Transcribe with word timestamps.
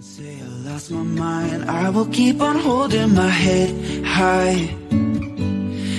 Say 0.00 0.40
I 0.40 0.46
lost 0.66 0.90
my 0.90 1.02
mind. 1.02 1.70
I 1.70 1.90
will 1.90 2.06
keep 2.06 2.40
on 2.40 2.58
holding 2.58 3.14
my 3.14 3.28
head 3.28 4.02
high, 4.02 4.54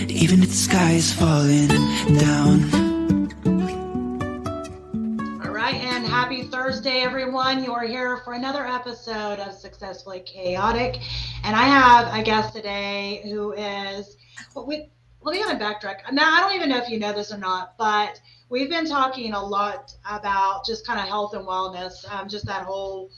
even 0.09 0.41
if 0.41 0.49
the 0.49 0.55
sky 0.55 0.93
is 0.93 1.13
falling 1.13 1.67
down. 2.17 3.29
All 5.45 5.51
right, 5.51 5.75
and 5.75 6.03
happy 6.03 6.45
Thursday, 6.45 7.01
everyone. 7.01 7.63
You 7.63 7.73
are 7.73 7.85
here 7.85 8.17
for 8.25 8.33
another 8.33 8.65
episode 8.65 9.37
of 9.37 9.53
Successfully 9.53 10.21
Chaotic. 10.21 10.99
And 11.43 11.55
I 11.55 11.67
have 11.67 12.11
a 12.19 12.23
guest 12.23 12.55
today 12.55 13.21
who 13.25 13.53
is, 13.53 14.17
well, 14.55 14.65
we, 14.65 14.89
let 15.21 15.33
me 15.33 15.43
kind 15.43 15.61
of 15.61 15.67
backtrack. 15.67 16.11
Now, 16.11 16.33
I 16.33 16.39
don't 16.39 16.55
even 16.55 16.69
know 16.69 16.77
if 16.77 16.89
you 16.89 16.97
know 16.97 17.13
this 17.13 17.31
or 17.31 17.37
not, 17.37 17.77
but 17.77 18.19
we've 18.49 18.67
been 18.67 18.87
talking 18.87 19.33
a 19.33 19.45
lot 19.45 19.93
about 20.09 20.65
just 20.65 20.87
kind 20.87 20.99
of 20.99 21.07
health 21.07 21.35
and 21.35 21.45
wellness, 21.45 22.11
um, 22.11 22.27
just 22.27 22.47
that 22.47 22.63
whole 22.63 23.11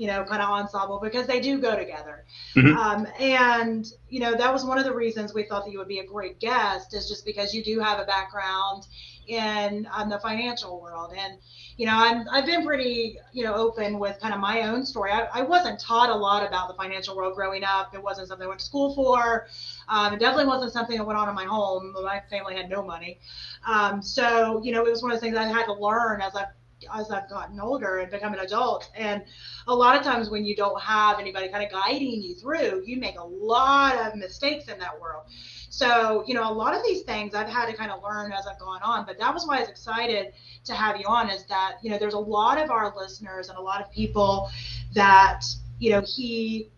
you 0.00 0.06
know, 0.06 0.24
kind 0.24 0.40
of 0.40 0.48
ensemble 0.48 0.98
because 0.98 1.26
they 1.26 1.40
do 1.40 1.60
go 1.60 1.76
together. 1.76 2.24
Mm-hmm. 2.56 2.74
Um, 2.74 3.06
and, 3.20 3.86
you 4.08 4.18
know, 4.18 4.34
that 4.34 4.50
was 4.50 4.64
one 4.64 4.78
of 4.78 4.84
the 4.84 4.94
reasons 4.94 5.34
we 5.34 5.42
thought 5.42 5.66
that 5.66 5.72
you 5.72 5.78
would 5.78 5.88
be 5.88 5.98
a 5.98 6.06
great 6.06 6.40
guest 6.40 6.94
is 6.94 7.06
just 7.06 7.26
because 7.26 7.52
you 7.52 7.62
do 7.62 7.78
have 7.80 7.98
a 7.98 8.06
background 8.06 8.86
in 9.28 9.86
um, 9.92 10.08
the 10.08 10.18
financial 10.20 10.80
world. 10.80 11.12
And, 11.14 11.36
you 11.76 11.84
know, 11.84 11.92
I'm, 11.94 12.26
I've 12.32 12.46
been 12.46 12.64
pretty, 12.64 13.18
you 13.34 13.44
know, 13.44 13.54
open 13.54 13.98
with 13.98 14.18
kind 14.20 14.32
of 14.32 14.40
my 14.40 14.62
own 14.62 14.86
story. 14.86 15.12
I, 15.12 15.28
I 15.34 15.42
wasn't 15.42 15.78
taught 15.78 16.08
a 16.08 16.14
lot 16.16 16.48
about 16.48 16.68
the 16.68 16.74
financial 16.82 17.14
world 17.14 17.34
growing 17.34 17.62
up. 17.62 17.94
It 17.94 18.02
wasn't 18.02 18.28
something 18.28 18.46
I 18.46 18.48
went 18.48 18.60
to 18.60 18.66
school 18.66 18.94
for. 18.94 19.48
Um, 19.90 20.14
it 20.14 20.18
definitely 20.18 20.46
wasn't 20.46 20.72
something 20.72 20.96
that 20.96 21.04
went 21.04 21.18
on 21.18 21.28
in 21.28 21.34
my 21.34 21.44
home. 21.44 21.92
My 22.02 22.22
family 22.30 22.56
had 22.56 22.70
no 22.70 22.82
money. 22.82 23.20
Um, 23.66 24.00
so, 24.00 24.62
you 24.64 24.72
know, 24.72 24.86
it 24.86 24.90
was 24.90 25.02
one 25.02 25.12
of 25.12 25.18
the 25.18 25.20
things 25.20 25.36
I 25.36 25.44
had 25.44 25.66
to 25.66 25.74
learn 25.74 26.22
as 26.22 26.34
I've 26.34 26.46
as 26.94 27.10
I've 27.10 27.28
gotten 27.28 27.60
older 27.60 27.98
and 27.98 28.10
become 28.10 28.32
an 28.32 28.40
adult. 28.40 28.90
And 28.94 29.22
a 29.66 29.74
lot 29.74 29.96
of 29.96 30.02
times 30.02 30.30
when 30.30 30.44
you 30.44 30.56
don't 30.56 30.80
have 30.80 31.18
anybody 31.18 31.48
kind 31.48 31.64
of 31.64 31.70
guiding 31.70 32.22
you 32.22 32.34
through, 32.34 32.82
you 32.86 32.98
make 32.98 33.18
a 33.18 33.24
lot 33.24 33.96
of 33.96 34.14
mistakes 34.16 34.68
in 34.68 34.78
that 34.78 35.00
world. 35.00 35.24
So, 35.70 36.24
you 36.26 36.34
know, 36.34 36.50
a 36.50 36.52
lot 36.52 36.74
of 36.74 36.82
these 36.82 37.02
things 37.02 37.34
I've 37.34 37.48
had 37.48 37.66
to 37.66 37.76
kind 37.76 37.90
of 37.90 38.02
learn 38.02 38.32
as 38.32 38.46
I've 38.46 38.58
gone 38.58 38.80
on. 38.82 39.06
But 39.06 39.18
that 39.18 39.32
was 39.32 39.46
why 39.46 39.58
I 39.58 39.60
was 39.60 39.68
excited 39.68 40.32
to 40.64 40.74
have 40.74 40.96
you 40.96 41.06
on 41.06 41.30
is 41.30 41.44
that, 41.44 41.76
you 41.82 41.90
know, 41.90 41.98
there's 41.98 42.14
a 42.14 42.18
lot 42.18 42.60
of 42.60 42.70
our 42.70 42.94
listeners 42.96 43.48
and 43.48 43.56
a 43.58 43.60
lot 43.60 43.80
of 43.80 43.90
people 43.92 44.50
that, 44.94 45.44
you 45.78 45.90
know, 45.90 46.02
he 46.04 46.70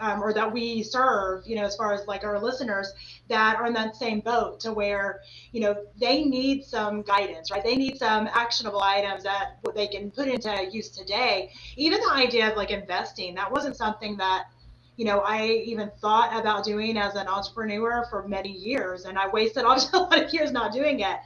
um, 0.00 0.22
or 0.22 0.32
that 0.32 0.52
we 0.52 0.82
serve, 0.82 1.46
you 1.46 1.56
know, 1.56 1.64
as 1.64 1.76
far 1.76 1.92
as 1.92 2.06
like 2.06 2.24
our 2.24 2.40
listeners 2.40 2.92
that 3.28 3.56
are 3.56 3.66
in 3.66 3.72
that 3.74 3.96
same 3.96 4.20
boat 4.20 4.60
to 4.60 4.72
where, 4.72 5.20
you 5.52 5.60
know, 5.60 5.74
they 6.00 6.24
need 6.24 6.64
some 6.64 7.02
guidance, 7.02 7.50
right? 7.50 7.64
They 7.64 7.76
need 7.76 7.98
some 7.98 8.28
actionable 8.32 8.82
items 8.82 9.24
that 9.24 9.58
they 9.74 9.88
can 9.88 10.10
put 10.10 10.28
into 10.28 10.68
use 10.70 10.90
today. 10.90 11.50
Even 11.76 12.00
the 12.00 12.12
idea 12.12 12.50
of 12.50 12.56
like 12.56 12.70
investing, 12.70 13.34
that 13.34 13.50
wasn't 13.50 13.76
something 13.76 14.16
that, 14.18 14.44
you 14.96 15.04
know, 15.04 15.20
I 15.20 15.46
even 15.46 15.90
thought 16.00 16.38
about 16.38 16.64
doing 16.64 16.96
as 16.96 17.14
an 17.14 17.28
entrepreneur 17.28 18.06
for 18.10 18.26
many 18.26 18.52
years. 18.52 19.04
And 19.04 19.18
I 19.18 19.28
wasted 19.28 19.64
a 19.64 19.68
lot 19.68 20.22
of 20.22 20.32
years 20.32 20.52
not 20.52 20.72
doing 20.72 21.00
it. 21.00 21.16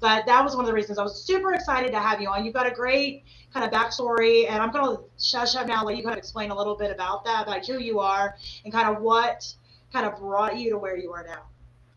But 0.00 0.26
that 0.26 0.42
was 0.42 0.56
one 0.56 0.64
of 0.64 0.66
the 0.66 0.74
reasons 0.74 0.98
I 0.98 1.02
was 1.02 1.22
super 1.24 1.52
excited 1.52 1.92
to 1.92 2.00
have 2.00 2.20
you 2.20 2.28
on. 2.28 2.44
You've 2.44 2.54
got 2.54 2.66
a 2.66 2.70
great 2.70 3.24
kind 3.52 3.64
of 3.66 3.70
backstory, 3.70 4.48
and 4.48 4.62
I'm 4.62 4.70
going 4.70 4.96
to 4.96 5.02
shush 5.22 5.54
up 5.56 5.66
now, 5.66 5.84
let 5.84 5.96
you 5.96 6.02
kind 6.02 6.14
of 6.14 6.18
explain 6.18 6.50
a 6.50 6.56
little 6.56 6.76
bit 6.76 6.90
about 6.90 7.24
that, 7.26 7.46
about 7.46 7.66
who 7.66 7.78
you 7.78 8.00
are, 8.00 8.36
and 8.64 8.72
kind 8.72 8.88
of 8.88 9.02
what 9.02 9.52
kind 9.92 10.06
of 10.06 10.18
brought 10.18 10.58
you 10.58 10.70
to 10.70 10.78
where 10.78 10.96
you 10.96 11.12
are 11.12 11.24
now. 11.24 11.42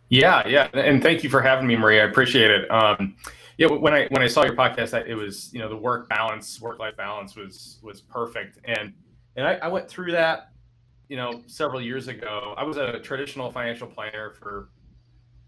Yeah, 0.09 0.47
yeah, 0.47 0.67
and 0.73 1.01
thank 1.01 1.23
you 1.23 1.29
for 1.29 1.41
having 1.41 1.65
me, 1.65 1.75
Maria. 1.75 2.03
I 2.03 2.09
appreciate 2.09 2.51
it. 2.51 2.69
Um, 2.69 3.15
yeah, 3.57 3.67
when 3.67 3.93
I 3.93 4.07
when 4.07 4.21
I 4.21 4.27
saw 4.27 4.43
your 4.43 4.55
podcast, 4.55 4.93
it 5.07 5.15
was 5.15 5.51
you 5.53 5.59
know 5.59 5.69
the 5.69 5.77
work 5.77 6.09
balance, 6.09 6.59
work 6.59 6.79
life 6.79 6.97
balance 6.97 7.35
was 7.35 7.79
was 7.81 8.01
perfect, 8.01 8.59
and 8.65 8.93
and 9.35 9.47
I, 9.47 9.53
I 9.55 9.67
went 9.67 9.87
through 9.87 10.11
that, 10.11 10.49
you 11.07 11.17
know, 11.17 11.43
several 11.47 11.81
years 11.81 12.07
ago. 12.07 12.53
I 12.57 12.63
was 12.63 12.77
a 12.77 12.99
traditional 12.99 13.51
financial 13.51 13.87
planner 13.87 14.31
for 14.31 14.69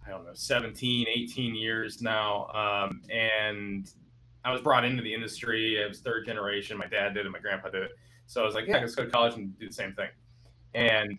I 0.06 0.12
don't 0.12 0.26
know 0.26 0.34
17, 0.34 1.08
18 1.08 1.56
years 1.56 2.02
now, 2.02 2.48
um, 2.54 3.02
and 3.10 3.90
I 4.44 4.52
was 4.52 4.62
brought 4.62 4.86
into 4.86 5.02
the 5.02 5.14
industry. 5.14 5.82
I 5.84 5.88
was 5.88 6.00
third 6.00 6.26
generation. 6.28 6.78
My 6.78 6.86
dad 6.86 7.16
did 7.16 7.26
it. 7.26 7.30
My 7.30 7.40
grandpa 7.40 7.70
did 7.70 7.84
it. 7.84 7.92
So 8.28 8.42
I 8.42 8.46
was 8.46 8.54
like, 8.54 8.68
yeah, 8.68 8.78
let's 8.78 8.94
go 8.96 9.06
to 9.06 9.10
college 9.10 9.36
and 9.36 9.58
do 9.60 9.68
the 9.68 9.74
same 9.74 9.94
thing. 9.94 10.10
And 10.76 11.18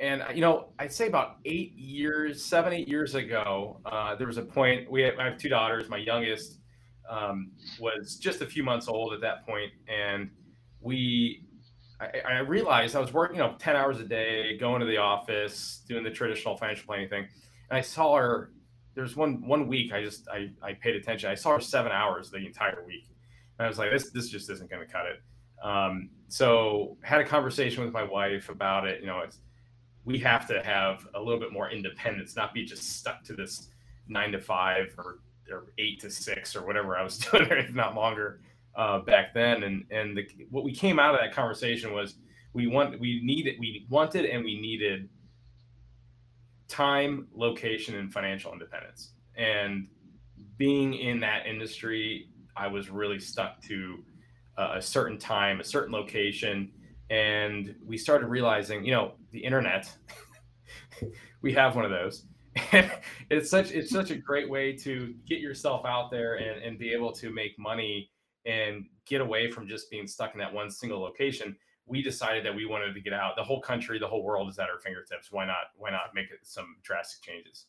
and 0.00 0.22
you 0.34 0.40
know, 0.40 0.68
I'd 0.78 0.92
say 0.92 1.06
about 1.06 1.36
eight 1.44 1.72
years, 1.74 2.44
seven, 2.44 2.72
eight 2.72 2.88
years 2.88 3.14
ago, 3.14 3.80
uh, 3.84 4.16
there 4.16 4.26
was 4.26 4.38
a 4.38 4.42
point. 4.42 4.90
We 4.90 5.02
have, 5.02 5.14
I 5.18 5.24
have 5.24 5.38
two 5.38 5.48
daughters. 5.48 5.88
My 5.88 5.96
youngest 5.96 6.58
um, 7.08 7.52
was 7.80 8.16
just 8.16 8.40
a 8.42 8.46
few 8.46 8.62
months 8.62 8.88
old 8.88 9.12
at 9.12 9.20
that 9.20 9.46
point, 9.46 9.72
and 9.88 10.30
we. 10.80 11.44
I, 12.00 12.12
I 12.24 12.38
realized 12.38 12.94
I 12.94 13.00
was 13.00 13.12
working, 13.12 13.38
you 13.38 13.42
know, 13.42 13.56
ten 13.58 13.74
hours 13.74 13.98
a 13.98 14.04
day, 14.04 14.56
going 14.56 14.78
to 14.80 14.86
the 14.86 14.98
office, 14.98 15.82
doing 15.88 16.04
the 16.04 16.10
traditional 16.10 16.56
financial 16.56 16.86
planning 16.86 17.08
thing, 17.08 17.26
I 17.70 17.80
saw 17.80 18.16
her 18.16 18.50
there's 18.98 19.14
one 19.14 19.46
one 19.46 19.68
week 19.68 19.92
I 19.92 20.02
just 20.02 20.26
I, 20.28 20.50
I 20.60 20.72
paid 20.72 20.96
attention. 20.96 21.30
I 21.30 21.36
saw 21.36 21.54
her 21.54 21.60
seven 21.60 21.92
hours 21.92 22.30
the 22.30 22.38
entire 22.38 22.82
week. 22.84 23.08
And 23.58 23.66
I 23.66 23.68
was 23.68 23.78
like, 23.78 23.92
this 23.92 24.10
this 24.10 24.28
just 24.28 24.50
isn't 24.50 24.68
going 24.68 24.84
to 24.84 24.92
cut 24.92 25.06
it. 25.06 25.22
Um, 25.64 26.10
so 26.26 26.96
had 27.02 27.20
a 27.20 27.24
conversation 27.24 27.84
with 27.84 27.92
my 27.92 28.02
wife 28.02 28.48
about 28.48 28.88
it. 28.88 29.00
You 29.00 29.06
know, 29.06 29.20
it's 29.20 29.38
we 30.04 30.18
have 30.18 30.48
to 30.48 30.62
have 30.64 31.06
a 31.14 31.20
little 31.20 31.38
bit 31.38 31.52
more 31.52 31.70
independence, 31.70 32.34
not 32.34 32.52
be 32.52 32.64
just 32.64 32.96
stuck 32.98 33.22
to 33.24 33.34
this 33.34 33.68
nine 34.08 34.32
to 34.32 34.40
five 34.40 34.94
or, 34.98 35.20
or 35.48 35.72
eight 35.78 36.00
to 36.00 36.10
six 36.10 36.56
or 36.56 36.66
whatever 36.66 36.96
I 36.96 37.02
was 37.02 37.18
doing, 37.30 37.46
if 37.50 37.74
not 37.74 37.94
longer 37.94 38.40
uh, 38.74 38.98
back 38.98 39.32
then. 39.32 39.62
And 39.62 39.84
and 39.92 40.16
the, 40.16 40.26
what 40.50 40.64
we 40.64 40.74
came 40.74 40.98
out 40.98 41.14
of 41.14 41.20
that 41.20 41.32
conversation 41.32 41.92
was 41.92 42.16
we 42.52 42.66
want 42.66 42.98
we 42.98 43.20
needed 43.22 43.56
we 43.60 43.86
wanted 43.88 44.24
and 44.24 44.44
we 44.44 44.60
needed 44.60 45.08
time, 46.68 47.28
location, 47.34 47.96
and 47.96 48.12
financial 48.12 48.52
independence. 48.52 49.12
And 49.36 49.88
being 50.56 50.94
in 50.94 51.20
that 51.20 51.46
industry, 51.46 52.28
I 52.56 52.66
was 52.66 52.90
really 52.90 53.20
stuck 53.20 53.62
to 53.62 54.04
uh, 54.58 54.72
a 54.76 54.82
certain 54.82 55.18
time, 55.18 55.60
a 55.60 55.64
certain 55.64 55.92
location. 55.92 56.70
And 57.10 57.74
we 57.86 57.96
started 57.96 58.26
realizing, 58.26 58.84
you 58.84 58.92
know, 58.92 59.12
the 59.30 59.38
internet, 59.38 59.90
we 61.42 61.52
have 61.54 61.76
one 61.76 61.84
of 61.84 61.90
those. 61.90 62.24
It's 63.30 63.50
such 63.50 63.72
it's 63.72 63.90
such 63.90 64.10
a 64.10 64.16
great 64.16 64.48
way 64.48 64.72
to 64.78 65.14
get 65.26 65.40
yourself 65.40 65.84
out 65.84 66.10
there 66.10 66.36
and, 66.36 66.62
and 66.62 66.78
be 66.78 66.94
able 66.94 67.12
to 67.12 67.30
make 67.30 67.58
money 67.58 68.10
and 68.46 68.86
get 69.04 69.20
away 69.20 69.50
from 69.50 69.68
just 69.68 69.90
being 69.90 70.06
stuck 70.06 70.32
in 70.32 70.38
that 70.40 70.52
one 70.52 70.70
single 70.70 70.98
location 70.98 71.54
we 71.88 72.02
decided 72.02 72.44
that 72.44 72.54
we 72.54 72.66
wanted 72.66 72.94
to 72.94 73.00
get 73.00 73.12
out. 73.12 73.36
The 73.36 73.42
whole 73.42 73.60
country, 73.60 73.98
the 73.98 74.06
whole 74.06 74.22
world 74.22 74.48
is 74.48 74.58
at 74.58 74.68
our 74.68 74.78
fingertips. 74.78 75.32
Why 75.32 75.46
not? 75.46 75.72
Why 75.76 75.90
not 75.90 76.14
make 76.14 76.26
some 76.42 76.76
drastic 76.82 77.22
changes? 77.22 77.66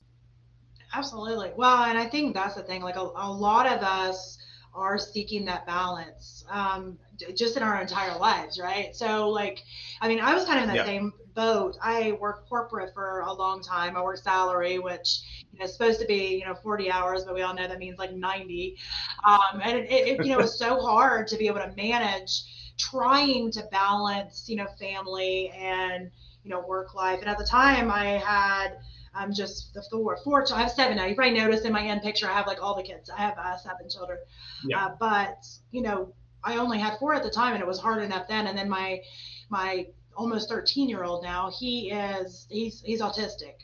Absolutely. 0.94 1.52
Well, 1.56 1.84
and 1.84 1.98
I 1.98 2.08
think 2.08 2.34
that's 2.34 2.56
the 2.56 2.64
thing. 2.64 2.82
Like 2.82 2.96
a, 2.96 3.02
a 3.02 3.32
lot 3.32 3.66
of 3.66 3.84
us 3.84 4.38
are 4.74 4.98
seeking 4.98 5.46
that 5.46 5.66
balance 5.66 6.46
um, 6.50 6.98
just 7.36 7.58
in 7.58 7.64
our 7.64 7.82
entire 7.82 8.18
lives, 8.18 8.60
right? 8.60 8.96
So, 8.96 9.30
like, 9.30 9.64
I 10.02 10.08
mean, 10.08 10.20
I 10.20 10.34
was 10.34 10.46
kind 10.46 10.58
of 10.58 10.64
in 10.64 10.70
that 10.70 10.76
yeah. 10.78 10.86
same 10.86 11.14
boat. 11.34 11.78
I 11.82 12.14
worked 12.20 12.50
corporate 12.50 12.94
for 12.94 13.22
a 13.22 13.34
long 13.34 13.62
time. 13.62 13.96
I 13.96 14.02
worked 14.02 14.24
salary, 14.24 14.80
which 14.80 15.22
you 15.52 15.60
know 15.60 15.66
is 15.66 15.74
supposed 15.74 16.00
to 16.02 16.06
be 16.06 16.40
you 16.40 16.46
know 16.46 16.56
40 16.56 16.92
hours, 16.92 17.24
but 17.26 17.34
we 17.34 17.42
all 17.42 17.54
know 17.54 17.68
that 17.68 17.80
means 17.80 17.98
like 17.98 18.14
90. 18.14 18.78
Um, 19.26 19.62
and 19.64 19.78
it, 19.80 19.90
it, 19.90 20.26
you 20.26 20.34
know 20.34 20.40
it's 20.40 20.58
so 20.58 20.80
hard 20.86 21.28
to 21.28 21.38
be 21.38 21.48
able 21.48 21.60
to 21.60 21.74
manage 21.76 22.44
trying 22.80 23.52
to 23.52 23.64
balance, 23.72 24.46
you 24.48 24.56
know, 24.56 24.68
family 24.80 25.50
and, 25.50 26.10
you 26.44 26.50
know, 26.50 26.62
work 26.62 26.96
life. 26.96 27.20
And 27.20 27.30
at 27.30 27.38
the 27.38 27.46
time 27.46 27.92
I 27.92 28.18
had, 28.18 28.78
I'm 29.14 29.30
um, 29.30 29.34
just 29.34 29.74
the 29.74 29.84
four, 29.92 30.18
four, 30.24 30.46
I 30.54 30.62
have 30.62 30.72
seven 30.72 30.98
now. 30.98 31.06
You 31.06 31.16
probably 31.16 31.38
noticed 31.38 31.66
in 31.66 31.74
my 31.74 31.84
end 31.84 32.02
picture, 32.02 32.28
I 32.28 32.34
have 32.34 32.48
like 32.48 32.62
all 32.62 32.76
the 32.76 32.84
kids. 32.84 33.10
I 33.10 33.22
have 33.22 33.38
uh, 33.38 33.58
seven 33.58 33.90
children. 33.90 34.20
Yeah. 34.66 34.86
Uh, 34.86 34.96
but, 35.00 35.46
you 35.72 35.82
know, 35.82 36.14
I 36.44 36.58
only 36.58 36.80
had 36.80 36.98
four 37.00 37.14
at 37.14 37.24
the 37.24 37.30
time 37.30 37.54
and 37.54 37.62
it 37.62 37.68
was 37.68 37.80
hard 37.80 38.04
enough 38.04 38.28
then. 38.28 38.48
And 38.48 38.58
then 38.58 38.70
my, 38.70 39.02
my 39.50 39.88
almost 40.16 40.50
13 40.50 40.88
year 40.88 41.04
old 41.04 41.24
now, 41.24 41.52
he 41.58 41.92
is, 41.92 42.48
he's, 42.50 42.82
he's 42.82 43.02
autistic. 43.02 43.56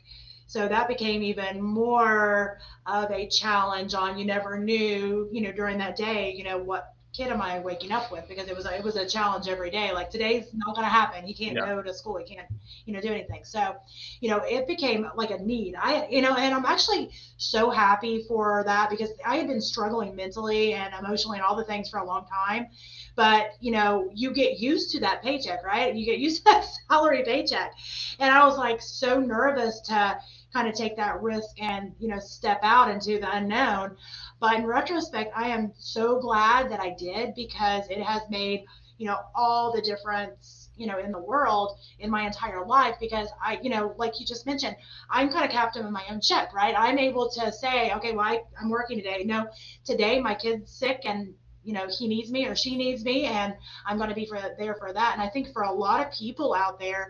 So 0.46 0.68
that 0.68 0.88
became 0.88 1.22
even 1.22 1.60
more 1.60 2.58
of 2.86 3.10
a 3.10 3.28
challenge 3.28 3.94
on 3.94 4.18
you 4.18 4.24
never 4.24 4.58
knew, 4.58 5.28
you 5.32 5.40
know, 5.42 5.52
during 5.52 5.78
that 5.78 5.96
day, 5.96 6.32
you 6.32 6.44
know, 6.44 6.58
what 6.58 6.95
kid 7.16 7.28
am 7.28 7.40
I 7.40 7.60
waking 7.60 7.92
up 7.92 8.12
with? 8.12 8.28
Because 8.28 8.48
it 8.48 8.54
was 8.54 8.66
a, 8.66 8.76
it 8.76 8.84
was 8.84 8.96
a 8.96 9.06
challenge 9.06 9.48
every 9.48 9.70
day. 9.70 9.92
Like 9.92 10.10
today's 10.10 10.52
not 10.52 10.74
going 10.74 10.86
to 10.86 10.90
happen. 10.90 11.24
He 11.24 11.32
can't 11.32 11.56
yeah. 11.56 11.66
go 11.66 11.82
to 11.82 11.94
school. 11.94 12.18
He 12.18 12.24
can't, 12.24 12.46
you 12.84 12.92
know, 12.92 13.00
do 13.00 13.08
anything. 13.08 13.42
So, 13.44 13.76
you 14.20 14.28
know, 14.28 14.42
it 14.44 14.66
became 14.66 15.08
like 15.14 15.30
a 15.30 15.38
need. 15.38 15.76
I, 15.80 16.06
you 16.10 16.20
know, 16.20 16.34
and 16.34 16.54
I'm 16.54 16.66
actually 16.66 17.10
so 17.38 17.70
happy 17.70 18.24
for 18.28 18.64
that 18.66 18.90
because 18.90 19.10
I 19.24 19.36
had 19.36 19.46
been 19.46 19.62
struggling 19.62 20.14
mentally 20.14 20.74
and 20.74 20.92
emotionally 20.94 21.38
and 21.38 21.46
all 21.46 21.56
the 21.56 21.64
things 21.64 21.88
for 21.88 21.98
a 21.98 22.04
long 22.04 22.26
time. 22.26 22.66
But 23.14 23.52
you 23.60 23.72
know, 23.72 24.10
you 24.14 24.32
get 24.34 24.60
used 24.60 24.90
to 24.92 25.00
that 25.00 25.22
paycheck, 25.22 25.64
right? 25.64 25.94
You 25.94 26.04
get 26.04 26.18
used 26.18 26.38
to 26.38 26.44
that 26.52 26.66
salary 26.88 27.22
paycheck, 27.24 27.72
and 28.18 28.30
I 28.30 28.44
was 28.44 28.58
like 28.58 28.82
so 28.82 29.18
nervous 29.18 29.80
to 29.86 30.18
kind 30.52 30.68
of 30.68 30.74
take 30.74 30.96
that 30.96 31.20
risk 31.20 31.60
and 31.60 31.92
you 31.98 32.08
know 32.08 32.18
step 32.18 32.60
out 32.62 32.90
into 32.90 33.18
the 33.18 33.30
unknown 33.36 33.96
but 34.40 34.54
in 34.54 34.66
retrospect, 34.66 35.32
I 35.36 35.48
am 35.48 35.72
so 35.78 36.20
glad 36.20 36.70
that 36.70 36.80
I 36.80 36.94
did 36.98 37.34
because 37.34 37.88
it 37.88 38.02
has 38.02 38.22
made 38.28 38.64
you 38.98 39.06
know, 39.06 39.18
all 39.34 39.72
the 39.72 39.82
difference, 39.82 40.70
you 40.76 40.86
know, 40.86 40.98
in 40.98 41.12
the 41.12 41.18
world 41.18 41.78
in 41.98 42.10
my 42.10 42.22
entire 42.26 42.64
life 42.64 42.96
because 43.00 43.28
I, 43.44 43.58
you 43.62 43.70
know, 43.70 43.94
like 43.98 44.18
you 44.18 44.26
just 44.26 44.46
mentioned, 44.46 44.76
I'm 45.10 45.28
kind 45.30 45.44
of 45.44 45.50
captain 45.50 45.84
of 45.84 45.92
my 45.92 46.04
own 46.10 46.20
ship, 46.20 46.48
right? 46.54 46.74
I'm 46.76 46.98
able 46.98 47.30
to 47.30 47.52
say, 47.52 47.92
okay, 47.94 48.12
well, 48.12 48.26
I, 48.26 48.40
I'm 48.60 48.70
working 48.70 48.96
today. 48.96 49.24
No, 49.24 49.48
today 49.84 50.20
my 50.20 50.34
kid's 50.34 50.72
sick 50.72 51.02
and 51.04 51.34
you 51.62 51.72
know 51.72 51.88
he 51.98 52.06
needs 52.06 52.30
me 52.30 52.46
or 52.46 52.54
she 52.54 52.76
needs 52.76 53.04
me 53.04 53.24
and 53.24 53.52
i'm 53.86 53.96
going 53.96 54.08
to 54.08 54.14
be 54.14 54.24
for 54.24 54.38
there 54.56 54.76
for 54.76 54.92
that 54.92 55.14
and 55.14 55.20
i 55.20 55.28
think 55.28 55.52
for 55.52 55.62
a 55.62 55.72
lot 55.72 56.00
of 56.00 56.12
people 56.12 56.54
out 56.54 56.78
there 56.78 57.08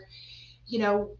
you 0.65 0.79
know 0.79 1.11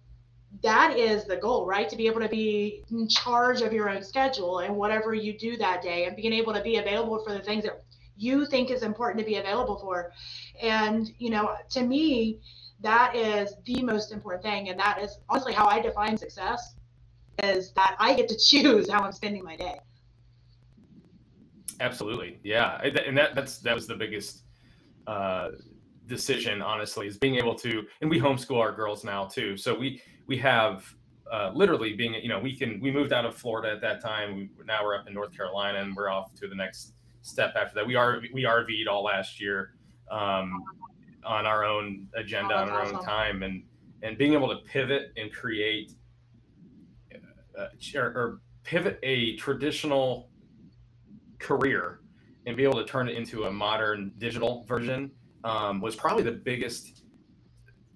that 0.64 0.98
is 0.98 1.26
the 1.26 1.38
goal 1.38 1.66
right? 1.66 1.90
To 1.90 1.96
be 1.96 2.08
able 2.08 2.22
to 2.22 2.30
be 2.30 2.84
in 2.92 3.08
charge 3.08 3.62
of 3.62 3.74
your 3.74 3.90
own 3.90 4.04
schedule 4.04 4.60
and 4.60 4.76
whatever 4.76 5.14
you 5.14 5.38
do 5.38 5.58
that 5.58 5.82
day 5.82 6.06
and 6.06 6.16
being 6.16 6.34
able 6.34 6.54
to 6.54 6.62
be 6.62 6.78
available 6.78 7.24
for 7.24 7.34
the 7.34 7.42
things 7.42 7.64
that 7.64 7.84
you 8.16 8.46
think 8.46 8.72
is 8.72 8.82
important 8.82 9.20
to 9.20 9.26
be 9.26 9.38
available 9.38 9.78
for. 9.78 10.12
And 10.62 11.12
you 11.20 11.30
know 11.30 11.56
to 11.72 11.84
me 11.84 12.40
that 12.82 13.16
is 13.16 13.56
the 13.66 13.82
most 13.82 14.12
important 14.12 14.44
thing. 14.44 14.70
And 14.70 14.80
that 14.80 15.00
is 15.02 15.20
honestly 15.30 15.54
how 15.54 15.68
i 15.68 15.80
define 15.80 16.18
success 16.18 16.76
is 17.44 17.72
that 17.74 17.96
i 18.00 18.16
get 18.16 18.28
to 18.30 18.38
choose 18.38 18.90
how 18.90 19.02
i'm 19.02 19.12
spending 19.12 19.44
my 19.44 19.56
day. 19.56 19.80
Absolutely, 21.80 22.40
yeah, 22.44 22.82
and 22.82 23.18
that 23.18 23.36
that's 23.36 23.60
that 23.60 23.76
was 23.76 23.86
the 23.86 23.96
biggest 23.96 24.44
uh, 25.06 25.50
decision, 26.08 26.62
honestly, 26.62 27.06
is 27.06 27.18
being 27.18 27.36
able 27.36 27.54
to, 27.56 27.84
and 28.02 28.10
we 28.10 28.20
homeschool 28.20 28.60
our 28.60 28.72
girls 28.72 29.04
now 29.04 29.26
too. 29.26 29.56
So 29.58 29.78
we 29.78 30.02
we 30.28 30.38
have 30.38 30.94
uh, 31.32 31.52
literally 31.54 31.94
being, 31.94 32.14
you 32.16 32.30
know, 32.30 32.40
we 32.40 32.56
can 32.56 32.80
we 32.80 32.92
moved 32.92 33.12
out 33.12 33.26
of 33.26 33.36
Florida 33.36 33.74
at 33.74 33.82
that 33.82 34.02
time. 34.02 34.36
We 34.36 34.50
now 34.66 34.84
we're 34.84 34.96
up 34.96 35.08
in 35.08 35.14
North 35.14 35.36
Carolina, 35.36 35.80
and 35.80 35.96
we're 35.96 36.10
off 36.10 36.34
to 36.36 36.48
the 36.48 36.56
next 36.56 36.94
step 37.22 37.54
after 37.60 37.76
that. 37.76 37.88
We 37.88 37.96
are 37.96 38.22
we 38.34 38.44
RV'd 38.44 38.88
all 38.88 39.04
last 39.04 39.42
year 39.42 39.74
um, 40.12 40.64
on 41.26 41.46
our 41.46 41.66
own 41.66 42.08
agenda, 42.16 42.54
oh, 42.54 42.62
on 42.62 42.70
our 42.70 42.82
awesome. 42.82 42.98
own 42.98 43.04
time, 43.04 43.44
and 43.44 43.64
and 44.04 44.18
being 44.18 44.34
able 44.34 44.50
to 44.50 44.64
pivot 44.64 45.12
and 45.18 45.32
create 45.34 45.94
uh, 47.58 47.68
or, 47.96 48.06
or 48.06 48.42
pivot 48.64 49.00
a 49.04 49.36
traditional 49.38 50.30
career 51.40 52.02
and 52.46 52.56
be 52.56 52.64
able 52.64 52.76
to 52.76 52.86
turn 52.86 53.10
it 53.10 53.16
into 53.16 53.46
a 53.46 53.52
modern 53.52 54.12
digital 54.18 54.64
version 54.68 55.12
um, 55.44 55.82
was 55.82 55.96
probably 55.96 56.24
the 56.24 56.32
biggest 56.32 57.04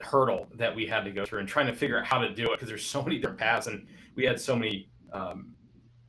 hurdle 0.03 0.48
that 0.56 0.75
we 0.75 0.86
had 0.86 1.03
to 1.03 1.12
go 1.12 1.25
through 1.25 1.39
and 1.39 1.48
trying 1.48 1.68
to 1.68 1.74
figure 1.74 2.00
out 2.00 2.06
how 2.06 2.19
to 2.19 2.33
do 2.33 2.45
it 2.45 2.51
because 2.51 2.68
there's 2.68 2.86
so 2.86 3.01
many 3.01 3.18
different 3.18 3.39
paths 3.39 3.68
and 3.68 3.88
we 4.15 4.25
had 4.25 4.39
so 4.39 4.56
many 4.56 4.89
um, 5.13 5.53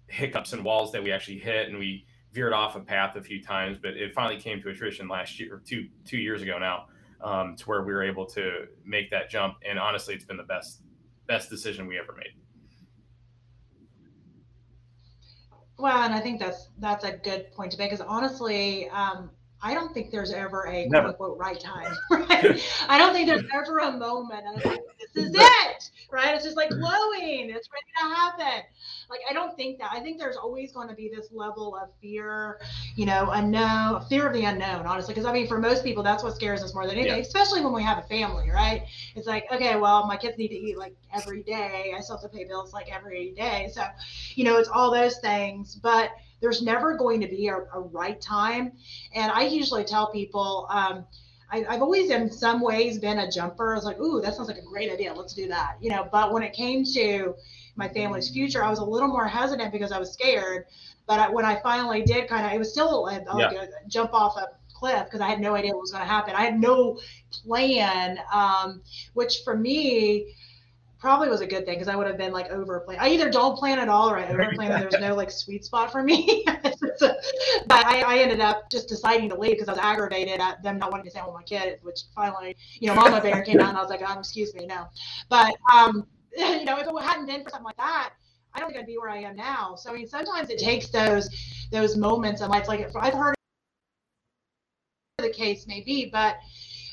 hiccups 0.08 0.52
and 0.52 0.64
walls 0.64 0.92
that 0.92 1.02
we 1.02 1.12
actually 1.12 1.38
hit 1.38 1.68
and 1.68 1.78
we 1.78 2.04
veered 2.32 2.52
off 2.52 2.76
a 2.76 2.80
path 2.80 3.16
a 3.16 3.22
few 3.22 3.42
times 3.42 3.78
but 3.80 3.92
it 3.92 4.14
finally 4.14 4.40
came 4.40 4.60
to 4.60 4.68
attrition 4.68 5.08
last 5.08 5.38
year 5.38 5.54
or 5.54 5.62
two 5.66 5.88
two 6.04 6.18
years 6.18 6.42
ago 6.42 6.58
now 6.58 6.86
um, 7.22 7.54
to 7.56 7.64
where 7.66 7.82
we 7.82 7.92
were 7.92 8.02
able 8.02 8.26
to 8.26 8.66
make 8.84 9.10
that 9.10 9.30
jump 9.30 9.56
and 9.68 9.78
honestly 9.78 10.14
it's 10.14 10.24
been 10.24 10.36
the 10.36 10.42
best 10.42 10.82
best 11.26 11.50
decision 11.50 11.86
we 11.86 11.98
ever 11.98 12.14
made. 12.16 12.34
Well, 15.78 16.02
and 16.02 16.14
I 16.14 16.20
think 16.20 16.38
that's 16.38 16.68
that's 16.78 17.04
a 17.04 17.12
good 17.12 17.50
point 17.52 17.72
to 17.72 17.78
make 17.78 17.90
because 17.90 18.06
honestly, 18.06 18.88
um, 18.90 19.30
I 19.62 19.74
don't 19.74 19.94
think 19.94 20.10
there's 20.10 20.32
ever 20.32 20.66
a 20.66 20.88
quote 20.88 21.04
unquote 21.04 21.38
right 21.38 21.58
time. 21.58 21.94
Right? 22.10 22.62
I 22.88 22.98
don't 22.98 23.12
think 23.12 23.28
there's 23.28 23.44
ever 23.54 23.78
a 23.78 23.92
moment. 23.92 24.44
And 24.46 24.64
like, 24.64 24.80
this 24.98 25.24
is 25.24 25.34
it, 25.34 25.90
right? 26.10 26.34
It's 26.34 26.44
just 26.44 26.56
like 26.56 26.70
glowing. 26.70 27.50
It's 27.50 27.68
ready 27.70 27.86
to 27.98 28.14
happen. 28.14 28.62
Like 29.08 29.20
I 29.28 29.32
don't 29.32 29.56
think 29.56 29.78
that. 29.78 29.90
I 29.92 30.00
think 30.00 30.18
there's 30.18 30.36
always 30.36 30.72
going 30.72 30.88
to 30.88 30.94
be 30.94 31.10
this 31.14 31.28
level 31.32 31.76
of 31.76 31.88
fear, 32.00 32.60
you 32.96 33.06
know, 33.06 33.30
unknown, 33.30 34.04
fear 34.06 34.26
of 34.26 34.32
the 34.32 34.44
unknown. 34.44 34.86
Honestly, 34.86 35.14
because 35.14 35.26
I 35.26 35.32
mean, 35.32 35.46
for 35.46 35.58
most 35.58 35.84
people, 35.84 36.02
that's 36.02 36.22
what 36.22 36.34
scares 36.34 36.62
us 36.62 36.74
more 36.74 36.86
than 36.86 36.96
anything. 36.96 37.16
Yeah. 37.16 37.22
Especially 37.22 37.60
when 37.60 37.72
we 37.72 37.82
have 37.82 37.98
a 37.98 38.02
family, 38.02 38.50
right? 38.50 38.82
It's 39.14 39.26
like, 39.26 39.46
okay, 39.52 39.76
well, 39.76 40.06
my 40.06 40.16
kids 40.16 40.38
need 40.38 40.48
to 40.48 40.56
eat 40.56 40.78
like 40.78 40.94
every 41.14 41.42
day. 41.42 41.92
I 41.96 42.00
still 42.00 42.16
have 42.16 42.30
to 42.30 42.36
pay 42.36 42.44
bills 42.44 42.72
like 42.72 42.88
every 42.92 43.32
day. 43.32 43.70
So, 43.72 43.82
you 44.34 44.44
know, 44.44 44.58
it's 44.58 44.68
all 44.68 44.90
those 44.90 45.18
things, 45.18 45.74
but 45.76 46.10
there's 46.42 46.60
never 46.60 46.96
going 46.96 47.20
to 47.20 47.28
be 47.28 47.48
a, 47.48 47.56
a 47.56 47.80
right 47.80 48.20
time. 48.20 48.72
And 49.14 49.32
I 49.32 49.46
usually 49.46 49.84
tell 49.84 50.10
people, 50.10 50.66
um, 50.68 51.06
I, 51.50 51.60
have 51.70 51.82
always 51.82 52.10
in 52.10 52.30
some 52.30 52.60
ways 52.60 52.98
been 52.98 53.20
a 53.20 53.30
jumper. 53.30 53.72
I 53.72 53.76
was 53.76 53.84
like, 53.84 54.00
ooh, 54.00 54.20
that 54.20 54.34
sounds 54.34 54.48
like 54.48 54.58
a 54.58 54.64
great 54.64 54.90
idea. 54.90 55.14
Let's 55.14 55.34
do 55.34 55.46
that. 55.48 55.76
You 55.80 55.90
know, 55.90 56.08
but 56.10 56.32
when 56.32 56.42
it 56.42 56.52
came 56.52 56.84
to 56.94 57.34
my 57.76 57.88
family's 57.88 58.30
future, 58.30 58.64
I 58.64 58.70
was 58.70 58.80
a 58.80 58.84
little 58.84 59.08
more 59.08 59.26
hesitant 59.26 59.72
because 59.72 59.92
I 59.92 59.98
was 59.98 60.12
scared. 60.12 60.66
But 61.06 61.20
I, 61.20 61.28
when 61.30 61.44
I 61.44 61.60
finally 61.60 62.02
did 62.02 62.28
kind 62.28 62.46
of, 62.46 62.52
it 62.52 62.58
was 62.58 62.72
still 62.72 63.04
like 63.04 63.24
yeah. 63.36 63.62
a 63.62 63.88
jump 63.88 64.12
off 64.14 64.36
a 64.36 64.48
cliff 64.74 65.04
because 65.04 65.20
I 65.20 65.28
had 65.28 65.40
no 65.40 65.54
idea 65.54 65.72
what 65.72 65.82
was 65.82 65.92
going 65.92 66.02
to 66.02 66.10
happen. 66.10 66.34
I 66.34 66.42
had 66.42 66.58
no 66.58 66.98
plan, 67.30 68.18
um, 68.32 68.82
which 69.14 69.42
for 69.44 69.56
me, 69.56 70.34
probably 71.02 71.28
was 71.28 71.40
a 71.40 71.46
good 71.46 71.66
thing 71.66 71.74
because 71.74 71.88
I 71.88 71.96
would 71.96 72.06
have 72.06 72.16
been 72.16 72.32
like 72.32 72.48
over 72.52 72.78
plan. 72.78 72.98
I 73.00 73.08
either 73.08 73.28
don't 73.28 73.58
plan 73.58 73.80
at 73.80 73.88
all 73.88 74.08
or 74.08 74.18
I 74.18 74.22
and 74.22 74.38
there's 74.38 75.00
no 75.00 75.16
like 75.16 75.32
sweet 75.32 75.64
spot 75.64 75.90
for 75.90 76.00
me. 76.00 76.44
but 76.46 77.16
I, 77.70 78.04
I, 78.06 78.18
ended 78.18 78.38
up 78.38 78.70
just 78.70 78.88
deciding 78.88 79.28
to 79.30 79.34
leave 79.36 79.54
because 79.54 79.66
I 79.66 79.72
was 79.72 79.80
aggravated 79.80 80.38
at 80.38 80.62
them 80.62 80.78
not 80.78 80.92
wanting 80.92 81.10
to 81.10 81.24
with 81.26 81.34
my 81.34 81.42
kid, 81.42 81.80
which 81.82 82.02
finally, 82.14 82.56
you 82.78 82.86
know, 82.86 82.94
Mama 82.94 83.20
Bear 83.20 83.42
came 83.42 83.58
out 83.58 83.70
and 83.70 83.78
I 83.78 83.80
was 83.80 83.90
like, 83.90 84.08
um, 84.08 84.20
excuse 84.20 84.54
me, 84.54 84.64
no. 84.64 84.86
But 85.28 85.56
um, 85.74 86.06
you 86.36 86.64
know, 86.64 86.78
if 86.78 86.86
it 86.86 87.02
hadn't 87.02 87.26
been 87.26 87.42
for 87.42 87.50
something 87.50 87.64
like 87.64 87.78
that, 87.78 88.12
I 88.54 88.60
don't 88.60 88.68
think 88.68 88.78
I'd 88.78 88.86
be 88.86 88.96
where 88.96 89.10
I 89.10 89.22
am 89.22 89.34
now. 89.34 89.74
So 89.74 89.90
I 89.90 89.94
mean, 89.94 90.06
sometimes 90.06 90.50
it 90.50 90.58
takes 90.58 90.88
those 90.88 91.28
those 91.72 91.96
moments 91.96 92.42
in 92.42 92.48
life. 92.48 92.68
Like 92.68 92.88
I've 92.94 93.14
heard 93.14 93.34
the 95.18 95.30
case 95.30 95.66
may 95.66 95.80
be, 95.80 96.08
but 96.12 96.36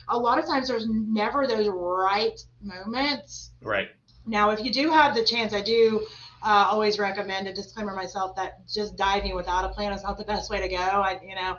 a 0.07 0.17
lot 0.17 0.39
of 0.39 0.47
times 0.47 0.67
there's 0.67 0.87
never 0.89 1.45
those 1.45 1.67
right 1.69 2.39
moments. 2.59 3.51
Right. 3.61 3.89
Now, 4.29 4.51
if 4.51 4.63
you 4.63 4.71
do 4.71 4.89
have 4.91 5.15
the 5.15 5.23
chance, 5.23 5.53
I 5.53 5.61
do 5.61 6.05
uh, 6.41 6.67
always 6.71 6.99
recommend 6.99 7.47
a 7.47 7.53
disclaimer 7.53 7.93
myself 7.93 8.35
that 8.35 8.67
just 8.67 8.95
diving 8.95 9.35
without 9.35 9.65
a 9.65 9.69
plan 9.69 9.91
is 9.91 10.03
not 10.03 10.17
the 10.17 10.23
best 10.23 10.49
way 10.49 10.61
to 10.61 10.67
go. 10.67 10.77
I, 10.77 11.19
you 11.21 11.35
know, 11.35 11.57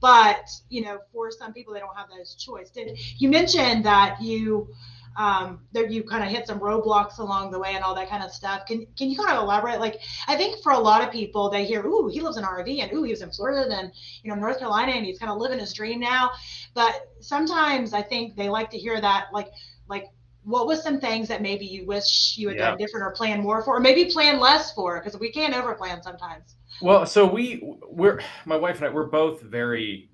but 0.00 0.48
you 0.70 0.82
know, 0.82 1.00
for 1.12 1.30
some 1.30 1.52
people, 1.52 1.74
they 1.74 1.80
don't 1.80 1.96
have 1.96 2.08
those 2.08 2.34
choice. 2.34 2.70
Did 2.70 2.98
you 3.18 3.28
mentioned 3.28 3.84
that 3.84 4.22
you 4.22 4.68
um, 5.16 5.60
that 5.72 5.90
you 5.90 6.02
kind 6.02 6.24
of 6.24 6.30
hit 6.30 6.46
some 6.46 6.58
roadblocks 6.58 7.18
along 7.18 7.50
the 7.50 7.58
way 7.58 7.74
and 7.74 7.84
all 7.84 7.94
that 7.94 8.08
kind 8.08 8.22
of 8.22 8.32
stuff. 8.32 8.66
Can 8.66 8.86
can 8.96 9.10
you 9.10 9.16
kind 9.16 9.36
of 9.36 9.42
elaborate? 9.42 9.80
Like, 9.80 10.00
I 10.26 10.36
think 10.36 10.62
for 10.62 10.72
a 10.72 10.78
lot 10.78 11.02
of 11.02 11.10
people, 11.10 11.50
they 11.50 11.64
hear, 11.64 11.84
"Ooh, 11.84 12.08
he 12.08 12.20
lives 12.20 12.36
in 12.36 12.44
RV," 12.44 12.82
and 12.82 12.92
"Ooh, 12.92 13.02
he 13.02 13.10
was 13.10 13.22
in 13.22 13.30
Florida," 13.30 13.76
and 13.76 13.92
you 14.22 14.30
know, 14.30 14.40
North 14.40 14.58
Carolina, 14.58 14.92
and 14.92 15.04
he's 15.04 15.18
kind 15.18 15.30
of 15.30 15.38
living 15.38 15.58
his 15.58 15.72
dream 15.72 16.00
now. 16.00 16.30
But 16.74 17.10
sometimes 17.20 17.92
I 17.92 18.02
think 18.02 18.36
they 18.36 18.48
like 18.48 18.70
to 18.70 18.78
hear 18.78 19.00
that, 19.00 19.26
like, 19.32 19.50
like 19.88 20.06
what 20.44 20.66
was 20.66 20.82
some 20.82 21.00
things 21.00 21.28
that 21.28 21.40
maybe 21.40 21.64
you 21.64 21.86
wish 21.86 22.34
you 22.36 22.48
had 22.48 22.56
yeah. 22.56 22.70
done 22.70 22.78
different 22.78 23.06
or 23.06 23.12
planned 23.12 23.42
more 23.42 23.62
for, 23.62 23.76
or 23.76 23.80
maybe 23.80 24.06
plan 24.06 24.40
less 24.40 24.72
for? 24.72 25.00
Because 25.00 25.18
we 25.18 25.30
can't 25.30 25.54
overplan 25.54 26.02
sometimes. 26.02 26.56
Well, 26.80 27.06
so 27.06 27.26
we 27.26 27.62
we're 27.88 28.20
my 28.44 28.56
wife 28.56 28.76
and 28.76 28.86
I 28.86 28.88
we're 28.90 29.06
both 29.06 29.40
very 29.42 30.10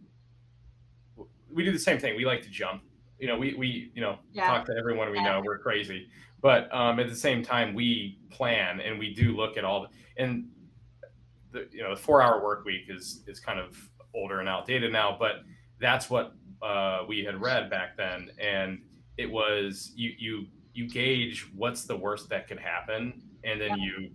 we 1.52 1.64
do 1.64 1.72
the 1.72 1.78
same 1.78 1.98
thing. 1.98 2.16
We 2.16 2.24
like 2.24 2.42
to 2.42 2.50
jump. 2.50 2.82
You 3.18 3.26
know, 3.26 3.38
we 3.38 3.54
we 3.54 3.90
you 3.94 4.00
know 4.00 4.18
yeah. 4.32 4.48
talk 4.48 4.66
to 4.66 4.74
everyone 4.78 5.10
we 5.10 5.16
yeah. 5.16 5.24
know. 5.24 5.42
We're 5.44 5.58
crazy, 5.58 6.08
but 6.40 6.72
um, 6.74 7.00
at 7.00 7.08
the 7.08 7.16
same 7.16 7.42
time, 7.42 7.74
we 7.74 8.18
plan 8.30 8.80
and 8.80 8.98
we 8.98 9.14
do 9.14 9.34
look 9.34 9.56
at 9.56 9.64
all 9.64 9.82
the 9.82 10.22
and 10.22 10.48
the 11.52 11.68
you 11.72 11.82
know 11.82 11.94
the 11.94 12.00
four 12.00 12.20
hour 12.22 12.42
work 12.42 12.64
week 12.64 12.82
is 12.88 13.22
is 13.26 13.40
kind 13.40 13.58
of 13.58 13.76
older 14.14 14.40
and 14.40 14.48
outdated 14.48 14.92
now, 14.92 15.16
but 15.18 15.42
that's 15.80 16.10
what 16.10 16.34
uh, 16.62 17.00
we 17.08 17.24
had 17.24 17.40
read 17.40 17.70
back 17.70 17.96
then, 17.96 18.30
and 18.40 18.82
it 19.18 19.30
was 19.30 19.92
you 19.96 20.12
you 20.16 20.46
you 20.72 20.88
gauge 20.88 21.50
what's 21.56 21.84
the 21.84 21.96
worst 21.96 22.28
that 22.30 22.46
could 22.46 22.58
happen, 22.58 23.20
and 23.44 23.60
then 23.60 23.76
you 23.78 24.10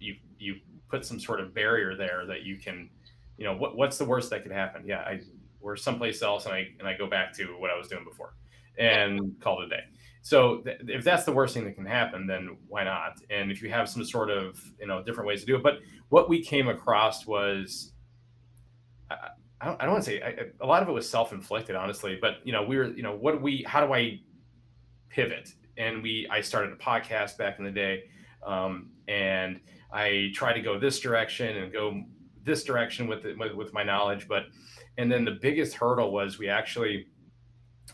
you 0.00 0.16
you 0.38 0.56
put 0.88 1.04
some 1.04 1.20
sort 1.20 1.40
of 1.40 1.54
barrier 1.54 1.94
there 1.94 2.24
that 2.26 2.42
you 2.42 2.56
can, 2.58 2.88
you 3.36 3.44
know, 3.44 3.54
what 3.54 3.76
what's 3.76 3.98
the 3.98 4.04
worst 4.04 4.30
that 4.30 4.42
could 4.42 4.50
happen? 4.50 4.82
Yeah, 4.86 5.00
I 5.00 5.20
we're 5.60 5.76
someplace 5.76 6.22
else, 6.22 6.46
and 6.46 6.54
I 6.54 6.68
and 6.78 6.88
I 6.88 6.96
go 6.96 7.06
back 7.06 7.34
to 7.34 7.44
what 7.58 7.70
I 7.70 7.76
was 7.76 7.86
doing 7.86 8.04
before, 8.04 8.32
and 8.78 9.38
call 9.40 9.60
it 9.60 9.66
a 9.66 9.68
day. 9.68 9.82
So 10.22 10.58
th- 10.62 10.80
if 10.88 11.04
that's 11.04 11.24
the 11.24 11.32
worst 11.32 11.54
thing 11.54 11.64
that 11.64 11.74
can 11.74 11.86
happen, 11.86 12.26
then 12.26 12.56
why 12.66 12.84
not? 12.84 13.20
And 13.28 13.50
if 13.52 13.62
you 13.62 13.70
have 13.70 13.88
some 13.88 14.04
sort 14.04 14.30
of 14.30 14.58
you 14.80 14.86
know 14.86 15.02
different 15.02 15.28
ways 15.28 15.40
to 15.40 15.46
do 15.46 15.56
it, 15.56 15.62
but 15.62 15.80
what 16.08 16.28
we 16.28 16.42
came 16.42 16.68
across 16.68 17.26
was. 17.26 17.92
I 19.62 19.66
don't, 19.66 19.82
I 19.82 19.84
don't 19.84 19.92
want 19.92 20.04
to 20.04 20.10
say 20.10 20.22
I, 20.22 20.64
a 20.64 20.66
lot 20.66 20.82
of 20.82 20.88
it 20.88 20.92
was 20.92 21.06
self-inflicted, 21.06 21.76
honestly. 21.76 22.16
But 22.18 22.36
you 22.44 22.52
know, 22.52 22.62
we 22.62 22.78
were, 22.78 22.86
you 22.86 23.02
know, 23.02 23.14
what 23.14 23.32
do 23.32 23.38
we? 23.40 23.62
How 23.68 23.84
do 23.84 23.92
I 23.92 24.20
pivot. 25.10 25.54
And 25.76 26.02
we, 26.02 26.26
I 26.30 26.40
started 26.40 26.72
a 26.72 26.76
podcast 26.76 27.36
back 27.36 27.58
in 27.58 27.64
the 27.64 27.70
day, 27.70 28.04
um, 28.46 28.90
and 29.08 29.60
I 29.92 30.30
try 30.34 30.52
to 30.52 30.60
go 30.60 30.78
this 30.78 31.00
direction 31.00 31.56
and 31.56 31.72
go 31.72 32.02
this 32.42 32.64
direction 32.64 33.06
with, 33.06 33.24
with 33.38 33.52
with 33.54 33.72
my 33.72 33.82
knowledge. 33.82 34.26
But 34.28 34.44
and 34.98 35.10
then 35.10 35.24
the 35.24 35.38
biggest 35.42 35.74
hurdle 35.74 36.12
was 36.12 36.38
we 36.38 36.48
actually, 36.48 37.06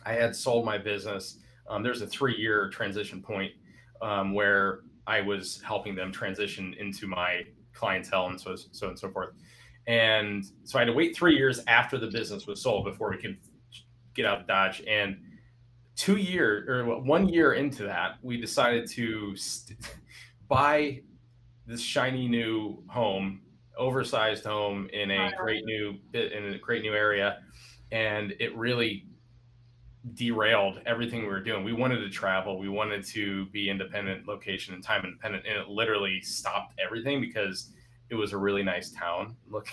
I 0.04 0.12
had 0.12 0.34
sold 0.34 0.64
my 0.64 0.78
business. 0.78 1.38
Um, 1.68 1.82
there's 1.82 2.02
a 2.02 2.06
three 2.06 2.36
year 2.36 2.68
transition 2.70 3.22
point 3.22 3.52
um, 4.02 4.34
where 4.34 4.80
I 5.06 5.20
was 5.20 5.60
helping 5.62 5.94
them 5.94 6.12
transition 6.12 6.74
into 6.78 7.06
my 7.06 7.44
clientele 7.72 8.28
and 8.28 8.40
so 8.40 8.56
so 8.56 8.88
and 8.88 8.98
so 8.98 9.10
forth. 9.10 9.30
And 9.86 10.44
so 10.64 10.78
I 10.78 10.82
had 10.82 10.86
to 10.86 10.92
wait 10.92 11.16
three 11.16 11.36
years 11.36 11.60
after 11.68 11.98
the 11.98 12.08
business 12.08 12.46
was 12.46 12.60
sold 12.60 12.84
before 12.84 13.10
we 13.10 13.18
could 13.18 13.38
get 14.14 14.26
out 14.26 14.40
of 14.40 14.46
Dodge. 14.46 14.82
And 14.88 15.18
two 15.96 16.16
years 16.16 16.68
or 16.68 17.00
one 17.00 17.28
year 17.28 17.54
into 17.54 17.82
that, 17.84 18.18
we 18.22 18.36
decided 18.36 18.88
to 18.90 19.34
st- 19.34 19.78
buy 20.48 21.00
this 21.66 21.80
shiny 21.80 22.28
new 22.28 22.82
home, 22.86 23.40
oversized 23.76 24.44
home 24.44 24.88
in 24.92 25.10
a 25.10 25.32
great 25.36 25.64
new 25.64 25.96
bit 26.12 26.32
in 26.32 26.52
a 26.52 26.58
great 26.58 26.82
new 26.82 26.94
area, 26.94 27.38
and 27.90 28.34
it 28.38 28.56
really 28.56 29.06
derailed 30.14 30.80
everything 30.86 31.22
we 31.22 31.28
were 31.28 31.40
doing. 31.40 31.64
We 31.64 31.72
wanted 31.72 31.98
to 31.98 32.08
travel, 32.08 32.58
we 32.58 32.68
wanted 32.68 33.04
to 33.06 33.46
be 33.46 33.68
independent, 33.68 34.28
location 34.28 34.74
and 34.74 34.84
time 34.84 35.04
independent, 35.04 35.44
and 35.48 35.58
it 35.58 35.68
literally 35.68 36.20
stopped 36.20 36.74
everything 36.78 37.20
because 37.20 37.70
it 38.08 38.14
was 38.14 38.32
a 38.32 38.38
really 38.38 38.62
nice 38.62 38.90
town, 38.90 39.34
look, 39.50 39.68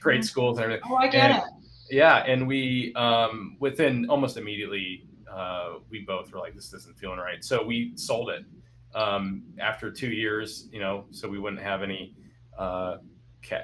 great 0.00 0.20
mm-hmm. 0.20 0.24
schools 0.24 0.58
and 0.58 0.64
everything. 0.64 0.84
Oh, 0.88 0.96
I 0.96 1.08
get 1.08 1.30
and, 1.30 1.38
it. 1.38 1.44
Yeah, 1.90 2.18
and 2.18 2.46
we 2.46 2.94
um, 2.94 3.56
within 3.58 4.08
almost 4.08 4.36
immediately 4.36 5.04
uh, 5.34 5.78
we 5.90 6.00
both 6.00 6.32
were 6.32 6.38
like, 6.38 6.54
this 6.54 6.72
isn't 6.72 6.98
feeling 6.98 7.18
right, 7.18 7.44
so 7.44 7.62
we 7.62 7.92
sold 7.96 8.30
it 8.30 8.44
um, 8.94 9.42
after 9.60 9.90
two 9.90 10.10
years. 10.10 10.68
You 10.72 10.80
know, 10.80 11.04
so 11.10 11.28
we 11.28 11.38
wouldn't 11.38 11.62
have 11.62 11.82
any. 11.82 12.14
Uh, 12.58 12.98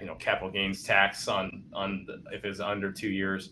you 0.00 0.06
know, 0.06 0.16
capital 0.16 0.50
gains 0.50 0.82
tax 0.82 1.28
on 1.28 1.62
on 1.72 2.04
the, 2.06 2.20
if 2.34 2.44
it's 2.44 2.58
under 2.60 2.90
two 2.90 3.10
years. 3.10 3.50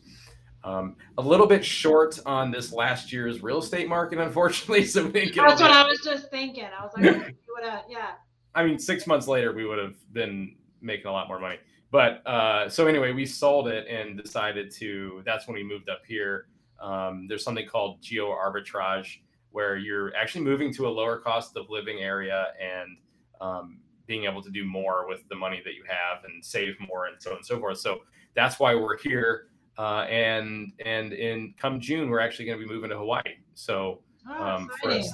Um, 0.65 0.97
a 1.19 1.23
little 1.23 1.47
bit 1.47 1.65
short 1.65 2.19
on 2.27 2.51
this 2.51 2.73
last 2.73 3.13
year's 3.13 3.41
real 3.43 3.59
estate 3.59 3.89
market, 3.89 4.19
unfortunately. 4.21 4.85
So 4.87 5.05
we 5.05 5.13
didn't 5.13 5.35
get. 5.35 5.47
That's 5.47 5.61
what 5.61 5.71
I 5.71 5.87
was 5.87 6.01
just 6.01 6.31
thinking. 6.31 6.65
I 6.65 6.85
was 6.85 6.93
like, 6.97 7.37
would 7.57 7.71
have, 7.71 7.85
yeah. 7.89 8.13
I 8.55 8.65
mean, 8.65 8.79
six 8.79 9.07
months 9.07 9.29
later, 9.29 9.53
we 9.53 9.67
would 9.67 9.79
have 9.79 9.95
been 10.13 10.57
making 10.81 11.07
a 11.07 11.13
lot 11.13 11.29
more 11.29 11.39
money. 11.39 11.59
But 11.91 12.27
uh, 12.27 12.69
so 12.69 12.87
anyway, 12.87 13.13
we 13.13 13.27
sold 13.27 13.69
it 13.69 13.87
and 13.87 14.21
decided 14.21 14.71
to. 14.73 15.23
That's 15.25 15.47
when 15.47 15.55
we 15.55 15.63
moved 15.63 15.89
up 15.89 16.03
here. 16.07 16.49
Um, 16.81 17.27
there's 17.29 17.45
something 17.45 17.67
called 17.67 18.03
geo 18.03 18.29
arbitrage, 18.29 19.19
where 19.51 19.77
you're 19.77 20.15
actually 20.15 20.45
moving 20.45 20.73
to 20.75 20.87
a 20.87 20.91
lower 20.91 21.19
cost 21.19 21.57
of 21.57 21.71
living 21.71 22.01
area 22.01 22.49
and 22.61 22.99
um, 23.41 23.79
being 24.07 24.25
able 24.25 24.43
to 24.43 24.51
do 24.51 24.65
more 24.65 25.07
with 25.09 25.27
the 25.29 25.35
money 25.35 25.63
that 25.65 25.75
you 25.75 25.85
have 25.89 26.25
and 26.25 26.45
save 26.45 26.75
more 26.81 27.07
and 27.07 27.17
so 27.21 27.31
on 27.31 27.37
and 27.39 27.47
so 27.47 27.59
forth. 27.59 27.79
So 27.79 28.01
that's 28.35 28.59
why 28.59 28.75
we're 28.75 28.99
here 28.99 29.49
uh, 29.79 30.07
and 30.09 30.73
and 30.85 31.13
in 31.13 31.55
come 31.59 31.81
June, 31.81 32.09
we're 32.09 32.21
actually 32.21 32.47
going 32.47 32.59
to 32.59 32.67
be 32.67 32.73
moving 32.73 32.91
to 32.91 32.97
Hawaii. 32.97 33.23
So 33.55 34.01
oh, 34.29 34.43
um, 34.43 34.71
for 34.83 34.91
us, 34.91 35.11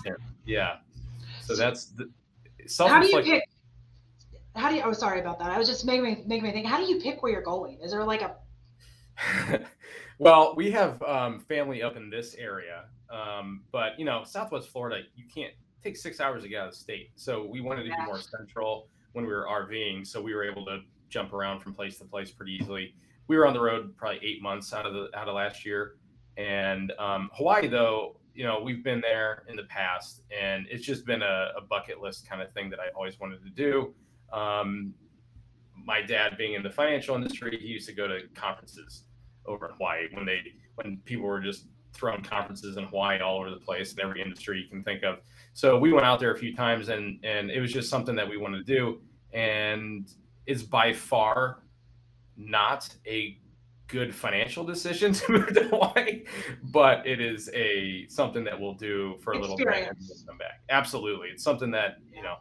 yeah. 0.46 0.76
So 1.40 1.56
that's 1.56 1.86
the. 1.86 2.08
How 2.78 3.00
do 3.00 3.08
you 3.08 3.22
pick? 3.22 3.48
How 4.54 4.68
do 4.68 4.76
you? 4.76 4.82
Oh, 4.84 4.92
sorry 4.92 5.20
about 5.20 5.40
that. 5.40 5.50
I 5.50 5.58
was 5.58 5.68
just 5.68 5.84
making 5.84 6.04
me 6.04 6.22
making 6.26 6.44
me 6.44 6.52
think. 6.52 6.66
How 6.66 6.78
do 6.78 6.84
you 6.84 7.00
pick 7.00 7.22
where 7.22 7.32
you're 7.32 7.42
going? 7.42 7.80
Is 7.82 7.90
there 7.90 8.04
like 8.04 8.22
a? 8.22 8.36
well, 10.22 10.54
we 10.56 10.70
have 10.70 11.02
um, 11.02 11.40
family 11.40 11.82
up 11.82 11.96
in 11.96 12.10
this 12.10 12.34
area, 12.34 12.84
um, 13.10 13.62
but 13.72 13.98
you 13.98 14.04
know, 14.04 14.22
Southwest 14.24 14.68
Florida, 14.68 15.02
you 15.14 15.24
can't 15.32 15.52
take 15.82 15.96
six 15.96 16.20
hours 16.20 16.42
to 16.42 16.48
get 16.48 16.60
out 16.60 16.68
of 16.68 16.74
the 16.74 16.78
state. 16.78 17.10
So 17.16 17.46
we 17.46 17.60
wanted 17.60 17.84
to 17.84 17.90
be 17.90 18.04
more 18.06 18.20
central 18.20 18.88
when 19.12 19.26
we 19.26 19.32
were 19.32 19.46
RVing, 19.46 20.06
so 20.06 20.20
we 20.20 20.34
were 20.34 20.44
able 20.44 20.64
to 20.66 20.80
jump 21.08 21.32
around 21.32 21.60
from 21.60 21.74
place 21.74 21.98
to 21.98 22.04
place 22.04 22.30
pretty 22.30 22.52
easily 22.52 22.94
we 23.28 23.36
were 23.36 23.46
on 23.46 23.54
the 23.54 23.60
road 23.60 23.96
probably 23.96 24.20
eight 24.22 24.42
months 24.42 24.72
out 24.72 24.86
of 24.86 24.94
the 24.94 25.08
out 25.14 25.28
of 25.28 25.34
last 25.34 25.64
year. 25.64 25.94
And 26.36 26.92
um, 26.98 27.30
Hawaii, 27.34 27.68
though, 27.68 28.16
you 28.34 28.44
know, 28.44 28.60
we've 28.60 28.82
been 28.82 29.00
there 29.00 29.44
in 29.48 29.56
the 29.56 29.64
past, 29.64 30.22
and 30.30 30.66
it's 30.70 30.84
just 30.84 31.04
been 31.04 31.22
a, 31.22 31.52
a 31.56 31.60
bucket 31.60 32.00
list 32.00 32.28
kind 32.28 32.40
of 32.40 32.52
thing 32.52 32.70
that 32.70 32.80
I 32.80 32.88
always 32.94 33.20
wanted 33.20 33.42
to 33.44 33.50
do. 33.50 33.94
Um, 34.32 34.94
my 35.84 36.00
dad, 36.00 36.36
being 36.38 36.54
in 36.54 36.62
the 36.62 36.70
financial 36.70 37.14
industry, 37.14 37.58
he 37.60 37.66
used 37.66 37.88
to 37.88 37.94
go 37.94 38.06
to 38.06 38.20
conferences 38.34 39.04
over 39.46 39.68
in 39.68 39.74
Hawaii 39.74 40.08
when 40.12 40.24
they 40.24 40.40
when 40.76 40.98
people 41.04 41.26
were 41.26 41.40
just 41.40 41.66
throwing 41.92 42.22
conferences 42.22 42.76
in 42.76 42.84
Hawaii 42.84 43.20
all 43.20 43.38
over 43.38 43.50
the 43.50 43.56
place 43.56 43.92
in 43.92 44.00
every 44.00 44.22
industry 44.22 44.60
you 44.60 44.68
can 44.68 44.82
think 44.82 45.02
of. 45.02 45.18
So 45.52 45.78
we 45.78 45.92
went 45.92 46.06
out 46.06 46.20
there 46.20 46.32
a 46.32 46.38
few 46.38 46.54
times, 46.54 46.88
and 46.88 47.18
and 47.24 47.50
it 47.50 47.60
was 47.60 47.72
just 47.72 47.90
something 47.90 48.14
that 48.16 48.28
we 48.28 48.36
wanted 48.36 48.66
to 48.66 48.74
do, 48.74 49.00
and 49.32 50.10
it's 50.46 50.62
by 50.62 50.92
far 50.92 51.62
not 52.36 52.88
a 53.06 53.38
good 53.88 54.14
financial 54.14 54.64
decision 54.64 55.12
to 55.12 55.32
move 55.32 55.52
to 55.54 55.64
Hawaii, 55.64 56.24
but 56.64 57.06
it 57.06 57.20
is 57.20 57.50
a 57.52 58.06
something 58.08 58.44
that 58.44 58.58
we'll 58.58 58.74
do 58.74 59.16
for 59.22 59.34
a 59.34 59.38
little 59.38 59.56
bit 59.56 59.68
and 59.68 59.96
come 60.26 60.38
back. 60.38 60.60
Absolutely, 60.70 61.28
it's 61.28 61.44
something 61.44 61.70
that 61.72 61.98
you 62.12 62.22
know 62.22 62.36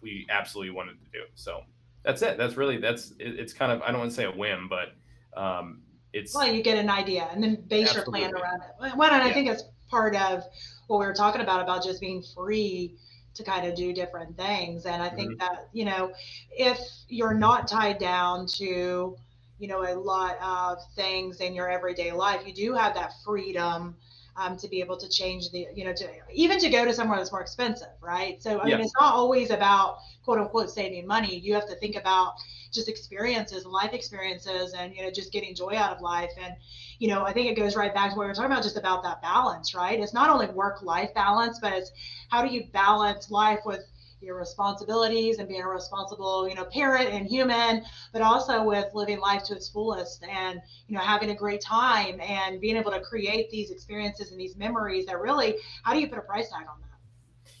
we 0.00 0.26
absolutely 0.30 0.72
wanted 0.72 0.98
to 1.04 1.10
do. 1.12 1.24
So 1.34 1.62
that's 2.02 2.22
it. 2.22 2.38
That's 2.38 2.56
really 2.56 2.78
that's 2.78 3.10
it, 3.18 3.38
it's 3.38 3.52
kind 3.52 3.70
of 3.70 3.82
I 3.82 3.90
don't 3.90 4.00
want 4.00 4.10
to 4.10 4.16
say 4.16 4.24
a 4.24 4.32
whim, 4.32 4.68
but 4.68 4.94
um, 5.40 5.82
it's 6.12 6.34
well 6.34 6.46
you 6.46 6.62
get 6.62 6.78
an 6.78 6.90
idea 6.90 7.28
and 7.32 7.42
then 7.42 7.56
base 7.68 7.88
absolutely. 7.88 8.20
your 8.20 8.30
plan 8.30 8.42
around 8.42 8.62
it. 8.62 8.96
Well, 8.96 9.12
and 9.12 9.22
I 9.22 9.32
think 9.32 9.48
it's 9.48 9.64
part 9.90 10.14
of 10.16 10.44
what 10.86 11.00
we 11.00 11.06
were 11.06 11.14
talking 11.14 11.40
about 11.40 11.62
about 11.62 11.84
just 11.84 12.00
being 12.00 12.22
free 12.34 12.96
to 13.34 13.44
kind 13.44 13.66
of 13.66 13.74
do 13.74 13.92
different 13.92 14.36
things. 14.36 14.84
And 14.84 15.02
I 15.02 15.08
think 15.08 15.32
mm-hmm. 15.32 15.38
that, 15.38 15.68
you 15.72 15.84
know, 15.84 16.12
if 16.50 16.78
you're 17.08 17.34
not 17.34 17.68
tied 17.68 17.98
down 17.98 18.46
to, 18.58 19.16
you 19.58 19.68
know, 19.68 19.82
a 19.82 19.94
lot 19.94 20.38
of 20.42 20.78
things 20.94 21.40
in 21.40 21.54
your 21.54 21.70
everyday 21.70 22.12
life, 22.12 22.42
you 22.46 22.52
do 22.52 22.74
have 22.74 22.94
that 22.94 23.12
freedom 23.24 23.96
um, 24.36 24.56
to 24.56 24.68
be 24.68 24.80
able 24.80 24.96
to 24.96 25.08
change 25.08 25.50
the, 25.50 25.66
you 25.74 25.84
know, 25.84 25.92
to 25.92 26.08
even 26.32 26.58
to 26.58 26.68
go 26.68 26.84
to 26.84 26.92
somewhere 26.92 27.18
that's 27.18 27.32
more 27.32 27.40
expensive, 27.40 27.88
right? 28.00 28.42
So, 28.42 28.58
I 28.58 28.66
yeah. 28.66 28.76
mean, 28.76 28.84
it's 28.84 28.94
not 29.00 29.14
always 29.14 29.50
about 29.50 29.98
quote 30.24 30.38
unquote 30.38 30.70
saving 30.70 31.06
money. 31.06 31.38
You 31.38 31.54
have 31.54 31.68
to 31.68 31.76
think 31.76 31.96
about 31.96 32.34
just 32.72 32.88
experiences, 32.88 33.64
life 33.64 33.92
experiences, 33.92 34.74
and, 34.74 34.94
you 34.94 35.02
know, 35.02 35.10
just 35.10 35.32
getting 35.32 35.54
joy 35.54 35.74
out 35.76 35.94
of 35.94 36.00
life. 36.00 36.30
And, 36.40 36.54
you 36.98 37.08
know, 37.08 37.24
I 37.24 37.32
think 37.32 37.50
it 37.50 37.60
goes 37.60 37.76
right 37.76 37.92
back 37.92 38.10
to 38.10 38.16
what 38.16 38.24
we 38.24 38.28
were 38.28 38.34
talking 38.34 38.52
about, 38.52 38.62
just 38.62 38.76
about 38.76 39.02
that 39.04 39.22
balance, 39.22 39.74
right? 39.74 39.98
It's 39.98 40.14
not 40.14 40.30
only 40.30 40.46
work 40.46 40.82
life 40.82 41.12
balance, 41.14 41.58
but 41.60 41.72
it's 41.72 41.92
how 42.30 42.42
do 42.42 42.52
you 42.52 42.64
balance 42.72 43.30
life 43.30 43.60
with, 43.64 43.84
your 44.20 44.36
responsibilities 44.36 45.38
and 45.38 45.48
being 45.48 45.62
a 45.62 45.68
responsible 45.68 46.48
you 46.48 46.54
know 46.54 46.64
parent 46.64 47.08
and 47.08 47.26
human 47.26 47.84
but 48.12 48.20
also 48.20 48.64
with 48.64 48.86
living 48.94 49.20
life 49.20 49.44
to 49.44 49.54
its 49.54 49.68
fullest 49.68 50.24
and 50.24 50.60
you 50.88 50.96
know 50.96 51.00
having 51.00 51.30
a 51.30 51.34
great 51.34 51.60
time 51.60 52.20
and 52.20 52.60
being 52.60 52.76
able 52.76 52.90
to 52.90 53.00
create 53.00 53.50
these 53.50 53.70
experiences 53.70 54.32
and 54.32 54.40
these 54.40 54.56
memories 54.56 55.06
that 55.06 55.20
really 55.20 55.56
how 55.84 55.92
do 55.92 56.00
you 56.00 56.08
put 56.08 56.18
a 56.18 56.22
price 56.22 56.50
tag 56.50 56.66
on 56.68 56.80
that 56.80 56.87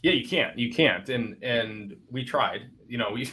yeah 0.02 0.12
you 0.12 0.26
can't 0.26 0.58
you 0.58 0.72
can't 0.72 1.08
and 1.08 1.36
and 1.42 1.96
we 2.10 2.24
tried 2.24 2.70
you 2.86 2.98
know 2.98 3.10
we 3.14 3.26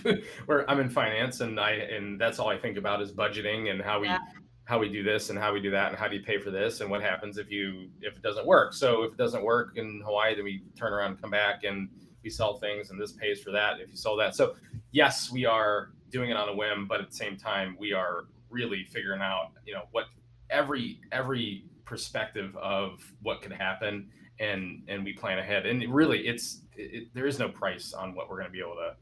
where 0.46 0.70
i'm 0.70 0.80
in 0.80 0.90
finance 0.90 1.42
and 1.42 1.60
i 1.60 1.72
and 1.72 2.20
that's 2.20 2.40
all 2.40 2.50
i 2.50 2.58
think 2.58 2.78
about 2.78 3.02
is 3.02 3.12
budgeting 3.12 3.70
and 3.72 3.82
how 3.82 4.00
we 4.00 4.08
yeah. 4.08 4.18
how 4.66 4.80
we 4.80 4.90
do 4.90 5.04
this 5.04 5.30
and 5.30 5.38
how 5.38 5.54
we 5.54 5.62
do 5.62 5.72
that 5.72 5.90
and 5.90 5.98
how 5.98 6.08
do 6.08 6.16
you 6.16 6.24
pay 6.24 6.40
for 6.40 6.52
this 6.52 6.82
and 6.82 6.90
what 6.90 7.02
happens 7.02 7.38
if 7.38 7.50
you 7.52 7.90
if 8.02 8.16
it 8.16 8.22
doesn't 8.22 8.46
work 8.46 8.74
so 8.74 9.04
if 9.04 9.14
it 9.14 9.18
doesn't 9.18 9.44
work 9.44 9.78
in 9.78 10.02
hawaii 10.04 10.36
then 10.36 10.44
we 10.44 10.64
turn 10.78 10.94
around 10.94 11.12
and 11.12 11.22
come 11.22 11.32
back 11.32 11.64
and 11.64 11.90
we 12.26 12.30
sell 12.32 12.58
things 12.58 12.90
and 12.90 13.00
this 13.00 13.14
pays 13.14 13.40
for 13.40 13.52
that 13.52 13.80
if 13.80 13.90
you 13.90 13.96
sell 13.96 14.18
that. 14.18 14.36
So 14.36 14.56
yes, 14.92 15.32
we 15.32 15.46
are 15.46 15.92
doing 16.10 16.32
it 16.32 16.36
on 16.36 16.50
a 16.50 16.56
whim, 16.56 16.88
but 16.88 17.00
at 17.00 17.12
the 17.12 17.16
same 17.16 17.38
time, 17.38 17.78
we 17.80 17.94
are 17.94 18.26
really 18.50 18.84
figuring 18.84 19.22
out, 19.22 19.52
you 19.66 19.74
know, 19.74 19.84
what 19.92 20.06
every 20.50 21.00
every 21.12 21.66
perspective 21.86 22.58
of 22.58 23.00
what 23.22 23.42
could 23.42 23.52
happen 23.52 24.10
and 24.40 24.84
and 24.88 25.04
we 25.04 25.14
plan 25.14 25.40
ahead. 25.40 25.66
And 25.66 25.94
really, 25.94 26.28
it's 26.28 26.62
it, 26.76 27.14
there 27.14 27.28
is 27.28 27.40
no 27.40 27.50
price 27.50 27.94
on 27.94 28.16
what 28.16 28.30
we're 28.30 28.38
going 28.38 28.48
to 28.48 28.54
be 28.54 28.60
able 28.60 28.76
to. 28.76 28.96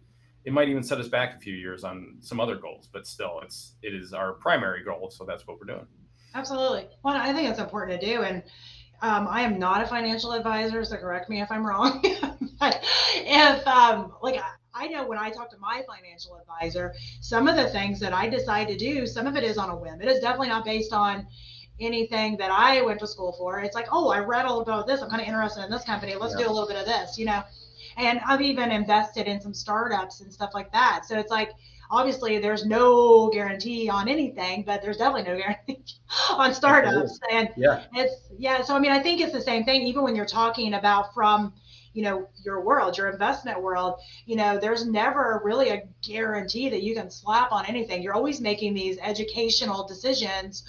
It 0.46 0.52
might 0.52 0.68
even 0.68 0.84
set 0.84 1.00
us 1.00 1.08
back 1.08 1.38
a 1.38 1.40
few 1.40 1.54
years 1.54 1.84
on 1.84 2.18
some 2.20 2.40
other 2.40 2.56
goals, 2.56 2.90
but 2.92 3.08
still, 3.08 3.40
it's 3.44 3.76
it 3.82 3.94
is 3.94 4.14
our 4.14 4.34
primary 4.34 4.84
goal. 4.84 5.10
So 5.12 5.26
that's 5.26 5.48
what 5.48 5.60
we're 5.60 5.74
doing. 5.74 5.88
Absolutely. 6.36 6.88
Well, 7.04 7.16
I 7.16 7.32
think 7.32 7.50
it's 7.50 7.60
important 7.60 8.00
to 8.00 8.06
do, 8.06 8.24
and 8.24 8.44
um, 9.04 9.28
I 9.30 9.42
am 9.42 9.60
not 9.60 9.84
a 9.84 9.88
financial 9.88 10.32
advisor, 10.32 10.84
so 10.86 10.96
correct 10.96 11.30
me 11.30 11.42
if 11.42 11.52
I'm 11.52 11.68
wrong. 11.68 12.02
but 12.60 12.84
if, 13.16 13.68
um, 13.68 14.14
like, 14.22 14.40
I 14.74 14.88
know 14.88 15.06
when 15.06 15.18
I 15.18 15.30
talk 15.30 15.52
to 15.52 15.58
my 15.58 15.84
financial 15.86 16.38
advisor, 16.38 16.94
some 17.20 17.50
of 17.50 17.58
the 17.58 17.68
things 17.68 18.00
that 18.00 18.14
I 18.14 18.30
decide 18.30 18.70
to 18.70 18.78
do, 18.78 19.06
some 19.06 19.28
of 19.28 19.36
it 19.36 19.44
is 19.44 19.58
on 19.58 19.70
a 19.70 19.76
whim. 19.76 20.02
It 20.02 20.08
is 20.08 20.22
definitely 20.22 20.48
not 20.48 20.64
based 20.64 20.94
on 20.94 21.28
anything 21.80 22.38
that 22.38 22.52
I 22.52 22.82
went 22.82 23.00
to 23.00 23.08
school 23.08 23.34
for. 23.34 23.60
It's 23.60 23.76
like, 23.76 23.88
oh, 23.92 24.10
I 24.10 24.20
read 24.20 24.46
all 24.46 24.62
about 24.62 24.88
this. 24.88 25.02
I'm 25.02 25.10
kind 25.10 25.22
of 25.22 25.28
interested 25.28 25.64
in 25.64 25.72
this 25.72 25.84
company. 25.84 26.16
Let's 26.16 26.36
yeah. 26.38 26.46
do 26.46 26.52
a 26.52 26.54
little 26.54 26.68
bit 26.68 26.78
of 26.78 26.86
this, 26.86 27.18
you 27.18 27.26
know. 27.26 27.44
And 27.98 28.20
I've 28.28 28.42
even 28.42 28.72
invested 28.72 29.28
in 29.28 29.40
some 29.42 29.54
startups 29.54 30.22
and 30.22 30.34
stuff 30.34 30.52
like 30.54 30.72
that. 30.72 31.06
So 31.08 31.18
it's 31.18 31.32
like, 31.32 31.52
obviously 31.94 32.40
there's 32.40 32.66
no 32.66 33.30
guarantee 33.30 33.88
on 33.88 34.10
anything, 34.10 34.64
but 34.64 34.82
there's 34.82 34.98
definitely 34.98 35.32
no 35.32 35.38
guarantee 35.68 35.84
on 36.32 36.54
startups. 36.54 37.20
And 37.32 37.50
yeah. 37.56 37.84
it's 37.94 38.30
yeah. 38.38 38.62
So 38.62 38.76
I 38.76 38.80
mean, 38.80 38.92
I 38.92 39.00
think 39.00 39.22
it's 39.22 39.34
the 39.34 39.42
same 39.42 39.64
thing. 39.64 39.84
Even 39.84 40.04
when 40.04 40.16
you're 40.16 40.26
talking 40.26 40.74
about 40.74 41.14
from 41.14 41.54
you 41.94 42.02
know 42.02 42.28
your 42.44 42.62
world 42.62 42.98
your 42.98 43.08
investment 43.10 43.62
world 43.62 44.00
you 44.26 44.36
know 44.36 44.58
there's 44.58 44.84
never 44.84 45.40
really 45.44 45.70
a 45.70 45.84
guarantee 46.02 46.68
that 46.68 46.82
you 46.82 46.96
can 46.96 47.08
slap 47.10 47.52
on 47.52 47.68
anything 47.68 48.02
you're 48.02 48.16
always 48.16 48.42
making 48.42 48.74
these 48.74 48.98
educational 49.00 49.88
decisions 49.88 50.64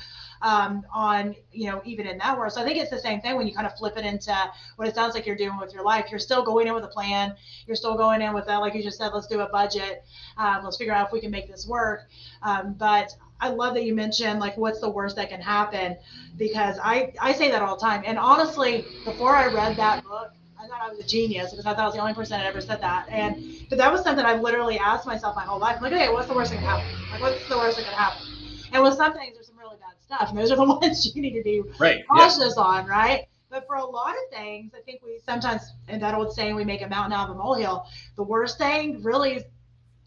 um, 0.44 0.84
on, 0.92 1.34
you 1.52 1.70
know, 1.70 1.80
even 1.86 2.06
in 2.06 2.18
that 2.18 2.36
world. 2.38 2.52
So 2.52 2.60
I 2.60 2.64
think 2.64 2.76
it's 2.76 2.90
the 2.90 2.98
same 2.98 3.22
thing 3.22 3.34
when 3.34 3.46
you 3.48 3.54
kind 3.54 3.66
of 3.66 3.76
flip 3.78 3.96
it 3.96 4.04
into 4.04 4.36
what 4.76 4.86
it 4.86 4.94
sounds 4.94 5.14
like 5.14 5.26
you're 5.26 5.36
doing 5.36 5.58
with 5.58 5.72
your 5.72 5.82
life. 5.82 6.06
You're 6.10 6.20
still 6.20 6.44
going 6.44 6.68
in 6.68 6.74
with 6.74 6.84
a 6.84 6.88
plan. 6.88 7.34
You're 7.66 7.76
still 7.76 7.96
going 7.96 8.20
in 8.20 8.34
with 8.34 8.46
that, 8.46 8.58
like 8.58 8.74
you 8.74 8.82
just 8.82 8.98
said, 8.98 9.08
let's 9.14 9.26
do 9.26 9.40
a 9.40 9.48
budget. 9.48 10.04
Um, 10.36 10.62
let's 10.62 10.76
figure 10.76 10.92
out 10.92 11.06
if 11.06 11.12
we 11.12 11.20
can 11.20 11.30
make 11.30 11.48
this 11.50 11.66
work. 11.66 12.02
Um, 12.42 12.74
but 12.74 13.10
I 13.40 13.48
love 13.48 13.72
that 13.74 13.84
you 13.84 13.94
mentioned 13.94 14.38
like 14.38 14.56
what's 14.58 14.80
the 14.80 14.90
worst 14.90 15.16
that 15.16 15.30
can 15.30 15.40
happen 15.40 15.96
because 16.36 16.78
I 16.82 17.12
I 17.20 17.32
say 17.32 17.50
that 17.50 17.62
all 17.62 17.76
the 17.76 17.80
time. 17.80 18.02
And 18.04 18.18
honestly, 18.18 18.86
before 19.02 19.34
I 19.34 19.46
read 19.46 19.76
that 19.78 20.04
book, 20.04 20.30
I 20.62 20.66
thought 20.68 20.82
I 20.82 20.90
was 20.90 20.98
a 20.98 21.06
genius 21.06 21.50
because 21.50 21.64
I 21.64 21.70
thought 21.70 21.80
I 21.80 21.86
was 21.86 21.94
the 21.94 22.00
only 22.00 22.14
person 22.14 22.38
that 22.38 22.46
ever 22.46 22.60
said 22.60 22.82
that. 22.82 23.06
And 23.08 23.66
but 23.70 23.78
that 23.78 23.90
was 23.90 24.02
something 24.02 24.24
I've 24.26 24.42
literally 24.42 24.78
asked 24.78 25.06
myself 25.06 25.36
my 25.36 25.44
whole 25.44 25.58
life. 25.58 25.80
Like, 25.80 25.92
okay, 25.92 26.10
what's 26.10 26.28
the 26.28 26.34
worst 26.34 26.50
that 26.50 26.56
can 26.56 26.66
happen? 26.66 27.08
Like, 27.10 27.20
what's 27.20 27.46
the 27.46 27.56
worst 27.56 27.78
that 27.78 27.86
can 27.86 27.94
happen? 27.94 28.26
And 28.72 28.82
with 28.82 28.94
some 28.94 29.12
things, 29.12 29.34
there's 29.34 29.46
some 29.46 29.58
really 29.58 29.76
bad 29.76 29.94
stuff, 30.14 30.30
and 30.30 30.38
those 30.38 30.50
are 30.50 30.56
the 30.56 30.64
ones 30.64 31.14
you 31.14 31.22
need 31.22 31.34
to 31.34 31.42
be 31.42 31.62
right 31.78 32.06
cautious 32.08 32.54
yeah. 32.56 32.62
on, 32.62 32.86
right? 32.86 33.26
But 33.50 33.66
for 33.66 33.76
a 33.76 33.84
lot 33.84 34.10
of 34.10 34.36
things, 34.36 34.72
I 34.76 34.80
think 34.80 35.00
we 35.04 35.18
sometimes, 35.24 35.74
and 35.88 36.02
that 36.02 36.14
old 36.14 36.32
saying, 36.32 36.56
we 36.56 36.64
make 36.64 36.82
a 36.82 36.88
mountain 36.88 37.12
out 37.12 37.30
of 37.30 37.36
a 37.36 37.38
molehill. 37.38 37.86
The 38.16 38.22
worst 38.24 38.58
thing 38.58 39.02
really, 39.02 39.44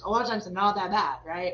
a 0.03 0.09
lot 0.09 0.21
of 0.21 0.27
times, 0.27 0.49
not 0.49 0.75
that 0.75 0.91
bad, 0.91 1.19
right? 1.25 1.53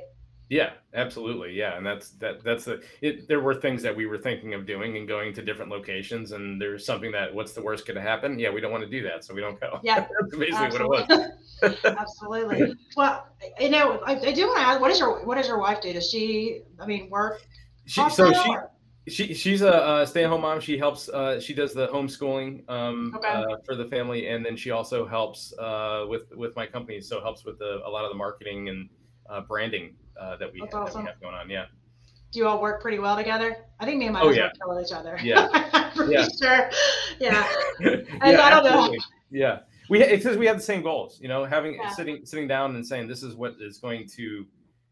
Yeah, 0.49 0.71
absolutely. 0.93 1.53
Yeah, 1.53 1.77
and 1.77 1.85
that's 1.85 2.09
that. 2.11 2.43
That's 2.43 2.65
the. 2.65 2.83
It, 3.01 3.27
there 3.27 3.39
were 3.39 3.55
things 3.55 3.81
that 3.81 3.95
we 3.95 4.05
were 4.05 4.17
thinking 4.17 4.53
of 4.53 4.65
doing 4.67 4.97
and 4.97 5.07
going 5.07 5.33
to 5.33 5.41
different 5.41 5.71
locations, 5.71 6.31
and 6.31 6.61
there's 6.61 6.85
something 6.85 7.11
that 7.11 7.33
what's 7.33 7.53
the 7.53 7.61
worst 7.61 7.85
could 7.85 7.97
happen? 7.97 8.37
Yeah, 8.37 8.51
we 8.51 8.61
don't 8.61 8.71
want 8.71 8.83
to 8.83 8.89
do 8.89 9.01
that, 9.03 9.23
so 9.23 9.33
we 9.33 9.41
don't 9.41 9.59
go. 9.59 9.79
Yeah, 9.83 10.01
that's 10.19 10.35
basically 10.35 10.65
absolutely. 10.65 11.05
what 11.07 11.09
it 11.09 11.29
was. 11.61 11.77
absolutely. 11.85 12.75
Well, 12.95 13.27
you 13.59 13.69
know, 13.69 14.01
I, 14.05 14.19
I 14.19 14.31
do 14.31 14.45
want 14.45 14.59
to 14.59 14.67
ask, 14.67 14.81
what 14.81 14.91
is 14.91 14.99
your 14.99 15.25
what 15.25 15.35
does 15.35 15.47
your 15.47 15.59
wife 15.59 15.81
do? 15.81 15.93
Does 15.93 16.09
she, 16.09 16.61
I 16.79 16.85
mean, 16.85 17.09
work? 17.09 17.41
She, 17.85 18.09
so 18.09 18.31
she. 18.31 18.55
She 19.05 19.33
she's 19.33 19.61
a, 19.61 20.05
stay-at-home 20.07 20.39
mom. 20.39 20.61
She 20.61 20.77
helps. 20.77 21.09
Uh, 21.09 21.37
she 21.37 21.53
does 21.53 21.73
the 21.73 21.89
homeschooling 21.89 22.69
um, 22.69 23.13
okay. 23.17 23.27
uh, 23.27 23.57
for 23.65 23.75
the 23.75 23.83
family, 23.87 24.29
and 24.29 24.45
then 24.45 24.55
she 24.55 24.71
also 24.71 25.05
helps 25.05 25.53
uh, 25.59 26.05
with 26.07 26.31
with 26.37 26.55
my 26.55 26.65
company. 26.65 27.01
So 27.01 27.21
helps 27.21 27.43
with 27.43 27.59
the, 27.59 27.81
a 27.85 27.89
lot 27.89 28.05
of 28.05 28.11
the 28.11 28.17
marketing 28.17 28.69
and 28.69 28.89
uh, 29.29 29.41
branding 29.41 29.95
uh, 30.17 30.37
that 30.37 30.53
we, 30.53 30.61
have, 30.61 30.73
awesome. 30.73 31.03
that 31.03 31.03
we 31.03 31.07
have 31.09 31.19
going 31.19 31.35
on. 31.35 31.49
Yeah. 31.49 31.65
Do 32.31 32.39
you 32.39 32.47
all 32.47 32.61
work 32.61 32.81
pretty 32.81 32.99
well 32.99 33.15
together? 33.15 33.57
I 33.79 33.85
think 33.85 33.99
me 33.99 34.05
and 34.05 34.13
my 34.13 34.21
oh, 34.21 34.29
yeah. 34.29 34.49
kill 34.59 34.81
each 34.81 34.91
other. 34.91 35.19
Yeah. 35.21 35.91
pretty 35.95 36.13
yeah. 36.13 36.27
sure. 36.41 36.69
Yeah. 37.19 37.47
yeah, 37.79 37.97
I 38.21 38.31
don't 38.31 38.65
absolutely. 38.65 38.97
know. 38.97 39.03
Yeah. 39.31 39.59
We 39.89 40.01
it's 40.01 40.23
because 40.23 40.37
we 40.37 40.45
have 40.47 40.57
the 40.57 40.63
same 40.63 40.81
goals. 40.81 41.19
You 41.21 41.27
know, 41.27 41.43
having 41.43 41.75
yeah. 41.75 41.89
sitting 41.89 42.25
sitting 42.25 42.47
down 42.47 42.75
and 42.75 42.85
saying 42.85 43.07
this 43.07 43.21
is 43.21 43.35
what 43.35 43.55
is 43.59 43.77
going 43.77 44.07
to 44.15 44.45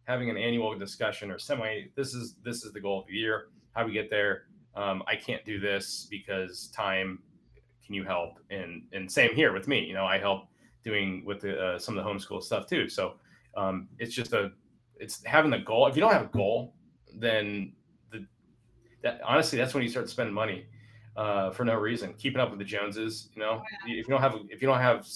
having 0.06 0.30
an 0.30 0.38
annual 0.38 0.78
discussion 0.78 1.32
or 1.32 1.40
semi. 1.40 1.86
This 1.96 2.14
is 2.14 2.36
this 2.44 2.64
is 2.64 2.74
the 2.74 2.80
goal 2.80 3.02
of 3.02 3.08
the 3.08 3.14
year. 3.14 3.48
How 3.74 3.86
we 3.86 3.94
get 3.94 4.10
there. 4.10 4.44
Um, 4.76 5.04
I 5.08 5.16
can't 5.16 5.44
do 5.46 5.60
this 5.60 6.08
because 6.10 6.68
time. 6.76 7.20
Can 7.86 7.96
you 7.96 8.04
help? 8.04 8.40
And 8.50 8.84
and 8.94 9.12
same 9.12 9.34
here 9.36 9.54
with 9.54 9.68
me. 9.68 9.84
You 9.84 9.94
know, 9.94 10.06
I 10.06 10.18
help 10.18 10.48
doing 10.84 11.24
with 11.26 11.42
the, 11.42 11.60
uh, 11.60 11.80
some 11.80 11.98
of 11.98 12.04
the 12.04 12.10
homeschool 12.10 12.42
stuff 12.42 12.68
too. 12.68 12.90
So 12.90 13.16
um, 13.56 13.88
it's 14.00 14.14
just 14.14 14.34
a 14.34 14.52
it's 14.98 15.24
having 15.26 15.52
the 15.52 15.60
goal. 15.60 15.88
If 15.88 15.96
you 15.96 16.02
don't 16.02 16.14
have 16.14 16.24
a 16.24 16.30
goal, 16.38 16.74
then 17.16 17.74
the 18.12 18.26
that 19.04 19.22
honestly 19.26 19.58
that's 19.58 19.74
when 19.74 19.84
you 19.84 19.90
start 19.90 20.10
spending 20.10 20.34
money 20.34 20.66
uh, 21.18 21.52
for 21.52 21.66
no 21.66 21.76
reason, 21.76 22.14
keeping 22.14 22.40
up 22.40 22.50
with 22.50 22.60
the 22.60 22.66
Joneses. 22.66 23.30
You 23.36 23.42
know, 23.42 23.62
yeah. 23.86 24.00
if 24.00 24.08
you 24.08 24.12
don't 24.14 24.22
have 24.22 24.36
if 24.50 24.62
you 24.62 24.68
don't 24.68 24.80
have 24.80 25.08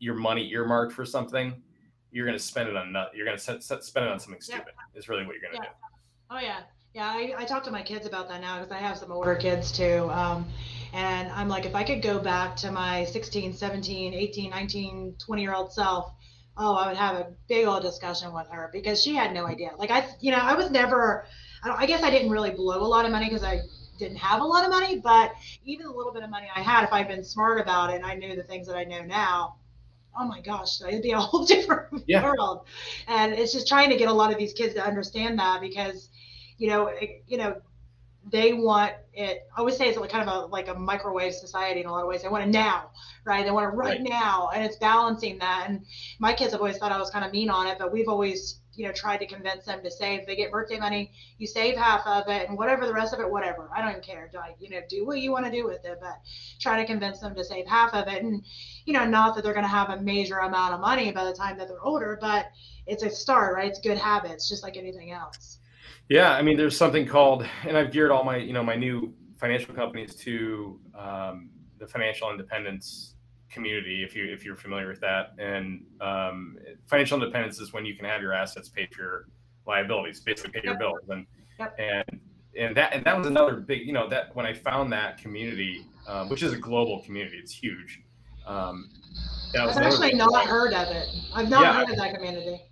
your 0.00 0.14
money 0.14 0.50
earmarked 0.50 0.92
for 0.92 1.04
something, 1.04 1.62
you're 2.10 2.26
going 2.26 2.38
to 2.38 2.42
spend 2.42 2.68
it 2.68 2.76
on 2.76 2.92
nut. 2.92 3.12
You're 3.14 3.26
going 3.26 3.36
to 3.36 3.42
set, 3.42 3.62
set, 3.62 3.84
spend 3.84 4.06
it 4.06 4.12
on 4.12 4.20
something 4.20 4.40
stupid. 4.40 4.72
Yeah. 4.94 4.98
Is 4.98 5.08
really 5.08 5.26
what 5.26 5.34
you're 5.34 5.42
going 5.42 5.62
to 5.62 5.68
yeah. 5.68 5.70
do. 5.70 5.96
Oh 6.30 6.38
yeah, 6.38 6.60
yeah. 6.94 7.06
I, 7.06 7.42
I 7.42 7.44
talk 7.44 7.64
to 7.64 7.70
my 7.70 7.82
kids 7.82 8.06
about 8.06 8.28
that 8.28 8.40
now 8.40 8.58
because 8.58 8.72
I 8.72 8.78
have 8.78 8.96
some 8.98 9.12
older 9.12 9.34
kids 9.34 9.72
too. 9.72 10.08
Um, 10.10 10.46
and 10.92 11.30
I'm 11.32 11.48
like, 11.48 11.66
if 11.66 11.74
I 11.74 11.84
could 11.84 12.02
go 12.02 12.18
back 12.18 12.56
to 12.56 12.70
my 12.70 13.04
16, 13.04 13.52
17, 13.52 14.14
18, 14.14 14.50
19, 14.50 15.16
20 15.18 15.42
year 15.42 15.54
old 15.54 15.72
self 15.72 16.12
oh, 16.58 16.74
I 16.74 16.88
would 16.88 16.96
have 16.96 17.14
a 17.14 17.28
big 17.48 17.66
old 17.66 17.82
discussion 17.82 18.32
with 18.34 18.48
her 18.50 18.68
because 18.72 19.02
she 19.02 19.14
had 19.14 19.32
no 19.32 19.46
idea. 19.46 19.70
Like 19.78 19.90
I, 19.90 20.06
you 20.20 20.32
know, 20.32 20.38
I 20.38 20.54
was 20.54 20.70
never, 20.70 21.24
I, 21.62 21.70
I 21.70 21.86
guess 21.86 22.02
I 22.02 22.10
didn't 22.10 22.30
really 22.30 22.50
blow 22.50 22.80
a 22.80 22.86
lot 22.86 23.06
of 23.06 23.12
money 23.12 23.26
because 23.26 23.44
I 23.44 23.60
didn't 23.98 24.18
have 24.18 24.40
a 24.40 24.44
lot 24.44 24.64
of 24.64 24.70
money, 24.70 24.98
but 24.98 25.32
even 25.64 25.86
the 25.86 25.92
little 25.92 26.12
bit 26.12 26.22
of 26.22 26.30
money 26.30 26.48
I 26.54 26.60
had, 26.60 26.84
if 26.84 26.92
I'd 26.92 27.08
been 27.08 27.24
smart 27.24 27.60
about 27.60 27.90
it 27.90 27.96
and 27.96 28.06
I 28.06 28.14
knew 28.14 28.34
the 28.36 28.42
things 28.42 28.66
that 28.66 28.76
I 28.76 28.84
know 28.84 29.02
now, 29.02 29.56
oh 30.16 30.26
my 30.26 30.40
gosh, 30.40 30.80
it'd 30.88 31.02
be 31.02 31.12
a 31.12 31.18
whole 31.18 31.44
different 31.54 32.04
yeah. 32.06 32.22
world. 32.22 32.66
And 33.06 33.32
it's 33.32 33.52
just 33.52 33.68
trying 33.68 33.90
to 33.90 33.96
get 33.96 34.08
a 34.08 34.12
lot 34.12 34.32
of 34.32 34.38
these 34.38 34.52
kids 34.52 34.74
to 34.74 34.84
understand 34.84 35.38
that 35.38 35.60
because, 35.60 36.10
you 36.58 36.68
know, 36.68 36.86
it, 36.86 37.24
you 37.26 37.38
know, 37.38 37.60
they 38.30 38.52
want 38.52 38.92
it. 39.14 39.48
I 39.56 39.60
always 39.60 39.76
say 39.76 39.88
it's 39.88 39.98
like 39.98 40.10
kind 40.10 40.28
of 40.28 40.34
a 40.34 40.46
like 40.46 40.68
a 40.68 40.74
microwave 40.74 41.34
society 41.34 41.80
in 41.80 41.86
a 41.86 41.92
lot 41.92 42.02
of 42.02 42.08
ways. 42.08 42.22
They 42.22 42.28
want 42.28 42.44
it 42.44 42.50
now, 42.50 42.90
right? 43.24 43.44
They 43.44 43.50
want 43.50 43.72
it 43.72 43.76
right, 43.76 44.00
right, 44.00 44.02
now, 44.02 44.50
and 44.54 44.64
it's 44.64 44.76
balancing 44.76 45.38
that. 45.38 45.66
And 45.68 45.86
my 46.18 46.34
kids 46.34 46.52
have 46.52 46.60
always 46.60 46.76
thought 46.76 46.92
I 46.92 46.98
was 46.98 47.10
kind 47.10 47.24
of 47.24 47.32
mean 47.32 47.48
on 47.48 47.66
it, 47.66 47.78
but 47.78 47.92
we've 47.92 48.08
always 48.08 48.60
you 48.78 48.86
know 48.86 48.92
tried 48.92 49.18
to 49.18 49.26
convince 49.26 49.64
them 49.64 49.82
to 49.82 49.90
save. 49.90 50.24
They 50.24 50.36
get 50.36 50.52
birthday 50.52 50.78
money, 50.78 51.10
you 51.36 51.46
save 51.46 51.76
half 51.76 52.06
of 52.06 52.28
it, 52.28 52.48
and 52.48 52.56
whatever 52.56 52.86
the 52.86 52.92
rest 52.94 53.12
of 53.12 53.20
it, 53.20 53.28
whatever. 53.28 53.68
I 53.74 53.82
don't 53.82 53.90
even 53.90 54.02
care. 54.02 54.30
Like 54.32 54.56
you 54.60 54.70
know, 54.70 54.80
do 54.88 55.04
what 55.04 55.18
you 55.18 55.32
want 55.32 55.44
to 55.46 55.50
do 55.50 55.66
with 55.66 55.84
it, 55.84 55.98
but 56.00 56.18
try 56.60 56.80
to 56.80 56.86
convince 56.86 57.18
them 57.18 57.34
to 57.34 57.44
save 57.44 57.66
half 57.66 57.92
of 57.92 58.06
it. 58.06 58.22
And 58.22 58.44
you 58.86 58.92
know, 58.92 59.04
not 59.04 59.34
that 59.34 59.42
they're 59.42 59.52
going 59.52 59.64
to 59.64 59.68
have 59.68 59.90
a 59.90 60.00
major 60.00 60.38
amount 60.38 60.74
of 60.74 60.80
money 60.80 61.10
by 61.10 61.24
the 61.24 61.32
time 61.32 61.58
that 61.58 61.66
they're 61.66 61.82
older, 61.82 62.16
but 62.20 62.46
it's 62.86 63.02
a 63.02 63.10
start, 63.10 63.56
right? 63.56 63.68
It's 63.68 63.80
good 63.80 63.98
habits, 63.98 64.48
just 64.48 64.62
like 64.62 64.76
anything 64.76 65.10
else. 65.10 65.58
Yeah, 66.08 66.32
I 66.32 66.40
mean, 66.40 66.56
there's 66.56 66.76
something 66.76 67.06
called, 67.06 67.44
and 67.66 67.76
I've 67.76 67.92
geared 67.92 68.10
all 68.10 68.24
my, 68.24 68.36
you 68.36 68.52
know, 68.54 68.62
my 68.62 68.76
new 68.76 69.12
financial 69.36 69.74
companies 69.74 70.14
to 70.16 70.80
um, 70.98 71.50
the 71.78 71.86
financial 71.86 72.30
independence 72.30 73.14
community. 73.50 74.02
If 74.02 74.14
you 74.14 74.24
if 74.32 74.44
you're 74.44 74.56
familiar 74.56 74.88
with 74.88 75.00
that, 75.00 75.34
and 75.38 75.84
um, 76.00 76.58
financial 76.86 77.20
independence 77.20 77.60
is 77.60 77.72
when 77.72 77.84
you 77.84 77.94
can 77.94 78.04
have 78.04 78.20
your 78.20 78.32
assets 78.32 78.68
pay 78.68 78.86
for 78.86 79.02
your 79.02 79.28
liabilities, 79.66 80.20
basically 80.20 80.60
pay 80.60 80.66
your 80.66 80.78
bills, 80.78 80.98
and 81.08 81.26
yep. 81.58 81.76
and 81.78 82.20
and 82.58 82.76
that 82.76 82.92
and 82.92 83.04
that 83.04 83.16
was 83.16 83.26
another 83.26 83.56
big, 83.56 83.86
you 83.86 83.92
know, 83.92 84.08
that 84.08 84.34
when 84.34 84.46
I 84.46 84.52
found 84.52 84.92
that 84.92 85.18
community, 85.18 85.86
um, 86.06 86.28
which 86.28 86.42
is 86.42 86.52
a 86.52 86.58
global 86.58 87.02
community, 87.02 87.38
it's 87.38 87.52
huge. 87.52 88.02
Um, 88.46 88.90
I've 89.58 89.76
actually 89.76 90.14
not 90.14 90.46
heard 90.46 90.72
of 90.72 90.88
it. 90.88 91.08
I've 91.34 91.48
not 91.48 91.62
yeah, 91.62 91.72
heard 91.74 91.90
of 91.90 91.96
that 91.96 92.14
community. 92.14 92.62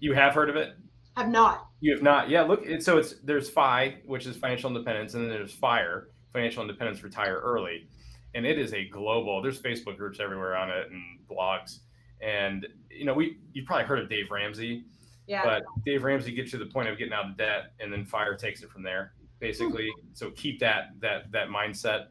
You 0.00 0.14
have 0.14 0.34
heard 0.34 0.50
of 0.50 0.56
it? 0.56 0.74
Have 1.16 1.28
not. 1.28 1.68
You 1.80 1.92
have 1.92 2.02
not. 2.02 2.28
Yeah, 2.28 2.42
look. 2.42 2.64
So 2.80 2.98
it's 2.98 3.14
there's 3.22 3.48
FI, 3.48 3.96
which 4.04 4.26
is 4.26 4.36
financial 4.36 4.68
independence, 4.68 5.14
and 5.14 5.24
then 5.24 5.30
there's 5.30 5.52
FIRE, 5.52 6.08
financial 6.32 6.62
independence, 6.62 7.02
retire 7.02 7.40
early, 7.42 7.88
and 8.36 8.46
it 8.46 8.58
is 8.58 8.74
a 8.74 8.84
global. 8.84 9.40
There's 9.40 9.60
Facebook 9.60 9.96
groups 9.96 10.20
everywhere 10.20 10.56
on 10.56 10.70
it 10.70 10.90
and 10.90 11.18
blogs, 11.28 11.78
and 12.20 12.66
you 12.90 13.06
know 13.06 13.14
we 13.14 13.38
you've 13.52 13.66
probably 13.66 13.86
heard 13.86 13.98
of 13.98 14.10
Dave 14.10 14.30
Ramsey. 14.30 14.84
Yeah. 15.26 15.42
But 15.42 15.64
Dave 15.84 16.04
Ramsey 16.04 16.32
gets 16.32 16.52
you 16.52 16.58
to 16.58 16.64
the 16.64 16.70
point 16.70 16.88
of 16.88 16.98
getting 16.98 17.14
out 17.14 17.30
of 17.30 17.36
debt, 17.36 17.72
and 17.80 17.92
then 17.92 18.04
FIRE 18.04 18.36
takes 18.36 18.62
it 18.62 18.70
from 18.70 18.82
there, 18.82 19.14
basically. 19.40 19.88
Hmm. 19.88 20.08
So 20.12 20.30
keep 20.32 20.60
that 20.60 20.90
that 21.00 21.32
that 21.32 21.48
mindset. 21.48 22.08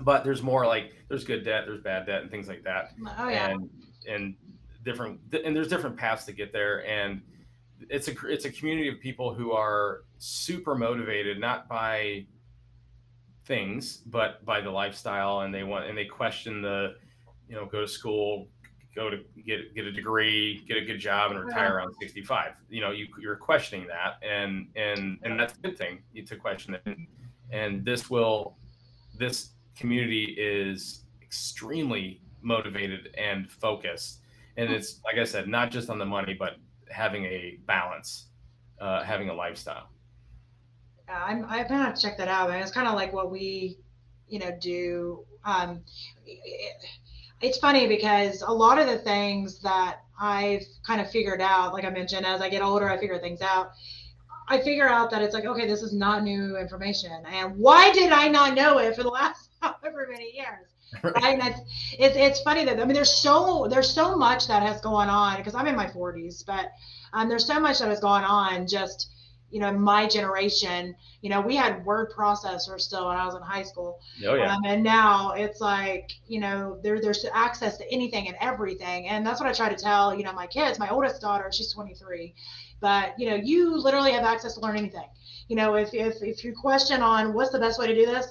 But 0.00 0.24
there's 0.24 0.42
more 0.42 0.66
like 0.66 0.92
there's 1.08 1.24
good 1.24 1.44
debt, 1.44 1.64
there's 1.66 1.82
bad 1.82 2.06
debt, 2.06 2.22
and 2.22 2.30
things 2.30 2.48
like 2.48 2.62
that. 2.62 2.92
Oh 3.18 3.28
yeah. 3.28 3.50
And 3.50 3.68
and 4.08 4.36
different 4.84 5.18
and 5.44 5.54
there's 5.54 5.68
different 5.68 5.96
paths 5.96 6.24
to 6.26 6.32
get 6.32 6.52
there, 6.52 6.86
and 6.86 7.20
it's 7.90 8.06
a 8.06 8.14
it's 8.26 8.44
a 8.44 8.50
community 8.52 8.88
of 8.88 9.00
people 9.00 9.34
who 9.34 9.50
are 9.50 10.04
super 10.18 10.76
motivated 10.76 11.40
not 11.40 11.68
by 11.68 12.24
things 13.44 13.98
but 14.06 14.44
by 14.44 14.60
the 14.60 14.70
lifestyle 14.70 15.40
and 15.40 15.54
they 15.54 15.62
want 15.62 15.86
and 15.86 15.96
they 15.96 16.04
question 16.04 16.62
the 16.62 16.94
you 17.48 17.54
know 17.54 17.66
go 17.66 17.80
to 17.80 17.88
school 17.88 18.48
go 18.94 19.10
to 19.10 19.18
get 19.44 19.74
get 19.74 19.84
a 19.84 19.92
degree 19.92 20.64
get 20.66 20.76
a 20.76 20.84
good 20.84 20.98
job 20.98 21.32
and 21.32 21.44
retire 21.44 21.76
around 21.76 21.92
65 22.00 22.52
you 22.68 22.80
know 22.80 22.90
you 22.90 23.06
you're 23.20 23.36
questioning 23.36 23.86
that 23.86 24.16
and 24.26 24.68
and 24.76 25.18
and 25.22 25.38
that's 25.38 25.54
a 25.54 25.60
good 25.60 25.76
thing 25.76 25.98
you 26.12 26.24
to 26.24 26.36
question 26.36 26.74
it. 26.74 26.96
And 27.50 27.84
this 27.84 28.08
will 28.08 28.56
this 29.18 29.50
community 29.76 30.34
is 30.38 31.04
extremely 31.22 32.20
motivated 32.42 33.14
and 33.18 33.50
focused. 33.50 34.20
And 34.56 34.70
it's 34.70 35.00
like 35.04 35.18
i 35.18 35.24
said 35.24 35.48
not 35.48 35.70
just 35.70 35.90
on 35.90 35.98
the 35.98 36.04
money 36.04 36.34
but 36.34 36.56
having 36.90 37.24
a 37.24 37.58
balance, 37.66 38.26
uh, 38.80 39.02
having 39.02 39.28
a 39.28 39.34
lifestyle. 39.34 39.88
I'm 41.08 41.44
I'm 41.48 41.66
gonna 41.68 41.84
have 41.84 41.94
to 41.94 42.00
check 42.00 42.18
that 42.18 42.28
out. 42.28 42.50
And 42.50 42.60
it's 42.60 42.70
kind 42.70 42.88
of 42.88 42.94
like 42.94 43.12
what 43.12 43.30
we, 43.30 43.78
you 44.28 44.38
know, 44.38 44.56
do. 44.60 45.24
Um, 45.44 45.82
it, 46.26 46.76
it's 47.40 47.58
funny 47.58 47.86
because 47.86 48.42
a 48.42 48.52
lot 48.52 48.78
of 48.78 48.86
the 48.86 48.98
things 48.98 49.60
that 49.60 50.00
I've 50.18 50.64
kind 50.86 51.00
of 51.00 51.10
figured 51.10 51.40
out, 51.42 51.72
like 51.72 51.84
I 51.84 51.90
mentioned, 51.90 52.24
as 52.24 52.40
I 52.40 52.48
get 52.48 52.62
older, 52.62 52.88
I 52.88 52.98
figure 52.98 53.18
things 53.18 53.42
out. 53.42 53.72
I 54.48 54.60
figure 54.60 54.88
out 54.88 55.10
that 55.10 55.22
it's 55.22 55.34
like, 55.34 55.46
okay, 55.46 55.66
this 55.66 55.82
is 55.82 55.94
not 55.94 56.22
new 56.22 56.58
information, 56.58 57.12
and 57.26 57.56
why 57.56 57.92
did 57.92 58.12
I 58.12 58.28
not 58.28 58.54
know 58.54 58.78
it 58.78 58.94
for 58.94 59.02
the 59.02 59.08
last 59.08 59.50
however 59.60 60.06
many 60.10 60.32
years? 60.34 60.68
right? 61.02 61.38
And 61.38 61.42
it's, 61.42 61.60
it's 61.98 62.16
it's 62.16 62.40
funny 62.42 62.64
that 62.64 62.80
I 62.80 62.84
mean 62.84 62.94
there's 62.94 63.12
so 63.12 63.66
there's 63.68 63.92
so 63.92 64.16
much 64.16 64.46
that 64.48 64.62
has 64.62 64.80
gone 64.80 65.08
on 65.08 65.36
because 65.38 65.54
I'm 65.54 65.66
in 65.66 65.76
my 65.76 65.86
40s, 65.86 66.44
but 66.46 66.70
um, 67.12 67.28
there's 67.28 67.46
so 67.46 67.60
much 67.60 67.78
that 67.78 67.88
has 67.88 68.00
gone 68.00 68.24
on 68.24 68.66
just 68.66 69.10
you 69.54 69.60
know, 69.60 69.72
my 69.72 70.04
generation, 70.08 70.96
you 71.22 71.30
know, 71.30 71.40
we 71.40 71.54
had 71.54 71.84
word 71.84 72.10
processors 72.10 72.80
still 72.80 73.06
when 73.06 73.16
I 73.16 73.24
was 73.24 73.36
in 73.36 73.40
high 73.40 73.62
school. 73.62 74.00
Oh 74.26 74.34
yeah. 74.34 74.52
Um, 74.52 74.62
and 74.66 74.82
now 74.82 75.30
it's 75.30 75.60
like, 75.60 76.10
you 76.26 76.40
know, 76.40 76.80
there, 76.82 77.00
there's 77.00 77.24
access 77.32 77.76
to 77.76 77.88
anything 77.92 78.26
and 78.26 78.36
everything. 78.40 79.06
And 79.06 79.24
that's 79.24 79.40
what 79.40 79.48
I 79.48 79.52
try 79.52 79.68
to 79.68 79.80
tell, 79.80 80.12
you 80.12 80.24
know, 80.24 80.32
my 80.32 80.48
kids, 80.48 80.80
my 80.80 80.88
oldest 80.88 81.20
daughter, 81.20 81.52
she's 81.52 81.72
23, 81.72 82.34
but 82.80 83.16
you 83.16 83.30
know, 83.30 83.36
you 83.36 83.76
literally 83.76 84.10
have 84.10 84.24
access 84.24 84.54
to 84.54 84.60
learn 84.60 84.76
anything. 84.76 85.06
You 85.46 85.54
know, 85.54 85.74
if, 85.74 85.94
if, 85.94 86.20
if 86.20 86.42
you 86.42 86.52
question 86.52 87.00
on 87.00 87.32
what's 87.32 87.52
the 87.52 87.60
best 87.60 87.78
way 87.78 87.86
to 87.86 87.94
do 87.94 88.06
this, 88.06 88.26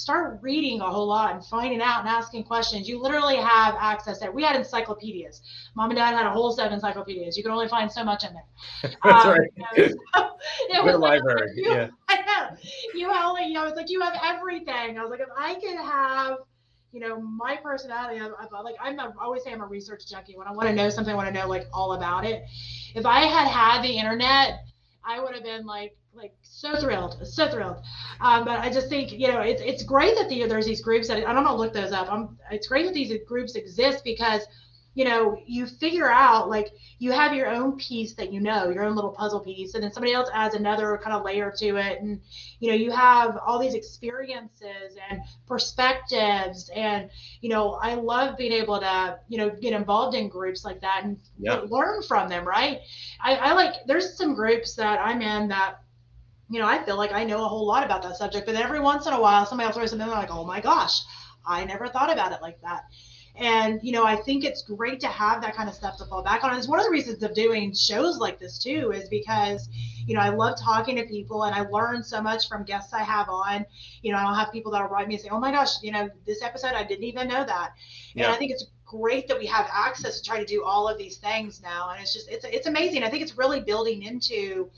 start 0.00 0.38
reading 0.42 0.80
a 0.80 0.90
whole 0.90 1.06
lot 1.06 1.34
and 1.34 1.44
finding 1.44 1.80
out 1.80 2.00
and 2.00 2.08
asking 2.08 2.44
questions. 2.44 2.88
You 2.88 3.00
literally 3.00 3.36
have 3.36 3.74
access 3.78 4.18
there. 4.18 4.32
We 4.32 4.42
had 4.42 4.56
encyclopedias. 4.56 5.42
Mom 5.76 5.90
and 5.90 5.98
dad 5.98 6.14
had 6.14 6.26
a 6.26 6.30
whole 6.30 6.52
set 6.52 6.66
of 6.66 6.72
encyclopedias. 6.72 7.36
You 7.36 7.42
could 7.42 7.52
only 7.52 7.68
find 7.68 7.90
so 7.90 8.02
much 8.04 8.24
in 8.24 8.32
there. 8.32 8.44
That's 9.04 9.24
Um, 9.26 9.30
right. 9.32 9.50
you 9.56 9.62
know, 9.62 9.88
so 9.88 10.30
it 10.70 10.84
was 10.84 10.96
like, 10.96 11.22
library. 11.22 11.52
you- 11.56 11.70
Yeah. 11.70 11.88
I 12.08 12.16
know. 12.22 12.56
You 12.94 13.10
only, 13.12 13.46
you 13.46 13.52
know, 13.54 13.66
it's 13.66 13.76
like 13.76 13.90
you 13.90 14.00
have 14.00 14.18
everything. 14.24 14.98
I 14.98 15.02
was 15.02 15.10
like, 15.10 15.20
if 15.20 15.28
I 15.36 15.54
could 15.54 15.76
have, 15.76 16.38
you 16.92 17.00
know, 17.00 17.20
my 17.20 17.56
personality, 17.62 18.20
I'm, 18.20 18.32
I'm 18.40 18.64
like, 18.64 18.74
I'm 18.80 18.98
a, 18.98 19.14
I 19.20 19.24
always 19.24 19.44
say 19.44 19.52
I'm 19.52 19.60
a 19.60 19.66
research 19.66 20.08
junkie. 20.08 20.36
When 20.36 20.48
I 20.48 20.52
want 20.52 20.68
to 20.68 20.74
know 20.74 20.90
something, 20.90 21.12
I 21.12 21.16
want 21.16 21.28
to 21.28 21.34
know 21.34 21.46
like 21.46 21.66
all 21.72 21.92
about 21.92 22.24
it. 22.24 22.42
If 22.94 23.06
I 23.06 23.20
had 23.26 23.46
had 23.48 23.82
the 23.82 23.96
internet, 23.96 24.64
I 25.04 25.20
would 25.20 25.34
have 25.34 25.44
been 25.44 25.66
like, 25.66 25.96
like 26.14 26.34
so 26.42 26.76
thrilled, 26.76 27.26
so 27.26 27.48
thrilled. 27.48 27.78
Um, 28.20 28.44
but 28.44 28.58
I 28.58 28.70
just 28.70 28.88
think, 28.88 29.12
you 29.12 29.28
know, 29.28 29.40
it's 29.40 29.62
it's 29.62 29.82
great 29.82 30.16
that 30.16 30.28
the, 30.28 30.46
there's 30.46 30.66
these 30.66 30.80
groups 30.80 31.08
that 31.08 31.26
I 31.26 31.32
don't 31.32 31.44
know, 31.44 31.56
look 31.56 31.72
those 31.72 31.92
up. 31.92 32.12
I'm, 32.12 32.38
it's 32.50 32.68
great 32.68 32.86
that 32.86 32.94
these 32.94 33.12
groups 33.26 33.54
exist 33.54 34.04
because, 34.04 34.42
you 34.94 35.04
know, 35.04 35.40
you 35.46 35.66
figure 35.66 36.10
out 36.10 36.50
like 36.50 36.72
you 36.98 37.12
have 37.12 37.32
your 37.32 37.48
own 37.48 37.76
piece 37.76 38.14
that 38.14 38.32
you 38.32 38.40
know, 38.40 38.68
your 38.68 38.84
own 38.84 38.94
little 38.94 39.12
puzzle 39.12 39.40
piece, 39.40 39.74
and 39.74 39.84
then 39.84 39.92
somebody 39.92 40.12
else 40.12 40.28
adds 40.34 40.54
another 40.54 41.00
kind 41.02 41.16
of 41.16 41.24
layer 41.24 41.54
to 41.58 41.76
it, 41.76 42.02
and 42.02 42.20
you 42.58 42.68
know, 42.68 42.74
you 42.74 42.90
have 42.90 43.38
all 43.46 43.58
these 43.58 43.74
experiences 43.74 44.98
and 45.08 45.20
perspectives, 45.46 46.70
and 46.74 47.08
you 47.40 47.48
know, 47.48 47.78
I 47.80 47.94
love 47.94 48.36
being 48.36 48.52
able 48.52 48.80
to, 48.80 49.18
you 49.28 49.38
know, 49.38 49.48
get 49.48 49.72
involved 49.72 50.16
in 50.16 50.28
groups 50.28 50.64
like 50.64 50.80
that 50.80 51.04
and 51.04 51.18
learn 51.70 52.02
from 52.02 52.28
them, 52.28 52.46
right? 52.46 52.80
I, 53.22 53.36
I 53.36 53.52
like 53.52 53.74
there's 53.86 54.18
some 54.18 54.34
groups 54.34 54.74
that 54.74 54.98
I'm 54.98 55.22
in 55.22 55.48
that 55.48 55.78
you 56.50 56.58
know, 56.58 56.66
I 56.66 56.82
feel 56.82 56.96
like 56.96 57.12
I 57.12 57.24
know 57.24 57.44
a 57.44 57.48
whole 57.48 57.66
lot 57.66 57.84
about 57.84 58.02
that 58.02 58.16
subject, 58.16 58.44
but 58.44 58.56
every 58.56 58.80
once 58.80 59.06
in 59.06 59.12
a 59.12 59.20
while 59.20 59.46
somebody 59.46 59.68
will 59.68 59.74
throw 59.74 59.86
something 59.86 60.06
in, 60.06 60.12
like, 60.12 60.32
oh 60.32 60.44
my 60.44 60.60
gosh, 60.60 61.00
I 61.46 61.64
never 61.64 61.88
thought 61.88 62.12
about 62.12 62.32
it 62.32 62.42
like 62.42 62.60
that. 62.62 62.82
And, 63.36 63.80
you 63.82 63.92
know, 63.92 64.04
I 64.04 64.16
think 64.16 64.44
it's 64.44 64.62
great 64.62 64.98
to 65.00 65.06
have 65.06 65.40
that 65.42 65.54
kind 65.54 65.68
of 65.68 65.74
stuff 65.74 65.96
to 65.98 66.04
fall 66.04 66.22
back 66.22 66.42
on. 66.42 66.50
And 66.50 66.58
it's 66.58 66.68
one 66.68 66.80
of 66.80 66.84
the 66.84 66.90
reasons 66.90 67.22
of 67.22 67.32
doing 67.34 67.72
shows 67.72 68.18
like 68.18 68.40
this 68.40 68.58
too, 68.58 68.90
is 68.90 69.08
because, 69.08 69.68
you 70.04 70.14
know, 70.14 70.20
I 70.20 70.30
love 70.30 70.58
talking 70.60 70.96
to 70.96 71.04
people 71.04 71.44
and 71.44 71.54
I 71.54 71.62
learn 71.62 72.02
so 72.02 72.20
much 72.20 72.48
from 72.48 72.64
guests 72.64 72.92
I 72.92 73.04
have 73.04 73.28
on. 73.28 73.64
You 74.02 74.12
know, 74.12 74.18
I'll 74.18 74.34
have 74.34 74.50
people 74.52 74.72
that'll 74.72 74.88
write 74.88 75.06
me 75.06 75.14
and 75.14 75.22
say, 75.22 75.28
oh 75.30 75.38
my 75.38 75.52
gosh, 75.52 75.80
you 75.82 75.92
know, 75.92 76.10
this 76.26 76.42
episode, 76.42 76.72
I 76.74 76.82
didn't 76.82 77.04
even 77.04 77.28
know 77.28 77.44
that. 77.44 77.70
And 78.16 78.26
I 78.26 78.36
think 78.36 78.50
it's 78.50 78.66
great 78.84 79.28
that 79.28 79.38
we 79.38 79.46
have 79.46 79.70
access 79.72 80.20
to 80.20 80.28
try 80.28 80.40
to 80.40 80.44
do 80.44 80.64
all 80.64 80.88
of 80.88 80.98
these 80.98 81.18
things 81.18 81.62
now. 81.62 81.90
And 81.90 82.02
it's 82.02 82.12
just, 82.12 82.28
it's, 82.28 82.44
it's 82.44 82.66
amazing. 82.66 83.04
I 83.04 83.08
think 83.08 83.22
it's 83.22 83.38
really 83.38 83.60
building 83.60 84.02
into, 84.02 84.68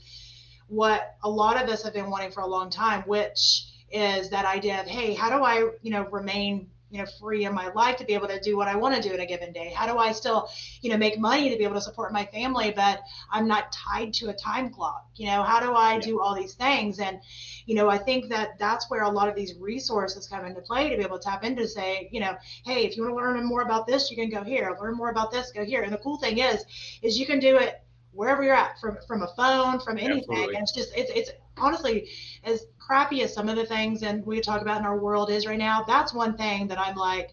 what 0.73 1.15
a 1.23 1.29
lot 1.29 1.61
of 1.61 1.69
us 1.69 1.83
have 1.83 1.93
been 1.93 2.09
wanting 2.09 2.31
for 2.31 2.41
a 2.41 2.47
long 2.47 2.69
time, 2.69 3.03
which 3.03 3.65
is 3.91 4.29
that 4.31 4.45
idea 4.45 4.81
of, 4.81 4.87
hey, 4.87 5.13
how 5.13 5.29
do 5.29 5.43
I, 5.43 5.69
you 5.83 5.91
know, 5.91 6.07
remain, 6.09 6.67
you 6.89 6.99
know, 6.99 7.05
free 7.19 7.45
in 7.45 7.53
my 7.53 7.71
life 7.73 7.97
to 7.97 8.05
be 8.05 8.13
able 8.13 8.27
to 8.27 8.39
do 8.39 8.57
what 8.57 8.67
I 8.67 8.75
want 8.75 8.95
to 8.95 9.01
do 9.07 9.13
in 9.13 9.19
a 9.19 9.25
given 9.25 9.51
day? 9.51 9.71
How 9.75 9.85
do 9.91 9.99
I 9.99 10.11
still, 10.11 10.49
you 10.81 10.89
know, 10.89 10.97
make 10.97 11.19
money 11.19 11.49
to 11.49 11.57
be 11.57 11.63
able 11.63 11.75
to 11.75 11.81
support 11.81 12.11
my 12.11 12.25
family, 12.25 12.73
but 12.75 13.01
I'm 13.31 13.47
not 13.47 13.71
tied 13.71 14.13
to 14.15 14.29
a 14.29 14.33
time 14.33 14.71
clock? 14.71 15.05
You 15.15 15.27
know, 15.27 15.43
how 15.43 15.59
do 15.59 15.73
I 15.73 15.93
Yeah. 15.93 15.99
do 15.99 16.21
all 16.21 16.33
these 16.35 16.55
things? 16.55 16.99
And, 16.99 17.19
you 17.67 17.75
know, 17.75 17.87
I 17.87 17.99
think 17.99 18.29
that 18.29 18.57
that's 18.57 18.89
where 18.89 19.03
a 19.03 19.09
lot 19.09 19.29
of 19.29 19.35
these 19.35 19.55
resources 19.59 20.27
come 20.27 20.45
into 20.45 20.61
play 20.61 20.89
to 20.89 20.97
be 20.97 21.03
able 21.03 21.19
to 21.19 21.23
tap 21.23 21.43
into 21.43 21.67
say, 21.67 22.09
you 22.11 22.19
know, 22.19 22.35
hey, 22.65 22.85
if 22.85 22.97
you 22.97 23.03
want 23.03 23.15
to 23.15 23.21
learn 23.21 23.45
more 23.45 23.61
about 23.61 23.85
this, 23.85 24.09
you 24.09 24.17
can 24.17 24.29
go 24.29 24.43
here. 24.43 24.75
Learn 24.81 24.95
more 24.95 25.09
about 25.11 25.31
this, 25.31 25.51
go 25.51 25.63
here. 25.63 25.83
And 25.83 25.93
the 25.93 25.97
cool 25.99 26.17
thing 26.17 26.39
is, 26.39 26.65
is 27.03 27.19
you 27.19 27.27
can 27.27 27.39
do 27.39 27.57
it 27.57 27.82
wherever 28.13 28.43
you're 28.43 28.55
at 28.55 28.79
from 28.79 28.97
from 29.07 29.23
a 29.23 29.27
phone 29.35 29.79
from 29.79 29.97
anything 29.97 30.23
Absolutely. 30.29 30.55
and 30.55 30.63
it's 30.63 30.71
just 30.71 30.91
it's 30.95 31.11
it's 31.15 31.31
honestly 31.57 32.09
as 32.43 32.65
crappy 32.79 33.21
as 33.23 33.33
some 33.33 33.49
of 33.49 33.55
the 33.55 33.65
things 33.65 34.03
and 34.03 34.25
we 34.25 34.41
talk 34.41 34.61
about 34.61 34.79
in 34.79 34.85
our 34.85 34.97
world 34.97 35.29
is 35.29 35.45
right 35.45 35.59
now 35.59 35.83
that's 35.87 36.13
one 36.13 36.35
thing 36.37 36.67
that 36.67 36.79
i'm 36.79 36.95
like 36.95 37.31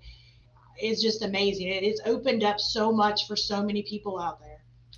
is 0.81 1.03
just 1.03 1.23
amazing 1.23 1.69
it, 1.69 1.83
it's 1.83 2.01
opened 2.07 2.45
up 2.45 2.59
so 2.59 2.93
much 2.93 3.27
for 3.27 3.37
so 3.37 3.63
many 3.63 3.83
people 3.83 4.19
out 4.19 4.41
there 4.41 4.51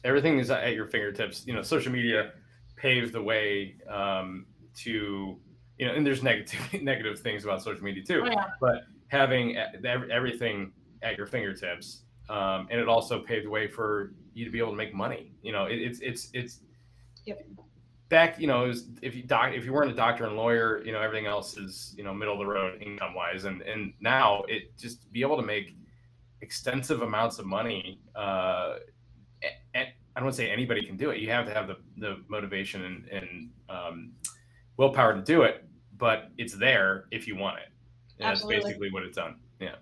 everything 0.04 0.38
is 0.38 0.50
at 0.50 0.74
your 0.74 0.86
fingertips. 0.86 1.46
You 1.46 1.54
know, 1.54 1.62
social 1.62 1.92
media 1.92 2.32
paves 2.76 3.12
the 3.12 3.22
way 3.22 3.76
um, 3.88 4.46
to 4.78 5.38
you 5.78 5.86
know, 5.86 5.94
and 5.94 6.06
there's 6.06 6.22
negative 6.22 6.60
negative 6.82 7.20
things 7.20 7.44
about 7.44 7.62
social 7.62 7.82
media 7.82 8.02
too. 8.04 8.22
oh, 8.24 8.30
yeah. 8.30 8.46
But 8.60 8.84
having 9.08 9.56
everything 9.56 10.72
at 11.02 11.16
your 11.16 11.26
fingertips, 11.26 12.02
um, 12.28 12.68
and 12.70 12.80
it 12.80 12.88
also 12.88 13.20
paved 13.20 13.46
the 13.46 13.50
way 13.50 13.68
for 13.68 14.14
you 14.34 14.44
to 14.44 14.50
be 14.50 14.58
able 14.58 14.70
to 14.70 14.76
make 14.76 14.94
money. 14.94 15.32
You 15.42 15.52
know, 15.52 15.66
it, 15.66 15.76
it's 15.76 16.00
it's 16.00 16.30
it's 16.32 16.60
Yep. 17.24 17.46
back. 18.08 18.40
You 18.40 18.48
know, 18.48 18.64
it 18.64 18.68
was, 18.68 18.88
if 19.00 19.14
you 19.14 19.22
doc, 19.22 19.52
if 19.54 19.64
you 19.64 19.72
weren't 19.72 19.90
a 19.90 19.94
doctor 19.94 20.26
and 20.26 20.36
lawyer, 20.36 20.82
you 20.84 20.90
know, 20.92 21.00
everything 21.00 21.26
else 21.26 21.56
is 21.56 21.94
you 21.96 22.04
know 22.04 22.12
middle 22.12 22.34
of 22.34 22.40
the 22.40 22.46
road 22.46 22.82
income 22.82 23.14
wise, 23.14 23.44
and 23.44 23.62
and 23.62 23.92
now 24.00 24.42
it 24.48 24.76
just 24.76 25.10
be 25.12 25.22
able 25.22 25.36
to 25.36 25.42
make 25.42 25.76
extensive 26.40 27.02
amounts 27.02 27.38
of 27.38 27.46
money. 27.46 28.00
Uh, 28.14 28.76
and 29.74 29.88
I 30.14 30.20
don't 30.20 30.26
want 30.26 30.36
to 30.36 30.42
say 30.42 30.50
anybody 30.50 30.84
can 30.84 30.96
do 30.96 31.10
it. 31.10 31.20
You 31.20 31.30
have 31.30 31.46
to 31.46 31.54
have 31.54 31.66
the, 31.66 31.76
the 31.96 32.22
motivation 32.28 32.84
and, 32.84 33.08
and 33.08 33.50
um, 33.68 34.12
willpower 34.76 35.14
to 35.14 35.22
do 35.22 35.42
it, 35.42 35.64
but 35.96 36.30
it's 36.36 36.54
there 36.54 37.06
if 37.10 37.26
you 37.26 37.34
want 37.36 37.58
it. 37.58 37.68
And 38.18 38.28
that's 38.28 38.44
basically 38.44 38.90
what 38.90 39.04
it's 39.04 39.16
done. 39.16 39.36
Yeah. 39.58 39.76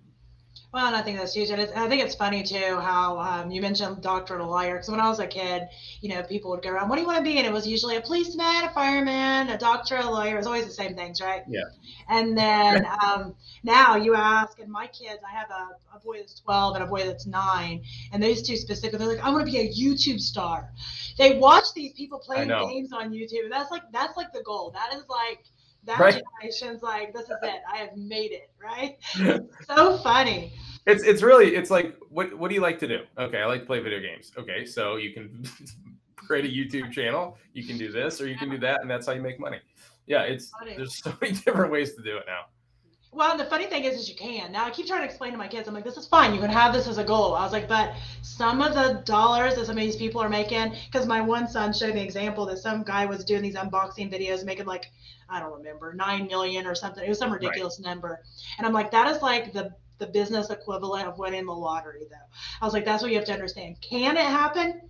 Well, 0.72 0.86
and 0.86 0.94
I 0.94 1.02
think 1.02 1.18
that's 1.18 1.34
huge, 1.34 1.50
and 1.50 1.60
it's, 1.60 1.72
I 1.72 1.88
think 1.88 2.00
it's 2.00 2.14
funny 2.14 2.44
too 2.44 2.76
how 2.78 3.18
um, 3.18 3.50
you 3.50 3.60
mentioned 3.60 4.02
doctor 4.02 4.34
and 4.34 4.42
a 4.42 4.46
lawyer. 4.46 4.74
Because 4.74 4.88
when 4.88 5.00
I 5.00 5.08
was 5.08 5.18
a 5.18 5.26
kid, 5.26 5.68
you 6.00 6.10
know, 6.10 6.22
people 6.22 6.50
would 6.52 6.62
go 6.62 6.70
around, 6.70 6.88
"What 6.88 6.94
do 6.94 7.02
you 7.02 7.08
want 7.08 7.18
to 7.18 7.24
be?" 7.24 7.38
And 7.38 7.46
it 7.46 7.52
was 7.52 7.66
usually 7.66 7.96
a 7.96 8.00
policeman, 8.00 8.64
a 8.64 8.70
fireman, 8.72 9.48
a 9.48 9.58
doctor, 9.58 9.96
a 9.96 10.08
lawyer. 10.08 10.34
It 10.34 10.38
was 10.38 10.46
always 10.46 10.66
the 10.66 10.72
same 10.72 10.94
things, 10.94 11.20
right? 11.20 11.42
Yeah. 11.48 11.64
And 12.08 12.38
then 12.38 12.86
um, 13.04 13.34
now 13.64 13.96
you 13.96 14.14
ask, 14.14 14.60
and 14.60 14.70
my 14.70 14.86
kids, 14.86 15.18
I 15.28 15.36
have 15.36 15.50
a, 15.50 15.96
a 15.96 15.98
boy 15.98 16.18
that's 16.18 16.38
12 16.38 16.76
and 16.76 16.84
a 16.84 16.86
boy 16.86 17.04
that's 17.04 17.26
nine, 17.26 17.82
and 18.12 18.22
those 18.22 18.40
two 18.40 18.56
specifically, 18.56 19.04
they're 19.04 19.16
like, 19.16 19.26
"I 19.26 19.30
want 19.30 19.44
to 19.44 19.50
be 19.50 19.58
a 19.58 19.68
YouTube 19.68 20.20
star." 20.20 20.70
They 21.18 21.36
watch 21.36 21.74
these 21.74 21.94
people 21.94 22.20
playing 22.20 22.46
games 22.48 22.92
on 22.92 23.10
YouTube, 23.10 23.42
and 23.42 23.52
that's 23.52 23.72
like 23.72 23.82
that's 23.90 24.16
like 24.16 24.32
the 24.32 24.42
goal. 24.42 24.70
That 24.70 24.94
is 24.94 25.02
like 25.08 25.42
that 25.84 25.98
Right. 25.98 26.22
generation's 26.40 26.82
like, 26.82 27.12
"This 27.12 27.24
is 27.24 27.36
it. 27.42 27.60
I 27.72 27.76
have 27.78 27.96
made 27.96 28.32
it." 28.32 28.50
Right? 28.62 28.98
so 29.66 29.98
funny. 29.98 30.52
It's 30.86 31.02
it's 31.02 31.22
really 31.22 31.54
it's 31.56 31.70
like 31.70 31.96
what 32.08 32.36
what 32.38 32.48
do 32.48 32.54
you 32.54 32.60
like 32.60 32.78
to 32.80 32.88
do? 32.88 33.00
Okay, 33.18 33.38
I 33.40 33.46
like 33.46 33.60
to 33.60 33.66
play 33.66 33.80
video 33.80 34.00
games. 34.00 34.32
Okay, 34.38 34.64
so 34.64 34.96
you 34.96 35.12
can 35.12 35.44
create 36.16 36.44
a 36.44 36.48
YouTube 36.48 36.92
channel, 36.92 37.36
you 37.54 37.64
can 37.66 37.76
do 37.78 37.90
this 37.90 38.20
or 38.20 38.28
you 38.28 38.36
can 38.36 38.50
do 38.50 38.58
that, 38.58 38.80
and 38.82 38.90
that's 38.90 39.06
how 39.06 39.12
you 39.12 39.22
make 39.22 39.40
money. 39.40 39.58
Yeah, 40.06 40.22
it's 40.22 40.50
Funny. 40.50 40.76
there's 40.76 40.96
so 41.02 41.12
many 41.20 41.34
different 41.34 41.70
ways 41.72 41.94
to 41.94 42.02
do 42.02 42.16
it 42.16 42.24
now. 42.26 42.46
Well, 43.12 43.36
the 43.36 43.44
funny 43.44 43.66
thing 43.66 43.84
is, 43.84 43.98
is 43.98 44.08
you 44.08 44.14
can. 44.14 44.52
Now 44.52 44.66
I 44.66 44.70
keep 44.70 44.86
trying 44.86 45.00
to 45.00 45.04
explain 45.04 45.32
to 45.32 45.38
my 45.38 45.48
kids. 45.48 45.66
I'm 45.66 45.74
like, 45.74 45.84
this 45.84 45.96
is 45.96 46.06
fine. 46.06 46.32
You 46.32 46.40
can 46.40 46.50
have 46.50 46.72
this 46.72 46.86
as 46.86 46.98
a 46.98 47.04
goal. 47.04 47.34
I 47.34 47.42
was 47.42 47.52
like, 47.52 47.68
but 47.68 47.94
some 48.22 48.62
of 48.62 48.72
the 48.72 49.02
dollars 49.04 49.56
that 49.56 49.66
some 49.66 49.76
of 49.76 49.82
these 49.82 49.96
people 49.96 50.20
are 50.20 50.28
making, 50.28 50.74
because 50.90 51.06
my 51.06 51.20
one 51.20 51.48
son 51.48 51.72
showed 51.72 51.94
me 51.94 52.00
an 52.00 52.06
example 52.06 52.46
that 52.46 52.58
some 52.58 52.84
guy 52.84 53.06
was 53.06 53.24
doing 53.24 53.42
these 53.42 53.56
unboxing 53.56 54.12
videos, 54.12 54.44
making 54.44 54.66
like, 54.66 54.92
I 55.28 55.40
don't 55.40 55.52
remember, 55.52 55.92
nine 55.92 56.28
million 56.28 56.66
or 56.66 56.76
something. 56.76 57.04
It 57.04 57.08
was 57.08 57.18
some 57.18 57.32
ridiculous 57.32 57.80
number, 57.80 58.22
and 58.58 58.66
I'm 58.66 58.72
like, 58.72 58.90
that 58.92 59.14
is 59.14 59.22
like 59.22 59.52
the 59.52 59.74
the 59.98 60.06
business 60.06 60.48
equivalent 60.48 61.06
of 61.06 61.18
winning 61.18 61.44
the 61.44 61.52
lottery, 61.52 62.06
though. 62.10 62.16
I 62.60 62.64
was 62.64 62.72
like, 62.72 62.86
that's 62.86 63.02
what 63.02 63.12
you 63.12 63.18
have 63.18 63.26
to 63.26 63.34
understand. 63.34 63.80
Can 63.82 64.16
it 64.16 64.24
happen? 64.24 64.80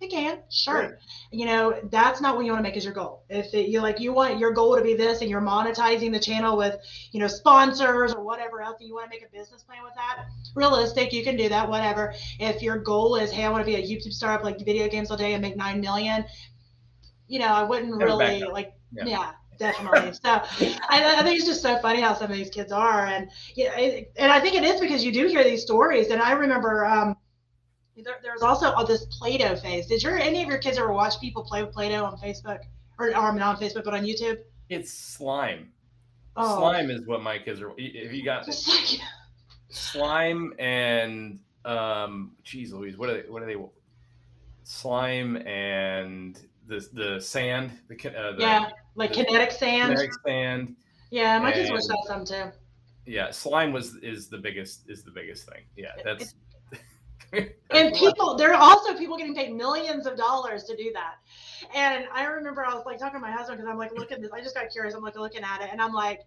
It 0.00 0.10
can, 0.10 0.42
sure. 0.50 0.82
Sure. 0.82 0.98
You 1.30 1.46
know, 1.46 1.80
that's 1.90 2.20
not 2.20 2.36
what 2.36 2.44
you 2.44 2.52
want 2.52 2.64
to 2.64 2.68
make 2.68 2.76
as 2.76 2.84
your 2.84 2.92
goal. 2.92 3.24
If 3.30 3.54
it, 3.54 3.68
you 3.68 3.80
like, 3.80 4.00
you 4.00 4.12
want 4.12 4.38
your 4.38 4.52
goal 4.52 4.76
to 4.76 4.82
be 4.82 4.94
this, 4.94 5.20
and 5.20 5.30
you're 5.30 5.40
monetizing 5.40 6.12
the 6.12 6.20
channel 6.20 6.56
with, 6.56 6.76
you 7.12 7.20
know, 7.20 7.26
sponsors 7.28 8.12
or 8.12 8.22
whatever 8.22 8.60
else, 8.60 8.76
and 8.80 8.88
you 8.88 8.94
want 8.94 9.10
to 9.10 9.10
make 9.10 9.22
a 9.22 9.32
business 9.36 9.62
plan 9.62 9.82
with 9.82 9.94
that. 9.94 10.26
Realistic, 10.54 11.12
you 11.12 11.24
can 11.24 11.36
do 11.36 11.48
that. 11.48 11.68
Whatever. 11.68 12.14
If 12.38 12.60
your 12.60 12.78
goal 12.78 13.16
is, 13.16 13.30
hey, 13.30 13.44
I 13.44 13.48
want 13.48 13.64
to 13.64 13.66
be 13.66 13.76
a 13.76 13.82
YouTube 13.82 14.12
star, 14.12 14.38
play 14.38 14.54
video 14.58 14.88
games 14.88 15.10
all 15.10 15.16
day, 15.16 15.32
and 15.32 15.40
make 15.40 15.56
nine 15.56 15.80
million, 15.80 16.24
you 17.28 17.38
know, 17.38 17.48
I 17.48 17.62
wouldn't 17.62 17.96
Never 17.96 18.04
really 18.04 18.42
like, 18.42 18.74
Yeah. 18.92 19.04
yeah. 19.06 19.30
Definitely. 19.56 20.12
So 20.14 20.28
I, 20.88 21.14
I 21.18 21.22
think 21.22 21.36
it's 21.36 21.46
just 21.46 21.62
so 21.62 21.78
funny 21.78 22.00
how 22.00 22.12
some 22.14 22.28
of 22.28 22.36
these 22.36 22.50
kids 22.50 22.72
are, 22.72 23.06
and 23.06 23.30
yeah, 23.54 23.78
it, 23.78 24.12
and 24.16 24.32
I 24.32 24.40
think 24.40 24.56
it 24.56 24.64
is 24.64 24.80
because 24.80 25.04
you 25.04 25.12
do 25.12 25.28
hear 25.28 25.44
these 25.44 25.62
stories. 25.62 26.08
And 26.08 26.20
I 26.20 26.32
remember 26.32 26.84
um, 26.84 27.16
there, 28.02 28.14
there's 28.22 28.42
also 28.42 28.72
all 28.72 28.86
this 28.86 29.04
Play-Doh 29.06 29.56
phase. 29.56 29.86
Did 29.86 30.02
your 30.02 30.18
any 30.18 30.42
of 30.42 30.48
your 30.48 30.58
kids 30.58 30.78
ever 30.78 30.92
watch 30.92 31.20
people 31.20 31.44
play 31.44 31.62
with 31.62 31.72
Play-Doh 31.72 32.04
on 32.04 32.16
Facebook 32.18 32.60
or, 32.98 33.08
or 33.08 33.32
not 33.32 33.56
on 33.56 33.56
Facebook 33.56 33.84
but 33.84 33.94
on 33.94 34.02
YouTube? 34.02 34.38
It's 34.68 34.90
slime. 34.90 35.70
Oh, 36.36 36.58
Slime 36.58 36.90
is 36.90 37.06
what 37.06 37.22
my 37.22 37.38
kids 37.38 37.60
are. 37.60 37.70
If 37.76 38.12
you 38.12 38.24
got 38.24 38.44
just 38.44 38.68
like 38.68 39.00
slime 39.68 40.52
and 40.58 41.38
um 41.64 42.32
geez 42.42 42.72
louise 42.72 42.96
what 42.98 43.08
are 43.08 43.22
they 43.22 43.28
what 43.28 43.42
are 43.42 43.46
they 43.46 43.56
slime 44.64 45.36
and 45.46 46.38
the 46.66 46.86
the 46.92 47.20
sand, 47.20 47.72
the, 47.88 47.94
uh, 47.94 48.32
the 48.32 48.40
yeah, 48.40 48.70
like 48.94 49.12
kinetic 49.12 49.52
sand. 49.52 49.94
Kinetic 49.94 50.12
sand. 50.26 50.76
Yeah, 51.10 51.38
my 51.38 51.52
kids 51.52 51.70
wish 51.70 51.86
that 51.86 52.04
some 52.06 52.24
too. 52.24 52.50
Yeah, 53.06 53.30
slime 53.30 53.72
was 53.72 53.96
is 53.96 54.28
the 54.28 54.38
biggest 54.38 54.88
is 54.88 55.04
the 55.04 55.10
biggest 55.10 55.46
thing. 55.48 55.62
Yeah, 55.76 55.92
that's. 56.04 56.34
And 57.70 57.94
people, 57.94 58.36
there 58.36 58.52
are 58.52 58.60
also 58.60 58.96
people 58.96 59.16
getting 59.16 59.34
paid 59.34 59.54
millions 59.54 60.06
of 60.06 60.16
dollars 60.16 60.64
to 60.64 60.76
do 60.76 60.92
that. 60.94 61.14
And 61.74 62.06
I 62.12 62.24
remember 62.24 62.64
I 62.64 62.74
was 62.74 62.84
like 62.86 62.98
talking 62.98 63.20
to 63.20 63.26
my 63.26 63.32
husband 63.32 63.58
because 63.58 63.70
I'm 63.70 63.78
like, 63.78 63.92
look 63.92 64.12
at 64.12 64.20
this. 64.20 64.30
I 64.32 64.40
just 64.40 64.54
got 64.54 64.70
curious. 64.70 64.94
I'm 64.94 65.02
like 65.02 65.16
looking 65.16 65.42
at 65.42 65.62
it, 65.62 65.68
and 65.72 65.80
I'm 65.80 65.92
like, 65.92 66.20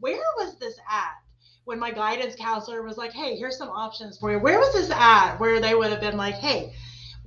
where 0.00 0.22
was 0.38 0.58
this 0.58 0.78
at? 0.90 1.14
When 1.64 1.80
my 1.80 1.90
guidance 1.90 2.36
counselor 2.36 2.82
was 2.82 2.96
like, 2.96 3.12
hey, 3.12 3.36
here's 3.36 3.58
some 3.58 3.68
options 3.68 4.18
for 4.18 4.30
you. 4.30 4.38
Where 4.38 4.58
was 4.58 4.72
this 4.72 4.90
at? 4.90 5.36
Where 5.38 5.60
they 5.60 5.74
would 5.74 5.90
have 5.90 6.00
been 6.00 6.16
like, 6.16 6.36
hey, 6.36 6.72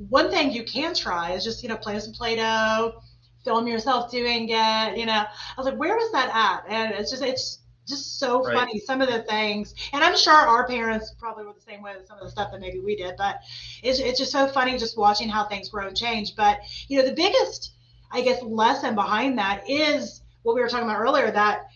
one 0.08 0.32
thing 0.32 0.52
you 0.52 0.64
can 0.64 0.96
try 0.96 1.34
is 1.34 1.44
just 1.44 1.62
you 1.62 1.70
know 1.70 1.78
play 1.78 2.00
some 2.00 2.14
Play-Doh, 2.14 3.02
film 3.44 3.68
yourself 3.68 4.10
doing 4.10 4.48
it. 4.50 4.98
You 4.98 5.06
know, 5.06 5.26
I 5.26 5.54
was 5.58 5.66
like, 5.66 5.78
where 5.78 5.96
was 5.96 6.12
that 6.14 6.30
at? 6.34 6.72
And 6.72 6.94
it's 6.94 7.12
just 7.12 7.24
it's 7.24 7.60
just 7.90 8.20
so 8.20 8.44
right. 8.44 8.56
funny 8.56 8.80
some 8.80 9.02
of 9.02 9.10
the 9.10 9.24
things 9.24 9.74
and 9.94 10.04
i'm 10.04 10.16
sure 10.16 10.34
our 10.34 10.68
parents 10.68 11.14
probably 11.20 11.46
were 11.46 11.54
the 11.54 11.62
same 11.62 11.82
way 11.82 11.94
with 11.98 12.08
some 12.08 12.18
of 12.18 12.24
the 12.24 12.30
stuff 12.30 12.52
that 12.52 12.62
maybe 12.62 12.80
we 12.80 12.96
did 12.96 13.16
but 13.18 13.40
it's, 13.84 14.00
it's 14.00 14.20
just 14.20 14.32
so 14.32 14.48
funny 14.48 14.78
just 14.78 14.98
watching 14.98 15.28
how 15.28 15.46
things 15.46 15.70
grow 15.70 15.88
and 15.88 15.98
change 15.98 16.36
but 16.36 16.60
you 16.88 16.98
know 16.98 17.06
the 17.06 17.16
biggest 17.16 17.74
i 18.12 18.22
guess 18.22 18.42
lesson 18.44 18.96
behind 18.96 19.38
that 19.38 19.68
is 19.70 20.22
what 20.44 20.56
we 20.56 20.62
were 20.62 20.70
talking 20.70 20.88
about 20.88 21.00
earlier 21.02 21.32
that 21.32 21.68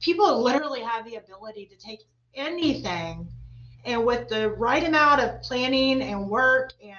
people 0.00 0.42
literally 0.42 0.80
have 0.80 1.04
the 1.04 1.16
ability 1.16 1.66
to 1.66 1.76
take 1.76 2.00
anything 2.34 3.26
and 3.84 4.04
with 4.04 4.28
the 4.28 4.50
right 4.50 4.84
amount 4.84 5.20
of 5.20 5.40
planning 5.42 6.02
and 6.02 6.28
work 6.28 6.72
and 6.82 6.96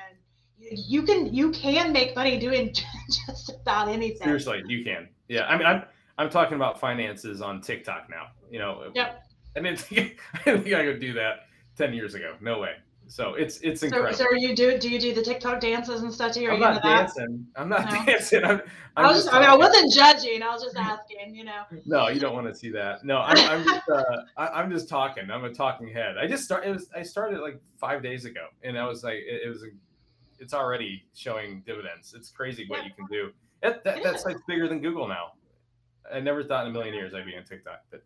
you 0.71 1.03
can 1.03 1.33
you 1.33 1.51
can 1.51 1.91
make 1.91 2.15
money 2.15 2.39
doing 2.39 2.73
just 3.27 3.49
about 3.49 3.89
anything. 3.89 4.23
Seriously, 4.23 4.63
you 4.67 4.83
can. 4.83 5.09
Yeah, 5.27 5.45
I 5.45 5.57
mean, 5.57 5.65
I'm 5.65 5.83
I'm 6.17 6.29
talking 6.29 6.55
about 6.55 6.79
finances 6.79 7.41
on 7.41 7.61
TikTok 7.61 8.09
now. 8.09 8.27
You 8.51 8.59
know. 8.59 8.91
Yep. 8.93 9.23
I 9.55 9.59
didn't 9.61 9.79
think 9.79 10.19
I 10.33 10.43
didn't 10.43 10.63
think 10.63 10.75
I 10.75 10.83
could 10.83 10.99
do 10.99 11.13
that 11.13 11.47
ten 11.77 11.93
years 11.93 12.15
ago. 12.15 12.35
No 12.41 12.59
way. 12.59 12.75
So 13.07 13.33
it's 13.35 13.59
it's 13.59 13.83
incredible. 13.83 14.13
So, 14.13 14.25
so 14.29 14.35
you 14.35 14.55
do 14.55 14.77
do 14.77 14.89
you 14.89 14.99
do 14.99 15.13
the 15.13 15.21
TikTok 15.21 15.59
dances 15.59 16.01
and 16.01 16.13
stuff 16.13 16.33
too? 16.33 16.49
I'm 16.49 16.59
not 16.59 16.81
dancing. 16.81 17.45
I'm 17.55 17.69
not 17.69 17.91
no. 17.91 18.05
dancing. 18.05 18.43
I'm, 18.43 18.61
I'm 18.95 19.05
I 19.05 19.11
was 19.11 19.23
just, 19.23 19.33
I, 19.33 19.39
mean, 19.39 19.49
I 19.49 19.55
wasn't 19.55 19.91
judging. 19.91 20.41
I 20.41 20.49
was 20.49 20.63
just 20.63 20.77
asking. 20.77 21.35
You 21.35 21.43
know. 21.43 21.63
No, 21.85 22.07
you 22.07 22.19
don't 22.19 22.33
want 22.33 22.47
to 22.47 22.55
see 22.55 22.71
that. 22.71 23.03
No, 23.03 23.19
I'm, 23.19 23.37
I'm 23.37 23.63
just 23.65 23.89
uh, 23.89 24.03
I, 24.37 24.61
am 24.61 24.71
just 24.71 24.87
talking. 24.87 25.29
I'm 25.29 25.43
a 25.43 25.53
talking 25.53 25.89
head. 25.89 26.17
I 26.17 26.27
just 26.27 26.43
started. 26.43 26.69
It 26.69 26.73
was 26.73 26.89
I 26.95 27.03
started 27.03 27.41
like 27.41 27.59
five 27.77 28.01
days 28.01 28.25
ago, 28.25 28.47
and 28.63 28.77
I 28.79 28.87
was 28.87 29.03
like, 29.03 29.15
it, 29.15 29.41
it 29.45 29.49
was 29.49 29.63
a 29.63 29.67
it's 30.39 30.53
already 30.53 31.05
showing 31.13 31.61
dividends. 31.65 32.13
It's 32.15 32.29
crazy 32.29 32.65
what 32.67 32.83
you 32.85 32.91
can 32.95 33.05
do. 33.07 33.31
That, 33.61 33.83
that, 33.85 34.03
that 34.03 34.19
site's 34.19 34.41
bigger 34.45 34.67
than 34.67 34.81
Google 34.81 35.07
now. 35.07 35.33
I 36.11 36.19
never 36.19 36.43
thought 36.43 36.65
in 36.65 36.71
a 36.71 36.73
million 36.73 36.93
years 36.93 37.13
I'd 37.13 37.25
be 37.25 37.35
on 37.35 37.43
TikTok, 37.43 37.81
but 37.91 38.03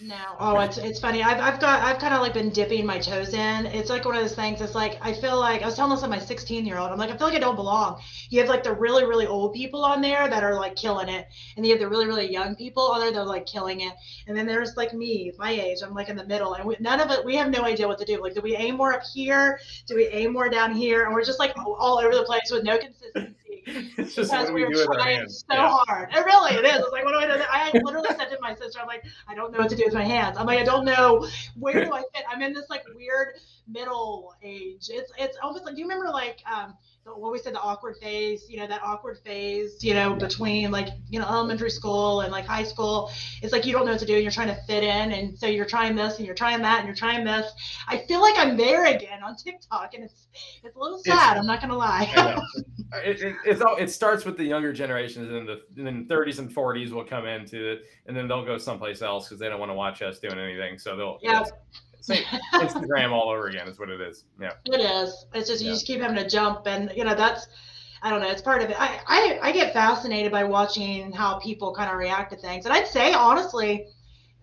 no. 0.00 0.14
Oh, 0.38 0.60
it's 0.60 0.78
it's 0.78 1.00
funny. 1.00 1.24
I've 1.24 1.40
I've 1.40 1.58
got 1.60 1.82
I've 1.82 1.98
kind 1.98 2.14
of 2.14 2.20
like 2.20 2.32
been 2.32 2.50
dipping 2.50 2.86
my 2.86 3.00
toes 3.00 3.34
in. 3.34 3.66
It's 3.66 3.90
like 3.90 4.04
one 4.04 4.14
of 4.14 4.22
those 4.22 4.34
things. 4.34 4.60
It's 4.60 4.74
like 4.74 4.96
I 5.00 5.12
feel 5.12 5.40
like 5.40 5.62
I 5.62 5.66
was 5.66 5.74
telling 5.74 5.90
this 5.90 6.02
to 6.02 6.08
my 6.08 6.20
16 6.20 6.64
year 6.64 6.78
old. 6.78 6.92
I'm 6.92 6.98
like 6.98 7.10
I 7.10 7.16
feel 7.16 7.26
like 7.26 7.36
I 7.36 7.40
don't 7.40 7.56
belong. 7.56 8.00
You 8.30 8.38
have 8.38 8.48
like 8.48 8.62
the 8.62 8.72
really 8.72 9.04
really 9.04 9.26
old 9.26 9.54
people 9.54 9.84
on 9.84 10.00
there 10.00 10.28
that 10.28 10.44
are 10.44 10.54
like 10.54 10.76
killing 10.76 11.08
it, 11.08 11.26
and 11.56 11.66
you 11.66 11.72
have 11.72 11.80
the 11.80 11.88
really 11.88 12.06
really 12.06 12.30
young 12.30 12.54
people 12.54 12.84
on 12.84 13.00
there 13.00 13.10
that 13.10 13.18
are 13.18 13.26
like 13.26 13.46
killing 13.46 13.80
it. 13.80 13.92
And 14.28 14.36
then 14.36 14.46
there's 14.46 14.76
like 14.76 14.94
me, 14.94 15.32
my 15.36 15.50
age. 15.50 15.78
I'm 15.82 15.94
like 15.94 16.08
in 16.08 16.16
the 16.16 16.26
middle, 16.26 16.54
and 16.54 16.64
we, 16.64 16.76
none 16.78 17.00
of 17.00 17.10
it. 17.10 17.24
We 17.24 17.34
have 17.34 17.50
no 17.50 17.62
idea 17.62 17.88
what 17.88 17.98
to 17.98 18.04
do. 18.04 18.22
Like, 18.22 18.34
do 18.34 18.40
we 18.40 18.54
aim 18.54 18.76
more 18.76 18.94
up 18.94 19.02
here? 19.02 19.58
Do 19.88 19.96
we 19.96 20.06
aim 20.08 20.32
more 20.32 20.48
down 20.48 20.74
here? 20.74 21.06
And 21.06 21.14
we're 21.14 21.24
just 21.24 21.40
like 21.40 21.54
all 21.56 21.98
over 21.98 22.14
the 22.14 22.22
place 22.22 22.52
with 22.52 22.62
no 22.62 22.78
consistency. 22.78 23.47
It's 23.98 24.14
just 24.14 24.30
because 24.30 24.50
we, 24.50 24.64
we 24.66 24.80
are 24.80 24.86
trying 24.86 25.28
so 25.28 25.44
yeah. 25.50 25.68
hard. 25.86 26.12
It 26.12 26.24
really 26.24 26.54
it 26.54 26.64
is. 26.64 26.76
It's 26.76 26.92
like 26.92 27.04
what 27.04 27.12
do 27.12 27.18
I 27.18 27.26
do? 27.26 27.42
I 27.50 27.70
literally 27.82 28.08
said 28.16 28.30
to 28.30 28.38
my 28.40 28.54
sister, 28.54 28.80
I'm 28.80 28.86
like, 28.86 29.04
I 29.26 29.34
don't 29.34 29.52
know 29.52 29.58
what 29.58 29.70
to 29.70 29.76
do 29.76 29.84
with 29.84 29.94
my 29.94 30.04
hands. 30.04 30.36
I'm 30.38 30.46
like, 30.46 30.58
I 30.58 30.64
don't 30.64 30.84
know 30.84 31.26
where 31.58 31.84
do 31.84 31.92
I 31.92 32.02
fit. 32.14 32.24
I'm 32.28 32.42
in 32.42 32.52
this 32.52 32.70
like 32.70 32.84
weird 32.94 33.34
middle 33.66 34.34
age. 34.42 34.88
It's 34.90 35.12
it's 35.18 35.36
almost 35.42 35.64
like 35.64 35.74
do 35.74 35.80
you 35.80 35.88
remember 35.88 36.10
like 36.10 36.42
um 36.50 36.74
what 37.16 37.32
we 37.32 37.38
said 37.38 37.54
the 37.54 37.60
awkward 37.60 37.96
phase 37.96 38.44
you 38.48 38.58
know 38.58 38.66
that 38.66 38.82
awkward 38.82 39.18
phase 39.24 39.82
you 39.82 39.94
know 39.94 40.14
between 40.14 40.70
like 40.70 40.88
you 41.08 41.18
know 41.18 41.26
elementary 41.26 41.70
school 41.70 42.20
and 42.22 42.32
like 42.32 42.46
high 42.46 42.64
school. 42.64 43.10
It's 43.42 43.52
like 43.52 43.66
you 43.66 43.72
don't 43.72 43.84
know 43.84 43.92
what 43.92 44.00
to 44.00 44.06
do 44.06 44.14
and 44.14 44.22
you're 44.22 44.32
trying 44.32 44.48
to 44.48 44.60
fit 44.66 44.82
in. 44.82 45.12
And 45.12 45.38
so 45.38 45.46
you're 45.46 45.66
trying 45.66 45.96
this 45.96 46.18
and 46.18 46.26
you're 46.26 46.34
trying 46.34 46.62
that 46.62 46.78
and 46.78 46.86
you're 46.86 46.96
trying 46.96 47.24
this. 47.24 47.52
I 47.86 47.98
feel 47.98 48.20
like 48.20 48.34
i'm 48.38 48.56
there 48.56 48.86
again 48.86 49.22
on 49.22 49.36
tiktok 49.36 49.94
and 49.94 50.04
it's 50.04 50.28
it's 50.64 50.76
a 50.76 50.78
little 50.78 50.98
sad 50.98 51.32
it's, 51.32 51.40
i'm 51.40 51.46
not 51.46 51.60
gonna 51.60 51.76
lie. 51.76 52.38
It, 53.04 53.20
it, 53.20 53.36
it's 53.44 53.60
all, 53.60 53.76
it 53.76 53.90
starts 53.90 54.24
with 54.24 54.38
the 54.38 54.44
younger 54.44 54.72
generations 54.72 55.28
and 55.28 55.36
then 55.36 55.44
the 55.44 55.60
and 55.76 55.86
then 55.86 56.06
30s 56.08 56.38
and 56.38 56.50
40s 56.50 56.90
will 56.90 57.04
come 57.04 57.26
into 57.26 57.72
it 57.72 57.82
and 58.06 58.16
then 58.16 58.26
they'll 58.26 58.46
go 58.46 58.56
someplace 58.56 59.02
else 59.02 59.28
because 59.28 59.38
they 59.38 59.50
don't 59.50 59.60
want 59.60 59.68
to 59.68 59.74
watch 59.74 60.00
us 60.00 60.18
doing 60.18 60.38
anything. 60.38 60.78
So 60.78 60.96
they'll 60.96 61.18
yeah 61.20 61.44
same 62.00 62.22
Instagram 62.54 63.12
all 63.12 63.30
over 63.30 63.48
again 63.48 63.68
is 63.68 63.78
what 63.78 63.90
it 63.90 64.00
is. 64.00 64.24
Yeah. 64.40 64.52
It 64.66 64.80
is. 64.80 65.26
It's 65.34 65.48
just 65.48 65.62
you 65.62 65.68
yeah. 65.68 65.74
just 65.74 65.86
keep 65.86 66.00
having 66.00 66.16
to 66.16 66.28
jump, 66.28 66.66
and 66.66 66.92
you 66.94 67.04
know 67.04 67.14
that's. 67.14 67.46
I 68.00 68.10
don't 68.10 68.20
know. 68.20 68.30
It's 68.30 68.42
part 68.42 68.62
of 68.62 68.70
it. 68.70 68.76
I, 68.78 69.00
I 69.06 69.38
I 69.48 69.52
get 69.52 69.72
fascinated 69.72 70.30
by 70.30 70.44
watching 70.44 71.10
how 71.10 71.38
people 71.40 71.74
kind 71.74 71.90
of 71.90 71.96
react 71.96 72.32
to 72.32 72.38
things, 72.38 72.64
and 72.64 72.72
I'd 72.72 72.86
say 72.86 73.12
honestly, 73.12 73.86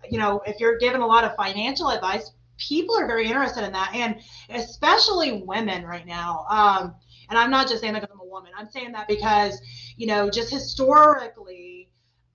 you 0.10 0.20
know, 0.20 0.42
if 0.46 0.60
you're 0.60 0.78
given 0.78 1.02
a 1.02 1.08
lot 1.08 1.24
of 1.24 1.36
financial 1.36 1.90
advice, 1.90 2.32
people 2.58 2.98
are 2.98 3.08
very 3.08 3.28
interested 3.28 3.64
in 3.64 3.72
that, 3.74 3.94
and 3.94 4.20
especially 4.50 5.44
women 5.44 5.86
right 5.86 6.06
now. 6.06 6.46
Um, 6.50 6.96
and 7.30 7.40
I'm 7.40 7.50
not 7.50 7.68
just 7.68 7.82
saying 7.82 7.94
that 7.94 8.02
because 8.02 8.14
I'm 8.14 8.28
a 8.28 8.30
woman. 8.30 8.52
I'm 8.58 8.70
saying 8.70 8.92
that 8.92 9.08
because 9.08 9.62
you 9.98 10.08
know, 10.08 10.30
just 10.30 10.52
historically 10.52 11.75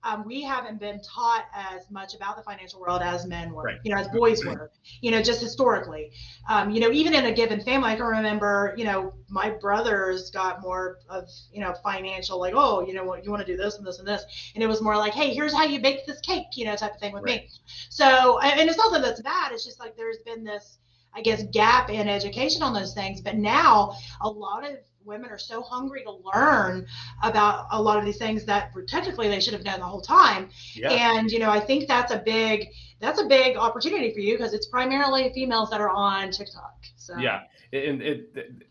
um, 0.03 0.25
we 0.25 0.41
haven't 0.41 0.79
been 0.79 0.99
taught 1.01 1.45
as 1.53 1.89
much 1.91 2.15
about 2.15 2.35
the 2.35 2.43
financial 2.43 2.79
world 2.79 3.01
as 3.03 3.25
men 3.27 3.51
were, 3.53 3.63
right. 3.63 3.79
you 3.83 3.93
know, 3.93 3.99
as 3.99 4.07
boys 4.07 4.43
were, 4.43 4.71
you 5.01 5.11
know, 5.11 5.21
just 5.21 5.41
historically. 5.41 6.11
Um, 6.49 6.71
you 6.71 6.79
know, 6.79 6.91
even 6.91 7.13
in 7.13 7.25
a 7.25 7.31
given 7.31 7.61
family, 7.61 7.91
I 7.91 7.95
can 7.95 8.05
remember, 8.05 8.73
you 8.77 8.85
know, 8.85 9.13
my 9.29 9.51
brothers 9.51 10.31
got 10.31 10.61
more 10.61 10.97
of, 11.09 11.29
you 11.53 11.61
know, 11.61 11.73
financial, 11.83 12.39
like, 12.39 12.53
oh, 12.55 12.85
you 12.85 12.93
know, 12.93 13.03
what 13.03 13.23
you 13.23 13.29
want 13.29 13.45
to 13.45 13.51
do 13.51 13.55
this 13.55 13.77
and 13.77 13.85
this 13.85 13.99
and 13.99 14.07
this. 14.07 14.23
And 14.55 14.63
it 14.63 14.67
was 14.67 14.81
more 14.81 14.97
like, 14.97 15.13
hey, 15.13 15.33
here's 15.33 15.53
how 15.53 15.65
you 15.65 15.79
bake 15.79 16.05
this 16.07 16.19
cake, 16.21 16.47
you 16.55 16.65
know, 16.65 16.75
type 16.75 16.95
of 16.95 16.99
thing 16.99 17.13
with 17.13 17.23
right. 17.23 17.43
me. 17.43 17.49
So, 17.89 18.39
and 18.39 18.69
it's 18.69 18.77
not 18.77 18.91
that 18.93 19.03
that's 19.03 19.21
bad. 19.21 19.51
It's 19.51 19.65
just 19.65 19.79
like 19.79 19.95
there's 19.95 20.19
been 20.25 20.43
this, 20.43 20.79
I 21.13 21.21
guess, 21.21 21.43
gap 21.51 21.91
in 21.91 22.07
education 22.07 22.63
on 22.63 22.73
those 22.73 22.95
things. 22.95 23.21
But 23.21 23.35
now 23.37 23.95
a 24.21 24.29
lot 24.29 24.67
of 24.67 24.77
women 25.05 25.29
are 25.29 25.37
so 25.37 25.61
hungry 25.61 26.03
to 26.03 26.17
learn 26.33 26.85
about 27.23 27.67
a 27.71 27.81
lot 27.81 27.97
of 27.97 28.05
these 28.05 28.17
things 28.17 28.45
that 28.45 28.71
technically 28.87 29.27
they 29.27 29.39
should 29.39 29.53
have 29.53 29.63
known 29.63 29.79
the 29.79 29.85
whole 29.85 30.01
time. 30.01 30.49
Yeah. 30.73 30.91
And 30.91 31.31
you 31.31 31.39
know, 31.39 31.49
I 31.49 31.59
think 31.59 31.87
that's 31.87 32.11
a 32.11 32.19
big 32.19 32.67
that's 32.99 33.19
a 33.19 33.25
big 33.25 33.57
opportunity 33.57 34.13
for 34.13 34.19
you 34.19 34.37
because 34.37 34.53
it's 34.53 34.67
primarily 34.67 35.31
females 35.33 35.69
that 35.71 35.81
are 35.81 35.89
on 35.89 36.31
TikTok. 36.31 36.75
So 36.95 37.17
yeah, 37.17 37.41
and 37.73 38.01
it, 38.01 38.29
it, 38.35 38.63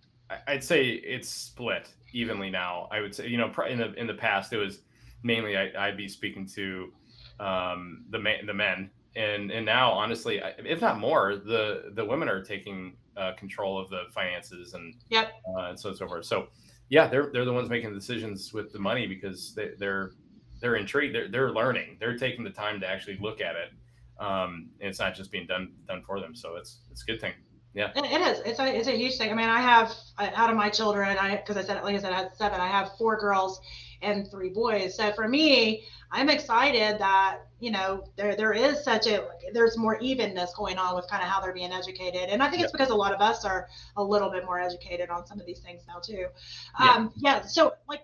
I'd 0.46 0.64
say 0.64 0.88
it's 0.88 1.28
split 1.28 1.88
evenly 2.12 2.50
now. 2.50 2.88
I 2.90 3.00
would 3.00 3.14
say 3.14 3.26
you 3.26 3.38
know 3.38 3.52
in 3.68 3.78
the 3.78 3.92
in 3.94 4.06
the 4.06 4.14
past 4.14 4.52
it 4.52 4.58
was 4.58 4.80
mainly 5.22 5.56
I, 5.56 5.88
would 5.88 5.96
be 5.96 6.08
speaking 6.08 6.46
to 6.54 6.92
um, 7.38 8.04
the 8.10 8.18
men, 8.18 8.46
the 8.46 8.54
men 8.54 8.90
and 9.16 9.50
and 9.50 9.66
now 9.66 9.90
honestly 9.90 10.40
if 10.58 10.80
not 10.80 10.98
more 10.98 11.36
the 11.36 11.90
the 11.94 12.04
women 12.04 12.28
are 12.28 12.42
taking 12.42 12.94
uh, 13.16 13.32
control 13.34 13.78
of 13.78 13.88
the 13.90 14.04
finances 14.14 14.74
and 14.74 14.94
yep. 15.08 15.32
uh, 15.56 15.68
and 15.68 15.78
so 15.78 15.88
on 15.88 15.92
and 15.92 15.98
so 15.98 16.08
forth. 16.08 16.24
So 16.24 16.48
yeah 16.88 17.06
they're 17.06 17.30
they're 17.32 17.44
the 17.44 17.52
ones 17.52 17.68
making 17.68 17.90
the 17.90 17.98
decisions 17.98 18.52
with 18.52 18.72
the 18.72 18.78
money 18.78 19.06
because 19.06 19.54
they, 19.54 19.70
they're 19.78 20.12
they're 20.60 20.76
intrigued. 20.76 21.14
They're, 21.14 21.28
they're 21.28 21.52
learning. 21.52 21.96
They're 22.00 22.18
taking 22.18 22.44
the 22.44 22.50
time 22.50 22.80
to 22.80 22.86
actually 22.86 23.16
look 23.20 23.40
at 23.40 23.56
it 23.56 23.72
um, 24.20 24.68
and 24.80 24.90
it's 24.90 25.00
not 25.00 25.14
just 25.14 25.32
being 25.32 25.46
done 25.46 25.72
done 25.88 26.02
for 26.06 26.20
them. 26.20 26.36
So 26.36 26.56
it's 26.56 26.78
it's 26.90 27.02
a 27.02 27.06
good 27.06 27.20
thing. 27.20 27.32
Yeah. 27.72 27.90
It 27.96 28.20
is. 28.20 28.40
It's 28.44 28.60
a 28.60 28.66
it's 28.66 28.88
a 28.88 28.96
huge 28.96 29.16
thing. 29.16 29.30
I 29.30 29.34
mean 29.34 29.48
i 29.48 29.60
have 29.60 29.92
out 30.18 30.50
of 30.50 30.56
my 30.56 30.68
children 30.68 31.16
i 31.18 31.36
because 31.36 31.56
i 31.56 31.62
said 31.62 31.82
like 31.82 31.94
i 31.94 31.98
said 31.98 32.12
i 32.12 32.16
had 32.16 32.36
seven. 32.36 32.60
I 32.60 32.68
have 32.68 32.90
four 32.98 33.18
girls 33.18 33.60
and 34.02 34.30
three 34.30 34.50
boys. 34.50 34.96
So 34.96 35.12
for 35.12 35.28
me 35.28 35.84
i'm 36.12 36.28
excited 36.28 36.98
that 36.98 37.38
you 37.60 37.70
know 37.70 38.04
there 38.16 38.34
there 38.34 38.52
is 38.52 38.82
such 38.82 39.06
a 39.06 39.28
there's 39.52 39.78
more 39.78 39.98
evenness 40.00 40.52
going 40.56 40.78
on 40.78 40.96
with 40.96 41.06
kind 41.08 41.22
of 41.22 41.28
how 41.28 41.40
they're 41.40 41.52
being 41.52 41.72
educated. 41.72 42.28
And 42.28 42.42
i 42.42 42.50
think 42.50 42.62
it's 42.62 42.72
because 42.72 42.90
a 42.90 42.94
lot 42.94 43.12
of 43.12 43.20
us 43.20 43.44
are 43.44 43.68
a 43.96 44.02
little 44.02 44.30
bit 44.30 44.44
more 44.44 44.60
educated 44.60 45.10
on 45.10 45.26
some 45.26 45.40
of 45.40 45.46
these 45.46 45.60
things 45.60 45.82
now 45.86 46.00
too. 46.02 46.26
Um 46.78 47.12
yeah, 47.16 47.36
yeah 47.36 47.42
so 47.42 47.74
like 47.88 48.02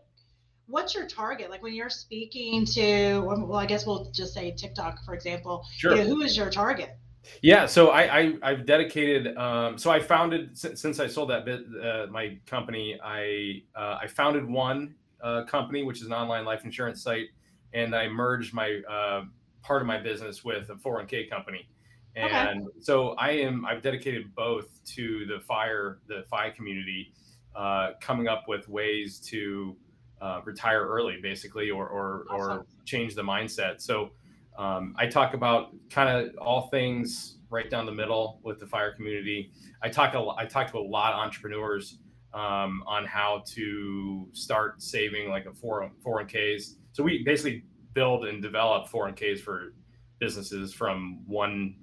what's 0.67 0.95
your 0.95 1.07
target? 1.07 1.51
Like 1.51 1.63
when 1.63 1.75
you're 1.75 1.91
speaking 1.91 2.65
to 2.67 3.21
well 3.21 3.57
i 3.57 3.67
guess 3.67 3.87
we'll 3.87 4.11
just 4.13 4.35
say 4.35 4.53
tiktok 4.53 5.05
for 5.05 5.15
example. 5.15 5.65
Sure. 5.77 5.97
You 5.97 6.03
know, 6.03 6.09
who 6.09 6.23
is 6.23 6.37
your 6.37 6.51
target? 6.51 6.97
Yeah 7.43 7.67
so 7.67 7.89
i, 7.89 8.37
I 8.43 8.51
have 8.51 8.67
dedicated 8.67 9.37
um, 9.37 9.79
so 9.79 9.91
i 9.91 9.99
founded 9.99 10.57
since, 10.57 10.81
since 10.81 11.01
i 11.01 11.09
sold 11.09 11.31
that 11.31 11.45
bit 11.45 11.63
uh, 11.83 12.07
my 12.09 12.39
company 12.47 12.97
i 13.03 13.63
uh, 13.75 13.99
i 14.01 14.07
founded 14.07 14.49
one 14.49 14.95
uh, 15.27 15.45
company 15.45 15.83
which 15.83 16.01
is 16.01 16.07
an 16.07 16.13
online 16.13 16.45
life 16.45 16.65
insurance 16.65 17.03
site 17.03 17.27
and 17.75 17.95
i 17.95 18.09
merged 18.09 18.55
my 18.55 18.81
uh, 18.89 19.23
part 19.67 19.83
of 19.83 19.89
my 19.89 19.99
business 19.99 20.45
with 20.45 20.71
a 20.71 20.75
401k 20.75 21.29
company. 21.29 21.69
And 22.15 22.63
okay. 22.63 22.81
so 22.81 23.11
I 23.19 23.33
am, 23.33 23.67
I've 23.67 23.83
dedicated 23.83 24.35
both 24.35 24.83
to 24.95 25.27
the 25.27 25.41
fire, 25.41 25.99
the 26.07 26.25
FI 26.31 26.51
community, 26.51 27.13
uh, 27.55 27.93
coming 28.01 28.29
up 28.29 28.45
with 28.49 28.69
ways 28.69 29.19
to 29.27 29.77
uh, 30.23 30.41
retire 30.45 30.87
early, 30.87 31.19
basically, 31.21 31.71
or 31.71 31.89
or, 31.89 32.25
awesome. 32.31 32.59
or 32.59 32.67
change 32.87 33.15
the 33.15 33.23
mindset. 33.23 33.83
So 33.83 34.13
um, 34.57 34.95
I 34.97 35.07
talk 35.07 35.35
about 35.35 35.75
kind 35.91 36.09
of 36.09 36.35
all 36.39 36.69
things 36.69 37.37
right 37.51 37.69
down 37.69 37.85
the 37.85 37.93
middle 37.93 38.41
with 38.43 38.61
the 38.61 38.67
fire 38.67 38.93
community. 38.95 39.51
I 39.83 39.91
talk 39.91 40.15
a, 40.15 40.27
I 40.39 40.47
talk 40.47 40.71
to 40.71 40.79
a 40.79 40.81
lot 40.81 41.13
of 41.13 41.19
entrepreneurs 41.19 41.99
um, 42.37 42.85
on 42.87 43.07
how 43.07 43.43
to 43.47 44.29
start 44.33 44.83
saving 44.83 45.31
like 45.31 45.47
a 45.47 45.55
4 45.55 45.91
401ks. 46.07 46.75
So 46.93 47.03
we 47.03 47.25
basically 47.25 47.65
build 47.95 48.27
and 48.27 48.43
develop 48.43 48.89
401ks 48.91 49.41
for 49.41 49.73
businesses 50.21 50.75
from 50.75 51.23
one 51.27 51.77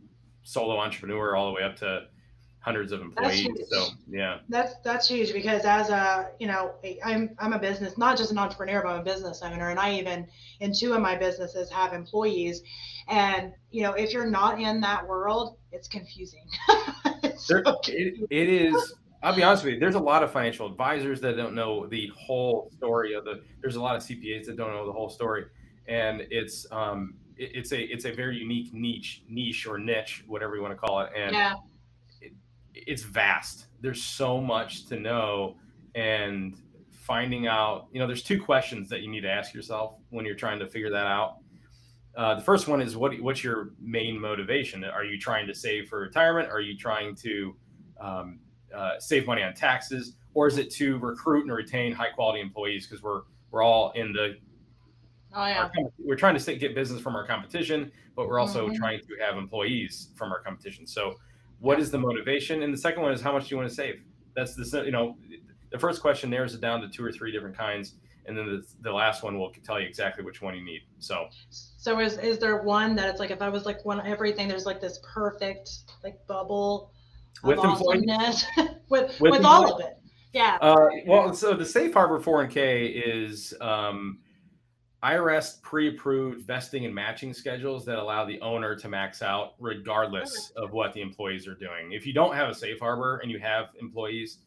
solo 0.44 0.78
entrepreneur 0.78 1.36
all 1.36 1.48
the 1.48 1.54
way 1.54 1.63
up 1.63 1.76
to 1.78 2.04
hundreds 2.60 2.92
of 2.92 3.02
employees. 3.02 3.48
So 3.70 3.88
yeah, 4.08 4.39
that's 4.48 4.76
that's 4.86 5.10
huge 5.10 5.34
because 5.34 5.66
as 5.66 5.89
a 5.89 6.30
you 6.39 6.48
know 6.48 6.76
I'm 7.04 7.32
I'm 7.39 7.54
a 7.54 7.60
business 7.60 7.98
not 7.98 8.18
just 8.18 8.32
an 8.32 8.38
entrepreneur 8.38 8.82
but 8.84 8.89
I'm 8.89 9.02
a 9.02 9.04
business 9.04 9.42
owner 9.42 9.72
and 9.72 9.80
I 9.80 9.96
even 9.96 10.28
in 10.62 10.74
two 10.74 10.94
of 10.94 11.02
my 11.02 11.16
businesses 11.16 11.70
have 11.72 11.94
employees 11.94 12.62
and 13.10 13.52
you 13.72 13.84
know 13.84 13.94
if 13.94 14.13
you're 14.13 14.30
not 14.30 14.62
in 14.62 14.80
that 14.82 15.06
world 15.06 15.58
it's 15.72 15.88
confusing. 15.88 16.46
it's 17.24 17.48
there, 17.48 17.63
so 17.66 17.76
it, 17.88 18.28
it 18.30 18.50
is. 18.50 18.94
I'll 19.24 19.36
be 19.36 19.44
honest 19.44 19.64
with 19.64 19.76
you. 19.76 19.80
There's 19.80 19.96
a 19.96 20.00
lot 20.00 20.22
of 20.22 20.32
financial 20.32 20.68
advisors 20.68 21.22
that 21.22 21.38
don't 21.38 21.56
know 21.56 21.88
the 21.88 22.12
whole 22.16 22.70
story 22.76 23.14
of 23.14 23.26
the. 23.26 23.42
There's 23.62 23.78
a 23.78 23.82
lot 23.82 23.96
of 23.96 24.04
CPAs 24.04 24.46
that 24.46 24.58
don't 24.58 24.72
know 24.72 24.86
the 24.86 24.92
whole 24.92 25.10
story, 25.10 25.46
and 25.88 26.28
it's 26.30 26.66
um 26.72 27.16
it's 27.38 27.72
a 27.72 27.82
it's 27.82 28.06
a 28.06 28.12
very 28.12 28.38
unique 28.38 28.74
niche 28.74 29.24
niche 29.28 29.66
or 29.66 29.80
niche 29.80 30.24
whatever 30.28 30.56
you 30.56 30.62
want 30.62 30.72
to 30.72 30.78
call 30.78 31.02
it 31.02 31.10
and 31.18 31.34
yeah 31.34 31.56
it's 32.76 33.04
vast. 33.04 33.68
There's 33.82 34.04
so 34.04 34.42
much 34.42 34.86
to 34.88 35.00
know, 35.00 35.58
and 35.96 36.56
finding 36.92 37.48
out. 37.48 37.88
You 37.92 38.00
know, 38.00 38.08
there's 38.08 38.24
two 38.24 38.42
questions 38.42 38.90
that 38.90 39.02
you 39.02 39.10
need 39.10 39.22
to 39.22 39.30
ask 39.30 39.54
yourself 39.54 39.96
when 40.10 40.26
you're 40.26 40.36
trying 40.36 40.60
to 40.60 40.68
figure 40.68 40.90
that 40.90 41.06
out. 41.06 41.38
Uh, 42.16 42.36
the 42.36 42.42
first 42.42 42.68
one 42.68 42.82
is 42.82 42.96
what 42.96 43.20
what's 43.22 43.44
your 43.44 43.72
main 43.80 44.20
motivation? 44.20 44.84
Are 44.84 45.04
you 45.04 45.20
trying 45.20 45.48
to 45.48 45.56
save 45.56 45.90
for 45.90 46.00
retirement? 46.00 46.50
Are 46.50 46.62
you 46.62 46.78
trying 46.78 47.16
to 47.18 47.56
um, 48.00 48.40
uh, 48.76 49.00
save 49.00 49.26
money 49.26 49.44
on 49.44 49.54
taxes, 49.54 50.16
or 50.34 50.48
is 50.48 50.58
it 50.58 50.72
to 50.72 50.98
recruit 51.00 51.44
and 51.44 51.54
retain 51.54 51.92
high 51.92 52.10
quality 52.10 52.42
employees? 52.42 52.88
Because 52.88 53.04
we're 53.04 53.22
we're 53.52 53.64
all 53.64 53.92
in 53.92 54.14
the 54.14 54.38
Oh 55.36 55.46
yeah. 55.48 55.64
Our, 55.64 55.72
we're 55.98 56.16
trying 56.16 56.38
to 56.38 56.56
get 56.56 56.76
business 56.76 57.02
from 57.02 57.16
our 57.16 57.26
competition, 57.26 57.92
but 58.16 58.28
we're 58.28 58.40
also 58.40 58.68
mm-hmm. 58.68 58.76
trying 58.76 59.00
to 59.00 59.08
have 59.20 59.38
employees 59.38 60.10
from 60.16 60.32
our 60.32 60.42
competition. 60.42 60.86
So 60.86 61.16
what 61.60 61.80
is 61.80 61.90
the 61.90 61.98
motivation? 61.98 62.64
And 62.64 62.74
the 62.74 62.78
second 62.78 63.02
one 63.02 63.14
is 63.14 63.22
how 63.22 63.32
much 63.32 63.50
do 63.50 63.56
you 63.56 63.58
want 63.58 63.70
to 63.70 63.76
save? 63.76 64.02
That's 64.36 64.56
the 64.56 64.84
you 64.86 64.92
know 64.92 65.18
the 65.72 65.80
first 65.80 66.02
question 66.02 66.30
narrows 66.30 66.54
it 66.54 66.62
down 66.62 66.82
to 66.82 66.90
two 66.90 67.04
or 67.04 67.12
three 67.12 67.32
different 67.32 67.58
kinds, 67.58 67.96
and 68.26 68.38
then 68.38 68.46
the, 68.48 68.64
the 68.82 68.92
last 68.92 69.24
one 69.24 69.40
will 69.40 69.52
tell 69.64 69.80
you 69.80 69.88
exactly 69.88 70.24
which 70.24 70.42
one 70.42 70.56
you 70.56 70.64
need. 70.64 70.82
So, 71.00 71.28
so 71.50 72.00
is 72.00 72.18
is 72.18 72.38
there 72.38 72.62
one 72.62 72.96
that 72.96 73.10
it's 73.10 73.20
like 73.20 73.32
if 73.32 73.42
I 73.42 73.50
was 73.50 73.66
like 73.66 73.84
one 73.86 74.06
everything 74.06 74.48
there's 74.48 74.66
like 74.66 74.82
this 74.82 75.00
perfect 75.14 75.70
like 76.04 76.20
bubble 76.28 76.92
with 77.43 77.60
awesomeness 77.60 78.46
with 78.89 79.19
with, 79.19 79.32
with 79.32 79.46
all 79.46 79.74
of 79.74 79.82
it. 79.82 79.98
Yeah. 80.34 80.58
Uh, 80.62 80.88
well, 81.06 81.34
so 81.34 81.54
the 81.54 81.65
safe 81.65 81.93
harbor 81.93 82.19
401k 82.19 83.04
is 83.06 83.54
um, 83.62 84.19
IRS 85.04 85.62
pre-approved 85.62 86.48
vesting 86.48 86.86
and 86.86 86.96
matching 86.96 87.34
schedules 87.34 87.86
that 87.86 88.00
allow 88.00 88.26
the 88.26 88.39
owner 88.41 88.76
to 88.76 88.89
max 88.89 89.22
out 89.22 89.54
regardless 89.60 90.52
of 90.56 90.72
what 90.72 90.93
the 90.93 91.02
employees 91.02 91.48
are 91.48 91.56
doing. 91.56 91.91
If 91.91 92.08
you 92.08 92.13
don't 92.13 92.36
have 92.36 92.50
a 92.50 92.56
safe 92.56 92.80
harbor 92.80 93.17
and 93.17 93.30
you 93.30 93.38
have 93.39 93.67
employees, 93.80 94.39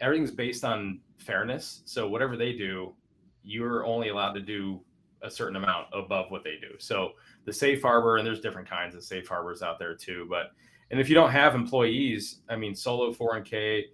everything's 0.00 0.30
based 0.30 0.64
on 0.64 1.00
fairness. 1.18 1.82
So 1.84 2.08
whatever 2.08 2.36
they 2.36 2.52
do, 2.52 2.94
you're 3.42 3.84
only 3.84 4.08
allowed 4.08 4.32
to 4.34 4.40
do 4.40 4.80
a 5.22 5.30
certain 5.30 5.56
amount 5.56 5.88
above 5.92 6.30
what 6.30 6.44
they 6.44 6.56
do. 6.60 6.78
So 6.78 7.12
the 7.44 7.52
safe 7.52 7.82
harbor, 7.82 8.16
and 8.16 8.26
there's 8.26 8.40
different 8.40 8.70
kinds 8.70 8.94
of 8.94 9.02
safe 9.02 9.26
harbors 9.26 9.62
out 9.62 9.78
there 9.78 9.94
too. 9.94 10.26
But 10.30 10.52
and 10.90 11.00
if 11.00 11.08
you 11.08 11.14
don't 11.14 11.30
have 11.30 11.54
employees, 11.54 12.40
I 12.48 12.56
mean, 12.56 12.74
solo 12.74 13.12
401k, 13.12 13.84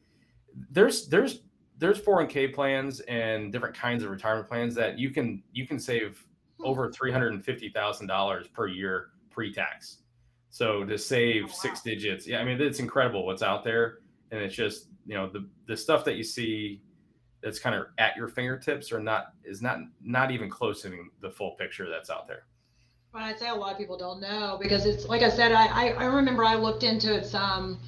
there's 0.71 1.09
there's 1.09 1.41
there's 1.79 2.01
401k 2.01 2.55
plans 2.55 3.01
and 3.01 3.53
different 3.53 3.75
kinds 3.75 4.05
of 4.05 4.11
retirement 4.11 4.49
plans 4.49 4.75
that 4.77 4.99
you 4.99 5.11
can 5.11 5.43
you 5.53 5.67
can 5.67 5.79
save 5.79 6.25
hmm. 6.59 6.67
over 6.67 6.89
$350,000 6.91 8.53
per 8.53 8.69
year 8.69 9.09
pre-tax. 9.31 9.99
So 10.51 10.85
to 10.85 10.97
save 10.97 11.45
oh, 11.45 11.47
wow. 11.47 11.53
six 11.53 11.83
digits, 11.83 12.29
yeah, 12.29 12.39
I 12.39 12.45
mean 12.45 12.61
it's 12.61 12.79
incredible 12.79 13.27
what's 13.27 13.43
out 13.43 13.65
there, 13.65 13.99
and 14.31 14.41
it's 14.41 14.55
just 14.55 14.87
you 15.05 15.15
know 15.15 15.29
the 15.29 15.49
the 15.67 15.77
stuff 15.77 16.05
that 16.05 16.15
you 16.15 16.23
see 16.23 16.81
that's 17.43 17.59
kind 17.59 17.75
of 17.75 17.87
at 17.99 18.17
your 18.17 18.29
fingertips 18.29 18.93
or 18.93 19.01
not 19.01 19.33
is 19.45 19.61
not 19.61 19.79
not 20.01 20.31
even 20.31 20.49
close 20.49 20.83
to 20.83 20.97
the 21.21 21.31
full 21.31 21.53
picture 21.53 21.91
that's 21.91 22.09
out 22.09 22.29
there. 22.29 22.47
But 23.15 23.23
I'd 23.23 23.39
say 23.39 23.49
a 23.49 23.55
lot 23.55 23.71
of 23.71 23.79
people 23.79 23.97
don't 23.97 24.21
know 24.21 24.59
because 24.61 24.87
it's 24.87 25.07
like 25.07 25.23
I 25.23 25.31
said, 25.31 25.53
I 25.53 25.91
I, 25.91 26.05
remember 26.05 26.45
I 26.45 26.57
looked 26.57 26.83
into 26.83 27.15
it 27.15 27.25
some 27.25 27.79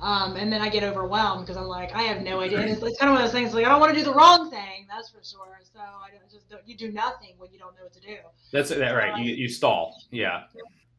um, 0.00 0.34
and 0.34 0.52
then 0.52 0.60
I 0.60 0.68
get 0.68 0.82
overwhelmed 0.82 1.46
because 1.46 1.56
I'm 1.56 1.68
like, 1.68 1.94
I 1.94 2.02
have 2.02 2.22
no 2.22 2.40
idea. 2.40 2.58
It's, 2.58 2.82
it's, 2.82 2.98
kind 2.98 3.08
of 3.08 3.14
one 3.14 3.22
of 3.22 3.22
those 3.22 3.32
things 3.32 3.54
like 3.54 3.64
I 3.64 3.68
don't 3.68 3.78
want 3.78 3.94
to 3.94 3.98
do 3.98 4.04
the 4.04 4.12
wrong 4.12 4.50
thing, 4.50 4.88
that's 4.88 5.10
for 5.10 5.22
sure. 5.22 5.60
So 5.72 5.78
I 5.78 6.10
just 6.28 6.50
don't, 6.50 6.60
you 6.66 6.76
do 6.76 6.90
nothing 6.90 7.34
when 7.38 7.52
you 7.52 7.58
don't 7.60 7.76
know 7.76 7.84
what 7.84 7.92
to 7.92 8.00
do. 8.00 8.16
That's 8.52 8.70
that 8.70 8.90
right. 8.90 9.16
You, 9.16 9.32
you 9.32 9.48
stall. 9.48 9.94
Yeah. 10.10 10.42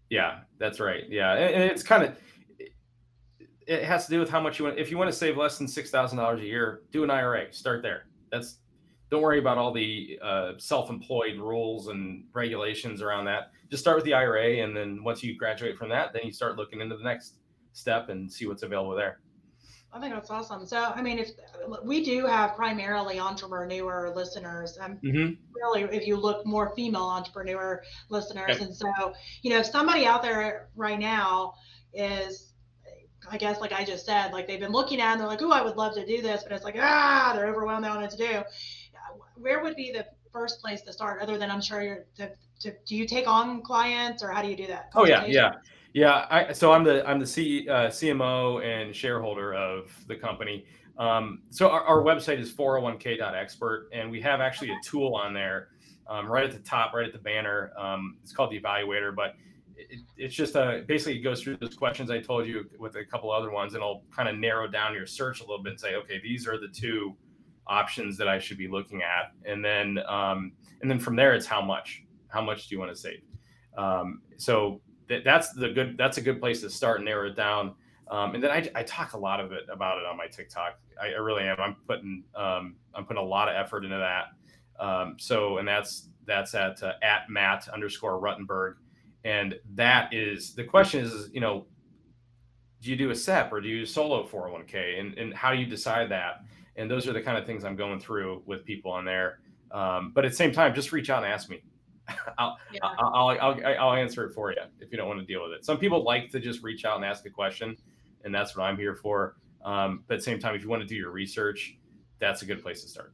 Yeah, 0.09 0.39
that's 0.57 0.79
right. 0.79 1.03
Yeah, 1.09 1.33
and, 1.33 1.55
and 1.55 1.63
it's 1.63 1.83
kind 1.83 2.03
of 2.03 2.15
it 3.67 3.83
has 3.83 4.05
to 4.05 4.11
do 4.11 4.19
with 4.19 4.29
how 4.29 4.39
much 4.39 4.57
you 4.57 4.65
want. 4.65 4.79
If 4.79 4.89
you 4.89 4.97
want 4.97 5.11
to 5.11 5.17
save 5.17 5.35
less 5.35 5.57
than 5.57 5.67
six 5.67 5.89
thousand 5.89 6.17
dollars 6.17 6.39
a 6.39 6.45
year, 6.45 6.83
do 6.93 7.03
an 7.03 7.09
IRA. 7.09 7.51
Start 7.51 7.81
there. 7.81 8.05
That's 8.31 8.59
don't 9.09 9.21
worry 9.21 9.39
about 9.39 9.57
all 9.57 9.73
the 9.73 10.17
uh, 10.21 10.53
self-employed 10.59 11.38
rules 11.39 11.88
and 11.89 12.23
regulations 12.33 13.01
around 13.01 13.25
that. 13.25 13.51
Just 13.69 13.82
start 13.82 13.95
with 13.97 14.06
the 14.06 14.13
IRA, 14.13 14.63
and 14.63 14.75
then 14.75 15.04
once 15.04 15.23
you 15.23 15.38
graduate 15.38 15.78
from 15.78 15.89
that, 15.89 16.13
then 16.13 16.21
you 16.25 16.32
start 16.32 16.56
looking 16.56 16.82
into 16.82 16.95
the 16.97 17.04
next 17.04 17.36
step 17.73 18.10
and 18.10 18.32
see 18.32 18.45
what's 18.45 18.63
available 18.63 18.95
there. 18.95 19.19
I 19.95 19.99
think 19.99 20.13
that's 20.13 20.30
awesome. 20.30 20.65
So, 20.65 20.91
I 20.93 21.01
mean, 21.01 21.19
if 21.19 21.30
we 21.84 22.04
do 22.04 22.25
have 22.25 22.56
primarily 22.56 23.17
entrepreneur 23.17 24.13
listeners, 24.13 24.78
um, 24.82 24.97
mm-hmm. 25.01 25.34
really, 25.56 25.84
if 25.95 26.06
you 26.06 26.17
look 26.17 26.45
more 26.45 26.75
female 26.75 27.04
entrepreneur 27.04 27.82
listeners, 28.10 28.60
and 28.60 28.75
so, 28.75 29.13
you 29.41 29.51
know, 29.51 29.60
if 29.60 29.67
somebody 29.67 30.06
out 30.06 30.21
there 30.21 30.67
right 30.75 30.99
now 30.99 31.54
is, 31.93 32.51
I 33.32 33.38
guess, 33.38 33.62
like 33.62 33.71
I 33.71 33.86
just 33.86 34.06
said, 34.06 34.34
like 34.34 34.47
they've 34.47 34.60
been 34.60 34.73
looking 34.73 34.99
at, 34.99 35.13
and 35.13 35.21
they're 35.21 35.28
like, 35.28 35.41
"Oh, 35.41 35.51
I 35.51 35.62
would 35.62 35.78
love 35.78 35.95
to 35.95 36.06
do 36.06 36.21
this," 36.21 36.43
but 36.43 36.51
it's 36.51 36.65
like, 36.65 36.75
ah, 36.78 37.32
they're 37.34 37.47
overwhelmed, 37.47 37.86
they 37.86 37.88
don't 37.88 37.97
know 37.97 38.04
what 38.04 38.12
to 38.12 38.17
do. 38.17 38.43
Where 39.36 39.63
would 39.63 39.78
be 39.78 39.93
the 39.93 40.06
first 40.34 40.62
place 40.62 40.82
to 40.82 40.91
start, 40.93 41.21
other 41.21 41.38
than 41.38 41.49
I'm 41.49 41.62
sure 41.62 41.82
you're. 41.82 42.06
To, 42.61 42.73
do 42.85 42.95
you 42.95 43.05
take 43.05 43.27
on 43.27 43.61
clients, 43.61 44.23
or 44.23 44.29
how 44.31 44.41
do 44.41 44.49
you 44.49 44.55
do 44.55 44.67
that? 44.67 44.89
Oh 44.95 45.05
yeah, 45.05 45.25
yeah. 45.25 45.53
Yeah, 45.95 46.25
I, 46.29 46.51
so 46.51 46.73
I'm 46.73 46.83
the 46.83 47.07
I'm 47.07 47.19
the 47.21 47.25
C, 47.25 47.69
uh, 47.69 47.87
CMO 47.87 48.61
and 48.61 48.93
shareholder 48.93 49.53
of 49.53 49.97
the 50.09 50.15
company. 50.17 50.65
Um, 50.97 51.43
so 51.51 51.69
our, 51.69 51.83
our, 51.83 52.03
website 52.03 52.39
is 52.39 52.53
401k.expert, 52.53 53.89
and 53.93 54.09
we 54.09 54.21
have 54.21 54.41
actually 54.41 54.71
a 54.71 54.77
tool 54.83 55.15
on 55.15 55.33
there 55.33 55.69
um, 56.07 56.27
right 56.27 56.45
at 56.45 56.51
the 56.51 56.59
top, 56.59 56.93
right 56.93 57.05
at 57.05 57.13
the 57.13 57.19
banner. 57.19 57.71
Um, 57.77 58.17
it's 58.23 58.31
called 58.31 58.51
the 58.51 58.59
Evaluator, 58.59 59.15
but 59.15 59.35
it, 59.77 60.01
it's 60.17 60.35
just 60.35 60.55
a 60.55 60.83
basically 60.87 61.19
it 61.19 61.21
goes 61.21 61.41
through 61.41 61.57
those 61.57 61.75
questions 61.75 62.11
I 62.11 62.19
told 62.19 62.47
you 62.47 62.65
with 62.79 62.95
a 62.95 63.05
couple 63.05 63.31
other 63.31 63.51
ones, 63.51 63.73
and 63.73 63.81
it'll 63.81 64.03
kind 64.15 64.29
of 64.29 64.37
narrow 64.37 64.67
down 64.67 64.93
your 64.93 65.05
search 65.05 65.41
a 65.41 65.43
little 65.43 65.63
bit 65.63 65.71
and 65.71 65.79
say, 65.79 65.95
okay, 65.95 66.19
these 66.21 66.47
are 66.47 66.59
the 66.59 66.69
two 66.69 67.15
options 67.67 68.17
that 68.17 68.27
I 68.27 68.39
should 68.39 68.57
be 68.57 68.67
looking 68.67 69.01
at, 69.01 69.31
and 69.49 69.63
then 69.63 69.99
um, 70.07 70.51
and 70.81 70.91
then 70.91 70.99
from 70.99 71.15
there 71.15 71.33
it's 71.33 71.45
how 71.45 71.61
much 71.61 72.04
how 72.36 72.41
much 72.41 72.67
do 72.67 72.76
you 72.76 72.80
want 72.80 72.91
to 72.91 73.00
save. 73.00 73.21
Um, 73.78 74.21
so 74.38 74.82
that, 75.08 75.24
that's 75.24 75.54
the 75.54 75.69
good 75.69 75.98
that's 75.98 76.17
a 76.17 76.21
good 76.21 76.39
place 76.39 76.62
to 76.62 76.69
start 76.69 76.98
and 76.98 77.06
narrow 77.06 77.28
it 77.30 77.36
down. 77.36 77.74
Um, 78.12 78.36
and 78.36 78.43
then 78.43 78.52
I, 78.52 78.69
I 78.76 78.84
talk 78.84 79.13
a 79.13 79.17
lot 79.17 79.39
of 79.39 79.52
it 79.52 79.63
about 79.71 79.98
it 79.98 80.06
on 80.06 80.15
my 80.17 80.28
TikTok. 80.28 80.78
I, 81.02 81.08
I 81.08 81.17
really 81.17 81.43
am. 81.43 81.58
I'm 81.60 81.76
putting 81.88 82.24
um, 82.36 82.76
I'm 82.93 83.06
putting 83.06 83.24
a 83.24 83.26
lot 83.26 83.50
of 83.50 83.56
effort 83.56 83.86
into 83.86 83.98
that. 83.98 84.26
Um, 84.84 85.15
so 85.17 85.58
and 85.58 85.67
that's 85.67 86.10
that's 86.26 86.54
at 86.54 86.84
uh, 86.84 86.93
at 87.02 87.30
Matt 87.30 87.67
underscore 87.69 88.19
Ruttenberg, 88.19 88.76
and 89.24 89.56
that 89.76 90.13
is 90.13 90.54
the 90.54 90.63
question 90.63 91.04
is 91.04 91.30
you 91.34 91.39
know 91.39 91.65
do 92.82 92.91
you 92.91 92.98
do 92.98 93.10
a 93.10 93.15
SEP 93.15 93.52
or 93.52 93.62
do 93.62 93.67
you 93.67 93.86
solo 93.86 94.28
401k 94.28 95.00
and 95.00 95.17
and 95.17 95.34
how 95.34 95.52
do 95.52 95.58
you 95.58 95.65
decide 95.65 96.10
that? 96.12 96.41
And 96.76 96.91
those 96.91 97.08
are 97.08 97.13
the 97.13 97.21
kind 97.21 97.38
of 97.38 97.45
things 97.45 97.63
I'm 97.63 97.78
going 97.78 98.00
through 98.00 98.43
with 98.45 98.65
people 98.65 98.91
on 98.91 99.06
there. 99.06 99.39
Um, 99.71 100.12
but 100.13 100.26
at 100.26 100.32
the 100.32 100.38
same 100.38 100.52
time, 100.52 100.76
just 100.76 100.91
reach 100.91 101.10
out 101.10 101.24
and 101.24 101.32
ask 101.32 101.50
me. 101.50 101.63
I'll, 102.37 102.58
yeah. 102.71 102.79
I'll, 102.83 103.37
I'll, 103.39 103.60
I'll, 103.79 103.93
answer 103.93 104.25
it 104.25 104.33
for 104.33 104.51
you 104.51 104.62
if 104.79 104.91
you 104.91 104.97
don't 104.97 105.08
want 105.08 105.19
to 105.19 105.25
deal 105.25 105.43
with 105.43 105.51
it. 105.53 105.65
Some 105.65 105.77
people 105.77 106.03
like 106.03 106.29
to 106.31 106.39
just 106.39 106.63
reach 106.63 106.85
out 106.85 106.97
and 106.97 107.06
ask 107.06 107.25
a 107.25 107.29
question, 107.29 107.77
and 108.23 108.33
that's 108.33 108.56
what 108.56 108.63
I'm 108.63 108.77
here 108.77 108.95
for. 108.95 109.37
Um, 109.63 110.03
but 110.08 110.15
at 110.15 110.19
the 110.19 110.23
same 110.23 110.39
time, 110.39 110.56
if 110.56 110.62
you 110.62 110.69
want 110.69 110.81
to 110.81 110.87
do 110.87 110.95
your 110.95 111.12
research, 111.12 111.77
that's 112.19 112.43
a 112.43 112.45
good 112.45 112.62
place 112.62 112.83
to 112.83 112.87
start. 112.87 113.13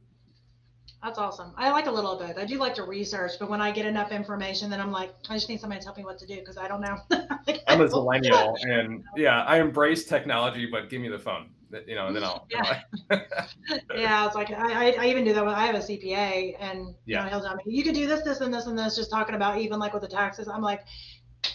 That's 1.02 1.18
awesome. 1.18 1.52
I 1.56 1.70
like 1.70 1.86
a 1.86 1.90
little 1.90 2.16
bit. 2.16 2.38
I 2.38 2.44
do 2.44 2.58
like 2.58 2.74
to 2.74 2.84
research, 2.84 3.32
but 3.40 3.50
when 3.50 3.60
I 3.60 3.72
get 3.72 3.86
enough 3.86 4.12
information, 4.12 4.70
then 4.70 4.80
I'm 4.80 4.92
like, 4.92 5.12
I 5.28 5.34
just 5.34 5.48
need 5.48 5.60
somebody 5.60 5.80
to 5.80 5.84
tell 5.84 5.96
me 5.96 6.04
what 6.04 6.16
to 6.18 6.26
do 6.26 6.36
because 6.36 6.56
I 6.56 6.68
don't 6.68 6.80
know. 6.80 6.96
like, 7.46 7.60
I'm 7.66 7.80
a 7.80 7.88
millennial, 7.88 8.54
and 8.62 9.02
yeah, 9.16 9.42
I 9.42 9.58
embrace 9.58 10.04
technology, 10.04 10.68
but 10.70 10.90
give 10.90 11.00
me 11.00 11.08
the 11.08 11.18
phone. 11.18 11.48
You 11.86 11.94
know, 11.94 12.06
and 12.06 12.16
then 12.16 12.24
I'll. 12.24 12.46
Yeah. 13.10 13.20
yeah, 13.94 14.26
it's 14.26 14.34
like 14.34 14.50
I, 14.50 14.90
I, 14.90 14.96
I 15.00 15.06
even 15.06 15.24
do 15.24 15.32
that. 15.34 15.44
When 15.44 15.54
I 15.54 15.66
have 15.66 15.74
a 15.74 15.78
CPA, 15.78 16.56
and 16.60 16.94
yeah, 17.04 17.18
you 17.18 17.24
know, 17.24 17.30
he'll 17.30 17.42
tell 17.42 17.56
me 17.56 17.62
you 17.66 17.82
could 17.82 17.94
do 17.94 18.06
this, 18.06 18.22
this, 18.22 18.40
and 18.40 18.52
this, 18.52 18.66
and 18.66 18.78
this. 18.78 18.96
Just 18.96 19.10
talking 19.10 19.34
about 19.34 19.58
even 19.58 19.78
like 19.78 19.92
with 19.92 20.02
the 20.02 20.08
taxes, 20.08 20.48
I'm 20.48 20.62
like, 20.62 20.80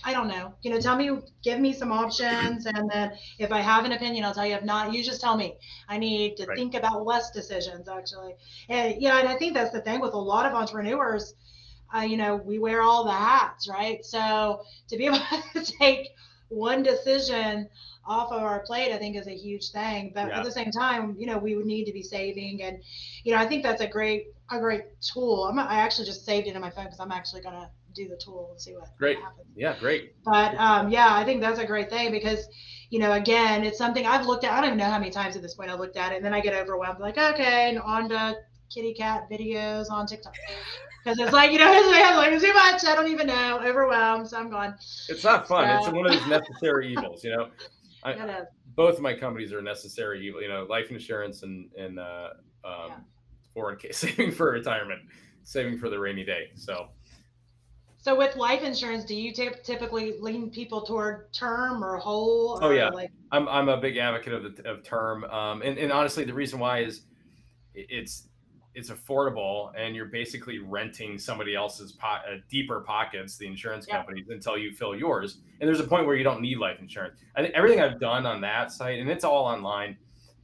I 0.03 0.13
don't 0.13 0.28
know. 0.28 0.53
You 0.61 0.72
know, 0.72 0.80
tell 0.80 0.95
me, 0.95 1.20
give 1.43 1.59
me 1.59 1.74
some 1.74 1.91
options, 1.91 2.65
and 2.65 2.89
then 2.91 3.13
if 3.39 3.51
I 3.51 3.61
have 3.61 3.86
an 3.86 3.93
opinion, 3.93 4.26
I'll 4.26 4.34
tell 4.34 4.45
you. 4.45 4.55
If 4.55 4.63
not, 4.63 4.93
you 4.93 5.03
just 5.03 5.22
tell 5.22 5.38
me. 5.38 5.57
I 5.88 5.97
need 5.97 6.38
to 6.38 6.45
right. 6.45 6.57
think 6.57 6.76
about 6.76 7.05
less 7.05 7.32
decisions, 7.32 7.88
actually. 7.89 8.36
And 8.70 9.01
yeah, 9.01 9.20
and 9.20 9.28
I 9.28 9.36
think 9.36 9.53
that's 9.53 9.72
the 9.72 9.82
thing 9.82 9.99
with 9.99 10.13
a 10.13 10.20
lot 10.20 10.45
of 10.45 10.53
entrepreneurs. 10.53 11.34
Uh, 11.95 12.01
you 12.01 12.18
know, 12.18 12.36
we 12.36 12.59
wear 12.59 12.82
all 12.82 13.05
the 13.05 13.11
hats, 13.11 13.70
right? 13.70 14.03
So 14.03 14.61
to 14.89 14.97
be 14.97 15.05
able 15.05 15.20
to 15.53 15.63
take 15.63 16.09
one 16.49 16.83
decision 16.83 17.69
off 18.05 18.31
of 18.31 18.41
our 18.41 18.61
plate, 18.61 18.93
I 18.93 18.97
think 18.97 19.15
is 19.15 19.27
a 19.27 19.35
huge 19.35 19.71
thing. 19.71 20.11
But 20.15 20.27
yeah. 20.27 20.39
at 20.39 20.45
the 20.45 20.51
same 20.51 20.71
time, 20.71 21.15
you 21.19 21.27
know, 21.27 21.37
we 21.37 21.55
would 21.55 21.65
need 21.65 21.85
to 21.85 21.93
be 21.93 22.03
saving, 22.03 22.63
and 22.63 22.81
you 23.23 23.33
know, 23.33 23.39
I 23.39 23.45
think 23.45 23.63
that's 23.63 23.81
a 23.81 23.87
great 23.87 24.27
a 24.49 24.59
great 24.59 24.83
tool. 25.01 25.43
I'm, 25.43 25.59
I 25.59 25.75
actually 25.75 26.05
just 26.05 26.25
saved 26.25 26.47
it 26.47 26.55
in 26.55 26.61
my 26.61 26.69
phone 26.69 26.85
because 26.85 26.99
I'm 26.99 27.11
actually 27.11 27.41
gonna 27.41 27.69
do 27.93 28.07
the 28.07 28.15
tool 28.15 28.49
and 28.51 28.61
see 28.61 28.73
what 28.73 28.95
great. 28.97 29.17
happens. 29.17 29.47
Yeah, 29.55 29.75
great. 29.79 30.13
But 30.23 30.55
um, 30.55 30.89
yeah, 30.89 31.13
I 31.15 31.23
think 31.25 31.41
that's 31.41 31.59
a 31.59 31.65
great 31.65 31.89
thing 31.89 32.11
because 32.11 32.47
you 32.89 32.99
know, 32.99 33.13
again, 33.13 33.65
it's 33.65 33.77
something 33.77 34.05
I've 34.05 34.25
looked 34.25 34.45
at. 34.45 34.53
I 34.53 34.61
don't 34.61 34.67
even 34.67 34.77
know 34.77 34.85
how 34.85 34.99
many 34.99 35.11
times 35.11 35.35
at 35.35 35.41
this 35.41 35.55
point 35.55 35.69
I 35.69 35.73
looked 35.73 35.97
at 35.97 36.13
it, 36.13 36.17
and 36.17 36.25
then 36.25 36.33
I 36.33 36.39
get 36.39 36.53
overwhelmed. 36.53 36.99
Like, 36.99 37.17
okay, 37.17 37.69
and 37.69 37.79
on 37.79 38.09
to 38.09 38.37
kitty 38.73 38.93
cat 38.93 39.29
videos 39.29 39.91
on 39.91 40.07
TikTok. 40.07 40.33
Because 41.08 41.22
it's 41.22 41.32
like, 41.32 41.53
you 41.53 41.60
know, 41.60 41.72
it's 41.74 42.18
like 42.18 42.41
too 42.41 42.53
much. 42.53 42.84
I 42.84 42.93
don't 42.93 43.08
even 43.08 43.28
know. 43.28 43.62
Overwhelmed. 43.64 44.28
So 44.28 44.38
I'm 44.38 44.49
going. 44.49 44.74
It's 45.08 45.24
not 45.24 45.47
fun. 45.47 45.84
So, 45.84 45.88
it's 45.88 45.95
one 45.95 46.05
of 46.05 46.12
those 46.12 46.28
necessary 46.28 46.91
evils, 46.91 47.24
you 47.24 47.32
know. 47.32 47.47
I, 48.03 48.41
both 48.76 48.95
of 48.95 49.01
my 49.01 49.14
companies 49.14 49.53
are 49.53 49.62
necessary 49.62 50.26
evil, 50.28 50.41
you 50.41 50.49
know, 50.49 50.66
life 50.70 50.91
insurance 50.91 51.43
and 51.43 51.70
and 51.78 51.97
uh, 51.97 52.30
um, 52.66 52.89
yeah. 52.89 52.95
401k 53.55 53.95
saving 53.95 54.32
for 54.32 54.51
retirement, 54.51 55.01
saving 55.43 55.78
for 55.78 55.89
the 55.89 55.97
rainy 55.97 56.26
day. 56.26 56.51
So. 56.55 56.89
So 57.99 58.16
with 58.16 58.38
life 58.38 58.62
insurance, 58.62 59.03
do 59.03 59.16
you 59.16 59.34
t- 59.34 59.49
typically 59.64 60.16
lean 60.22 60.49
people 60.49 60.82
toward 60.82 61.34
term 61.34 61.84
or 61.84 61.97
whole? 61.97 62.60
Oh, 62.62 62.68
or 62.68 62.72
oh 62.72 62.76
yeah, 62.76 62.89
like... 62.89 63.12
I'm 63.32 63.47
I'm 63.47 63.70
a 63.70 63.78
big 63.78 63.97
advocate 63.97 64.34
of 64.34 64.55
the 64.55 64.70
of 64.70 64.84
term, 64.84 65.24
um, 65.26 65.62
and 65.62 65.78
and 65.78 65.91
honestly, 65.91 66.26
the 66.26 66.34
reason 66.34 66.60
why 66.60 66.80
is 66.84 67.01
it's 67.74 68.28
it's 68.78 68.91
affordable 68.91 69.71
and 69.75 69.95
you're 69.95 70.05
basically 70.05 70.59
renting 70.59 71.17
somebody 71.17 71.55
else's 71.55 71.93
po- 71.93 72.07
uh, 72.07 72.38
deeper 72.47 72.82
pockets 72.82 73.36
the 73.36 73.47
insurance 73.47 73.88
companies 73.88 74.28
until 74.30 74.55
you 74.55 74.71
fill 74.71 74.95
yours. 74.95 75.39
And 75.59 75.67
there's 75.67 75.80
a 75.80 75.88
point 75.88 76.05
where 76.05 76.15
you 76.15 76.23
don't 76.23 76.41
need 76.41 76.59
life 76.59 76.78
insurance. 76.80 77.19
I 77.36 77.41
think 77.41 77.55
everything 77.55 77.82
i've 77.82 77.99
done 77.99 78.28
on 78.28 78.39
that 78.41 78.71
site 78.71 78.99
and 78.99 79.09
it's 79.09 79.23
all 79.23 79.45
online 79.45 79.97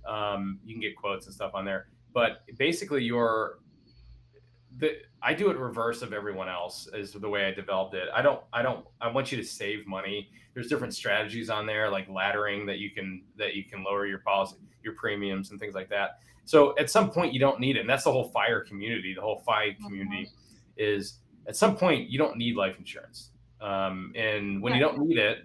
um, 0.07 0.59
you 0.65 0.73
can 0.73 0.81
get 0.81 0.97
quotes 0.97 1.27
and 1.27 1.35
stuff 1.35 1.51
on 1.53 1.63
there 1.63 1.87
but 2.11 2.41
basically 2.57 3.03
you're 3.03 3.59
the 4.77 4.93
i 5.21 5.31
do 5.31 5.51
it 5.51 5.57
reverse 5.57 6.01
of 6.01 6.11
everyone 6.11 6.49
else 6.49 6.89
is 6.93 7.13
the 7.13 7.29
way 7.29 7.45
i 7.45 7.51
developed 7.51 7.93
it. 7.93 8.09
I 8.15 8.23
don't 8.23 8.41
i 8.51 8.63
don't 8.63 8.83
i 8.99 9.07
want 9.07 9.31
you 9.31 9.37
to 9.37 9.43
save 9.43 9.85
money. 9.85 10.31
There's 10.55 10.67
different 10.67 10.95
strategies 10.95 11.51
on 11.51 11.67
there 11.67 11.91
like 11.91 12.09
laddering 12.09 12.65
that 12.65 12.79
you 12.79 12.89
can 12.89 13.21
that 13.37 13.53
you 13.53 13.63
can 13.63 13.83
lower 13.83 14.07
your 14.07 14.19
policy 14.19 14.55
your 14.83 14.93
premiums 14.93 15.51
and 15.51 15.59
things 15.59 15.75
like 15.75 15.89
that 15.89 16.17
so 16.45 16.75
at 16.77 16.89
some 16.89 17.09
point 17.09 17.33
you 17.33 17.39
don't 17.39 17.59
need 17.59 17.77
it. 17.77 17.81
And 17.81 17.89
that's 17.89 18.03
the 18.03 18.11
whole 18.11 18.29
fire 18.29 18.61
community, 18.61 19.13
the 19.13 19.21
whole 19.21 19.41
FI 19.45 19.77
community 19.83 20.29
is 20.77 21.19
at 21.47 21.55
some 21.55 21.75
point 21.75 22.09
you 22.09 22.17
don't 22.17 22.37
need 22.37 22.55
life 22.55 22.77
insurance. 22.77 23.29
Um, 23.61 24.11
and 24.15 24.61
when 24.61 24.73
you 24.73 24.79
don't 24.79 24.99
need 24.99 25.17
it, 25.17 25.39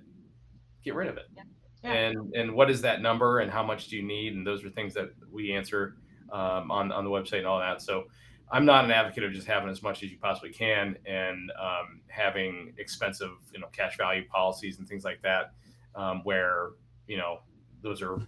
get 0.84 0.94
rid 0.94 1.08
of 1.08 1.16
it. 1.16 1.26
Yeah. 1.36 1.42
Yeah. 1.84 1.92
And 1.92 2.34
and 2.34 2.54
what 2.54 2.70
is 2.70 2.82
that 2.82 3.00
number 3.02 3.38
and 3.38 3.50
how 3.50 3.62
much 3.62 3.88
do 3.88 3.96
you 3.96 4.02
need? 4.02 4.34
And 4.34 4.44
those 4.46 4.64
are 4.64 4.70
things 4.70 4.94
that 4.94 5.10
we 5.30 5.52
answer 5.52 5.96
um, 6.32 6.70
on 6.70 6.90
on 6.90 7.04
the 7.04 7.10
website 7.10 7.38
and 7.38 7.46
all 7.46 7.60
that. 7.60 7.80
So 7.80 8.04
I'm 8.50 8.64
not 8.64 8.84
an 8.84 8.90
advocate 8.90 9.24
of 9.24 9.32
just 9.32 9.46
having 9.46 9.68
as 9.68 9.82
much 9.82 10.02
as 10.02 10.10
you 10.10 10.18
possibly 10.18 10.50
can 10.50 10.96
and 11.06 11.52
um, 11.60 12.00
having 12.08 12.74
expensive, 12.78 13.30
you 13.52 13.60
know, 13.60 13.68
cash 13.68 13.96
value 13.96 14.26
policies 14.26 14.78
and 14.78 14.88
things 14.88 15.04
like 15.04 15.20
that, 15.22 15.52
um, 15.94 16.22
where 16.24 16.70
you 17.06 17.16
know 17.16 17.40
those 17.82 18.02
are 18.02 18.18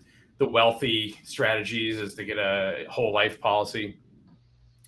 the 0.41 0.49
wealthy 0.49 1.14
strategies 1.22 1.99
is 1.99 2.14
to 2.14 2.24
get 2.24 2.38
a 2.38 2.86
whole 2.88 3.12
life 3.12 3.38
policy. 3.41 3.99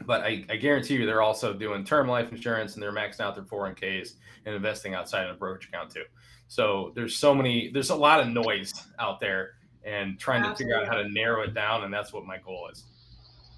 But 0.07 0.23
I, 0.23 0.45
I, 0.49 0.57
guarantee 0.57 0.95
you, 0.95 1.07
they're 1.07 1.21
also 1.21 1.53
doing 1.53 1.85
term 1.85 2.09
life 2.09 2.33
insurance 2.33 2.75
and 2.75 2.83
they're 2.83 2.93
maxing 2.93 3.21
out 3.21 3.35
their 3.35 3.45
401ks 3.45 4.15
and 4.47 4.55
investing 4.55 4.95
outside 4.95 5.29
of 5.29 5.37
a 5.37 5.39
brokerage 5.39 5.69
account 5.69 5.91
too. 5.91 6.05
So 6.49 6.91
there's 6.97 7.17
so 7.17 7.35
many, 7.35 7.71
there's 7.71 7.91
a 7.91 7.95
lot 7.95 8.19
of 8.19 8.29
noise 8.29 8.73
out 8.99 9.21
there 9.21 9.51
and 9.85 10.19
trying 10.19 10.43
Absolutely. 10.43 10.57
to 10.57 10.59
figure 10.59 10.81
out 10.81 10.89
how 10.89 11.03
to 11.03 11.09
narrow 11.11 11.43
it 11.43 11.53
down. 11.53 11.85
And 11.85 11.93
that's 11.93 12.15
what 12.15 12.25
my 12.25 12.39
goal 12.39 12.71
is. 12.73 12.85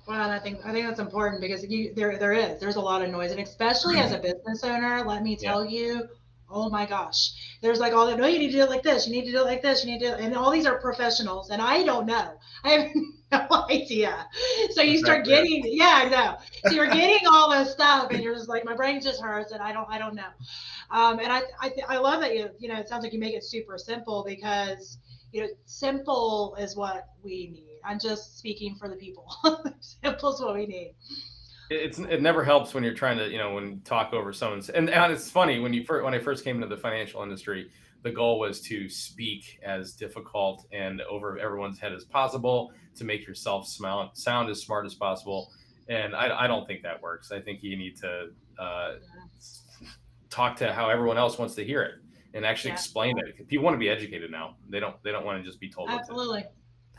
Well, 0.08 0.20
and 0.20 0.32
I 0.32 0.38
think 0.38 0.58
I 0.66 0.72
think 0.72 0.86
that's 0.86 1.00
important 1.00 1.40
because 1.40 1.64
you, 1.64 1.94
there 1.94 2.18
there 2.18 2.34
is 2.34 2.60
there's 2.60 2.76
a 2.76 2.80
lot 2.80 3.00
of 3.00 3.08
noise, 3.10 3.30
and 3.30 3.40
especially 3.40 3.96
as 3.96 4.12
a 4.12 4.18
business 4.22 4.62
owner, 4.62 5.02
let 5.02 5.22
me 5.22 5.34
tell 5.34 5.64
yeah. 5.64 5.70
you, 5.80 6.08
oh 6.54 6.70
my 6.70 6.86
gosh, 6.86 7.32
there's 7.60 7.80
like 7.80 7.92
all 7.92 8.06
that, 8.06 8.16
no, 8.16 8.26
you 8.26 8.38
need 8.38 8.52
to 8.52 8.58
do 8.58 8.62
it 8.62 8.70
like 8.70 8.82
this, 8.82 9.06
you 9.06 9.12
need 9.12 9.24
to 9.26 9.32
do 9.32 9.40
it 9.40 9.44
like 9.44 9.60
this, 9.60 9.84
you 9.84 9.90
need 9.90 9.98
to, 9.98 10.06
do 10.06 10.12
it. 10.14 10.20
and 10.20 10.34
all 10.36 10.50
these 10.50 10.66
are 10.66 10.78
professionals, 10.78 11.50
and 11.50 11.60
I 11.60 11.82
don't 11.82 12.06
know. 12.06 12.34
I 12.62 12.70
have 12.70 12.90
no 13.50 13.64
idea. 13.68 14.26
So 14.70 14.80
you 14.80 14.98
start 14.98 15.24
getting, 15.24 15.62
yeah, 15.66 16.02
I 16.04 16.08
know. 16.08 16.36
So 16.64 16.74
you're 16.74 16.86
getting 16.86 17.26
all 17.26 17.50
this 17.50 17.72
stuff, 17.72 18.10
and 18.10 18.22
you're 18.22 18.34
just 18.34 18.48
like, 18.48 18.64
my 18.64 18.74
brain 18.74 19.00
just 19.00 19.20
hurts, 19.20 19.50
and 19.52 19.60
I 19.60 19.72
don't, 19.72 19.88
I 19.90 19.98
don't 19.98 20.14
know. 20.14 20.30
Um, 20.90 21.18
and 21.18 21.32
I, 21.32 21.42
I, 21.60 21.72
I 21.88 21.98
love 21.98 22.20
that 22.20 22.36
you, 22.36 22.48
you 22.58 22.68
know, 22.68 22.76
it 22.76 22.88
sounds 22.88 23.02
like 23.02 23.12
you 23.12 23.18
make 23.18 23.34
it 23.34 23.42
super 23.42 23.76
simple 23.76 24.24
because, 24.26 24.98
you 25.32 25.42
know, 25.42 25.48
simple 25.64 26.56
is 26.60 26.76
what 26.76 27.08
we 27.22 27.50
need. 27.52 27.80
I'm 27.84 27.98
just 27.98 28.38
speaking 28.38 28.76
for 28.76 28.88
the 28.88 28.96
people. 28.96 29.26
simple 29.80 30.32
is 30.32 30.40
what 30.40 30.54
we 30.54 30.66
need 30.66 30.94
it's 31.70 31.98
it 31.98 32.20
never 32.20 32.44
helps 32.44 32.74
when 32.74 32.84
you're 32.84 32.94
trying 32.94 33.16
to 33.18 33.28
you 33.28 33.38
know 33.38 33.54
when 33.54 33.80
talk 33.80 34.12
over 34.12 34.32
someone's 34.32 34.68
and, 34.68 34.90
and 34.90 35.12
it's 35.12 35.30
funny 35.30 35.60
when 35.60 35.72
you 35.72 35.84
first 35.84 36.04
when 36.04 36.14
I 36.14 36.18
first 36.18 36.44
came 36.44 36.56
into 36.56 36.68
the 36.68 36.80
financial 36.80 37.22
industry 37.22 37.70
the 38.04 38.10
goal 38.10 38.38
was 38.38 38.60
to 38.60 38.88
speak 38.88 39.58
as 39.64 39.94
difficult 39.94 40.66
and 40.72 41.00
over 41.02 41.38
everyone's 41.38 41.78
head 41.78 41.92
as 41.92 42.04
possible 42.04 42.70
to 42.94 43.02
make 43.02 43.26
yourself 43.26 43.66
sound 43.66 44.10
sound 44.12 44.50
as 44.50 44.62
smart 44.62 44.86
as 44.86 44.94
possible. 44.94 45.50
And 45.88 46.14
I, 46.14 46.44
I 46.44 46.46
don't 46.46 46.66
think 46.66 46.82
that 46.82 47.00
works. 47.02 47.32
I 47.32 47.40
think 47.40 47.62
you 47.62 47.76
need 47.76 47.96
to 47.96 48.28
uh, 48.58 48.92
talk 50.30 50.56
to 50.56 50.72
how 50.72 50.90
everyone 50.90 51.16
else 51.16 51.38
wants 51.38 51.54
to 51.56 51.64
hear 51.64 51.82
it 51.82 51.94
and 52.34 52.44
actually 52.44 52.70
yeah. 52.70 52.76
explain 52.76 53.18
it. 53.18 53.48
People 53.48 53.64
want 53.64 53.74
to 53.74 53.78
be 53.78 53.88
educated 53.88 54.30
now. 54.30 54.56
They 54.68 54.80
don't 54.80 55.02
they 55.02 55.10
don't 55.10 55.24
want 55.24 55.42
to 55.42 55.44
just 55.44 55.58
be 55.58 55.70
told 55.70 55.88
absolutely 55.88 56.44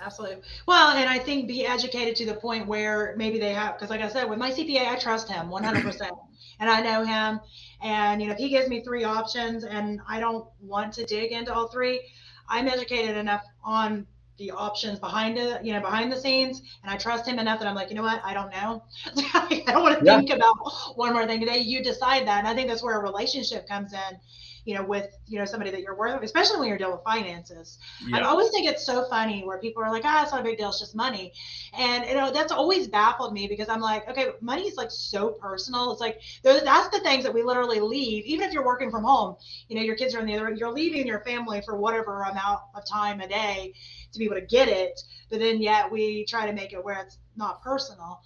Absolutely. 0.04 0.38
Well, 0.68 0.96
and 0.96 1.10
I 1.10 1.20
think 1.20 1.48
be 1.48 1.66
educated 1.66 2.16
to 2.18 2.26
the 2.26 2.36
point 2.36 2.68
where 2.68 3.16
maybe 3.18 3.39
they 3.39 3.54
have, 3.54 3.76
because 3.76 3.89
like 3.89 4.02
I 4.02 4.10
said, 4.10 4.30
with 4.30 4.39
my 4.39 4.52
CPA, 4.52 4.88
I 4.88 4.96
trust 4.96 5.30
him 5.30 5.48
100%. 5.48 6.10
and 6.60 6.70
I 6.70 6.82
know 6.82 7.04
him. 7.04 7.39
And, 7.82 8.22
you 8.22 8.28
know, 8.28 8.34
if 8.34 8.39
he 8.39 8.50
gives 8.50 8.70
me 8.70 8.82
three 8.82 9.04
options 9.04 9.64
and 9.64 10.02
I 10.08 10.20
don't 10.20 10.48
want 10.62 10.93
to 10.93 11.06
dig 11.06 11.32
into 11.32 11.54
all 11.54 11.68
three, 11.68 12.02
I'm 12.50 12.68
educated 12.68 13.18
enough 13.18 13.43
on 13.64 14.06
the 14.38 14.52
options 14.52 15.00
behind 15.00 15.38
it, 15.38 15.64
you 15.64 15.74
know, 15.74 15.80
behind 15.80 16.12
the 16.12 16.20
scenes. 16.20 16.62
And 16.84 16.91
I 16.91 16.98
trust 16.98 17.26
him 17.26 17.39
enough 17.39 17.60
that 17.60 17.68
I'm 17.68 17.76
like, 17.76 17.89
you 17.89 17.96
know 17.96 18.04
what? 18.04 18.22
I 18.24 18.34
don't 18.34 18.52
know. 18.52 18.84
I 19.34 19.64
don't 19.68 19.82
want 19.84 20.00
to 20.00 20.06
yeah. 20.06 20.18
think 20.18 20.32
about 20.32 20.56
one 20.96 21.14
more 21.14 21.26
thing 21.26 21.39
today. 21.39 21.60
You 21.60 21.82
decide 21.82 22.28
that. 22.28 22.39
And 22.39 22.48
I 22.48 22.54
think 22.54 22.68
that's 22.68 22.84
where 22.84 23.00
a 23.00 23.04
relationship 23.04 23.68
comes 23.68 23.93
in 23.93 24.20
you 24.66 24.74
know, 24.74 24.84
with, 24.84 25.16
you 25.28 25.38
know, 25.38 25.45
somebody 25.45 25.70
that 25.70 25.82
you're 25.82 25.95
worth, 25.95 26.22
especially 26.24 26.59
when 26.59 26.68
you're 26.68 26.78
dealing 26.78 26.95
with 26.95 27.03
finances. 27.03 27.78
Yeah. 28.05 28.18
I 28.18 28.22
always 28.24 28.49
think 28.49 28.68
it's 28.68 28.84
so 28.84 29.05
funny 29.09 29.43
where 29.43 29.59
people 29.59 29.84
are 29.84 29.91
like, 29.91 30.03
ah, 30.05 30.24
it's 30.24 30.32
not 30.32 30.41
a 30.41 30.43
big 30.43 30.57
deal. 30.57 30.70
It's 30.70 30.80
just 30.80 30.95
money. 30.95 31.34
And, 31.78 32.03
you 32.05 32.16
know, 32.16 32.32
that's 32.32 32.51
always 32.51 32.88
baffled 32.88 33.32
me 33.32 33.47
because 33.47 33.70
I'm 33.70 33.80
like, 33.80 34.09
okay, 34.09 34.30
money 34.41 34.63
is 34.63 34.76
like 34.76 34.89
so 34.89 35.30
personal. 35.30 35.91
It's 35.91 36.01
like, 36.01 36.20
that's 36.43 36.89
the 36.89 36.99
things 37.01 37.24
that 37.24 37.34
we 37.34 37.43
literally 37.43 37.80
leave, 37.80 38.26
even 38.26 38.47
if 38.47 38.53
you're 38.53 38.66
working 38.66 38.89
from 38.89 39.03
home, 39.03 39.36
you 39.70 39.76
know, 39.76 39.84
your 39.84 39.95
kids 39.95 40.16
are 40.16 40.20
in 40.20 40.26
the 40.26 40.34
other, 40.34 40.47
end, 40.47 40.57
you're 40.57 40.74
leaving 40.74 41.05
your 41.05 41.22
family 41.22 41.61
for 41.63 41.78
whatever 41.78 42.24
amount 42.24 42.61
of 42.74 42.84
time 42.89 43.22
a 43.22 43.28
day 43.28 43.74
to 44.11 44.20
be 44.20 44.26
able 44.26 44.36
to 44.36 44.45
get 44.45 44.68
it. 44.68 44.99
But 45.30 45.39
then 45.39 45.61
yet 45.61 45.91
we 45.91 46.26
try 46.26 46.47
to 46.47 46.53
make 46.53 46.74
it 46.74 46.84
where 46.84 47.01
it's 47.01 47.20
not 47.36 47.61
personal. 47.61 48.22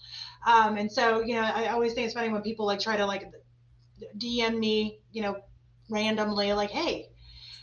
Um, 0.47 0.77
and 0.77 0.89
so, 0.89 1.21
you 1.21 1.35
know, 1.35 1.41
I 1.41 1.67
always 1.67 1.93
think 1.93 2.05
it's 2.05 2.13
funny 2.13 2.29
when 2.29 2.41
people 2.41 2.65
like 2.65 2.79
try 2.79 2.95
to 2.95 3.05
like 3.05 3.29
DM 4.17 4.57
me, 4.57 4.99
you 5.11 5.21
know, 5.21 5.41
randomly 5.89 6.53
like, 6.53 6.71
hey, 6.71 7.09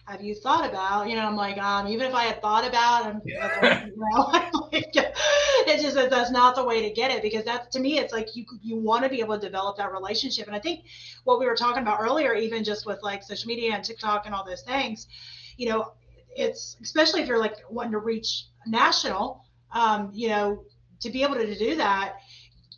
have 0.06 0.22
you 0.22 0.34
thought 0.36 0.68
about, 0.68 1.08
you 1.08 1.16
know, 1.16 1.26
I'm 1.26 1.34
like, 1.34 1.58
um, 1.58 1.88
even 1.88 2.06
if 2.06 2.14
I 2.14 2.24
had 2.24 2.40
thought 2.40 2.66
about, 2.66 3.06
I'm, 3.06 3.20
you 3.24 3.92
know, 3.96 4.22
like, 4.30 4.50
it's 4.94 5.82
just 5.82 5.96
that 5.96 6.10
that's 6.10 6.30
not 6.30 6.54
the 6.54 6.64
way 6.64 6.88
to 6.88 6.94
get 6.94 7.10
it 7.10 7.22
because 7.22 7.44
that's 7.44 7.68
to 7.74 7.80
me, 7.80 7.98
it's 7.98 8.12
like 8.12 8.36
you 8.36 8.44
you 8.62 8.76
want 8.76 9.02
to 9.02 9.10
be 9.10 9.20
able 9.20 9.38
to 9.38 9.44
develop 9.44 9.76
that 9.78 9.92
relationship. 9.92 10.46
And 10.46 10.54
I 10.54 10.60
think 10.60 10.84
what 11.24 11.40
we 11.40 11.46
were 11.46 11.56
talking 11.56 11.82
about 11.82 12.00
earlier, 12.00 12.34
even 12.34 12.62
just 12.62 12.86
with 12.86 13.02
like 13.02 13.22
social 13.24 13.48
media 13.48 13.74
and 13.74 13.82
TikTok 13.84 14.26
and 14.26 14.34
all 14.34 14.44
those 14.44 14.62
things, 14.62 15.08
you 15.56 15.68
know, 15.68 15.92
it's 16.36 16.76
especially 16.82 17.22
if 17.22 17.28
you're 17.28 17.40
like 17.40 17.56
wanting 17.68 17.92
to 17.92 17.98
reach 17.98 18.44
national, 18.66 19.44
um, 19.72 20.10
you 20.12 20.28
know, 20.28 20.62
to 21.00 21.10
be 21.10 21.24
able 21.24 21.34
to 21.34 21.58
do 21.58 21.74
that, 21.76 22.16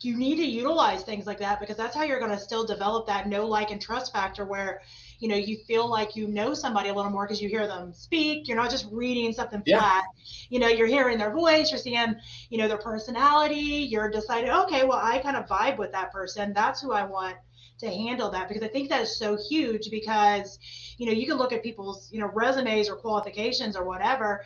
you 0.01 0.17
need 0.17 0.37
to 0.37 0.45
utilize 0.45 1.03
things 1.03 1.27
like 1.27 1.39
that 1.39 1.59
because 1.59 1.77
that's 1.77 1.95
how 1.95 2.03
you're 2.03 2.19
going 2.19 2.31
to 2.31 2.39
still 2.39 2.65
develop 2.65 3.05
that 3.07 3.27
know 3.27 3.45
like 3.45 3.69
and 3.71 3.81
trust 3.81 4.13
factor 4.13 4.45
where 4.45 4.81
you 5.19 5.27
know 5.27 5.35
you 5.35 5.57
feel 5.67 5.89
like 5.89 6.15
you 6.15 6.27
know 6.27 6.53
somebody 6.53 6.89
a 6.89 6.93
little 6.93 7.11
more 7.11 7.25
because 7.25 7.41
you 7.41 7.49
hear 7.49 7.67
them 7.67 7.93
speak. 7.93 8.47
You're 8.47 8.57
not 8.57 8.69
just 8.71 8.87
reading 8.91 9.33
something 9.33 9.61
Yeah. 9.65 9.79
flat. 9.79 10.03
You 10.49 10.59
know 10.59 10.67
you're 10.67 10.87
hearing 10.87 11.17
their 11.17 11.31
voice 11.31 11.71
you're 11.71 11.79
seeing 11.79 12.15
you 12.49 12.57
know 12.57 12.67
their 12.67 12.77
personality. 12.77 13.87
You're 13.91 14.09
deciding 14.09 14.49
okay 14.51 14.83
well 14.85 14.99
i 15.01 15.19
kind 15.19 15.37
of 15.37 15.47
vibe 15.47 15.77
with 15.77 15.91
that 15.91 16.11
person. 16.11 16.53
That's 16.53 16.81
who 16.81 16.91
i 16.91 17.03
want 17.03 17.35
to 17.79 17.89
handle 17.89 18.29
that. 18.31 18.47
Because 18.47 18.63
i 18.63 18.67
think 18.67 18.89
that 18.89 19.01
is 19.01 19.17
so 19.17 19.37
huge 19.49 19.89
because 19.91 20.59
you 20.97 21.05
know 21.05 21.11
you 21.11 21.25
can 21.27 21.37
look 21.37 21.53
at 21.53 21.63
people's 21.63 22.09
you 22.11 22.19
know 22.19 22.29
resumes 22.33 22.89
or 22.89 22.95
qualifications 22.95 23.75
or 23.75 23.85
whatever 23.85 24.43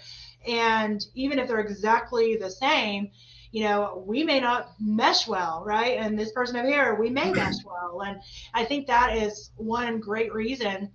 and 0.48 1.06
even 1.16 1.40
if 1.40 1.48
they're 1.48 1.60
exactly 1.60 2.36
the 2.36 2.50
same 2.50 3.10
you 3.54 3.64
know 3.64 4.04
we 4.06 4.24
may 4.24 4.40
not 4.40 4.72
mesh 4.82 5.28
well 5.28 5.64
right? 5.66 5.98
And 5.98 6.20
this 6.20 6.32
person 6.34 6.58
over 6.58 6.68
here 6.68 6.96
we 6.96 7.10
may 7.10 7.32
mesh 7.32 7.64
well. 7.66 8.02
And 8.02 8.20
i 8.54 8.66
think 8.66 8.88
that 8.88 9.16
is 9.16 9.52
one 9.56 10.00
great 10.00 10.34
reason 10.34 10.92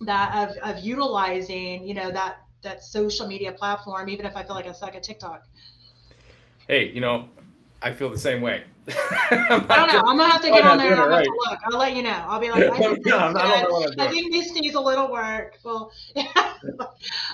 that 0.00 0.50
of, 0.50 0.56
of 0.58 0.84
utilizing 0.84 1.86
you 1.86 1.94
know 1.94 2.10
that 2.10 2.38
that 2.62 2.82
social 2.82 3.26
media 3.28 3.52
platform 3.52 4.08
even 4.08 4.26
if 4.26 4.34
i 4.36 4.42
feel 4.42 4.56
like 4.56 4.66
i 4.66 4.72
suck 4.72 4.94
at 4.96 5.04
tiktok. 5.04 5.42
Hey, 6.66 6.90
you 6.90 7.00
know, 7.00 7.28
I 7.82 7.92
feel 7.92 8.10
the 8.10 8.18
same 8.18 8.40
way. 8.40 8.64
i 8.88 9.46
don't 9.48 9.68
know. 9.68 10.02
I'm 10.06 10.16
gonna 10.18 10.28
have 10.30 10.42
to 10.42 10.48
get 10.50 10.62
on 10.64 10.76
there 10.78 10.92
and 10.92 11.00
i'll 11.00 11.08
it 11.12 11.14
have 11.16 11.24
to 11.24 11.30
look. 11.50 11.58
I'll 11.72 11.78
let 11.78 11.96
you 11.96 12.02
know. 12.02 12.10
I'll 12.28 12.38
be 12.40 12.50
like 12.50 12.64
i 12.70 12.76
think, 12.78 13.06
No, 13.06 13.32
this 13.32 13.42
I 13.42 13.60
don't 13.62 13.70
know 13.70 13.76
I'm 13.76 13.82
good. 13.90 14.00
I 14.00 14.10
doing. 14.10 14.30
think 14.30 14.32
this 14.32 14.52
needs 14.60 14.74
a 14.74 14.80
little 14.80 15.10
work. 15.10 15.58
Well 15.64 15.90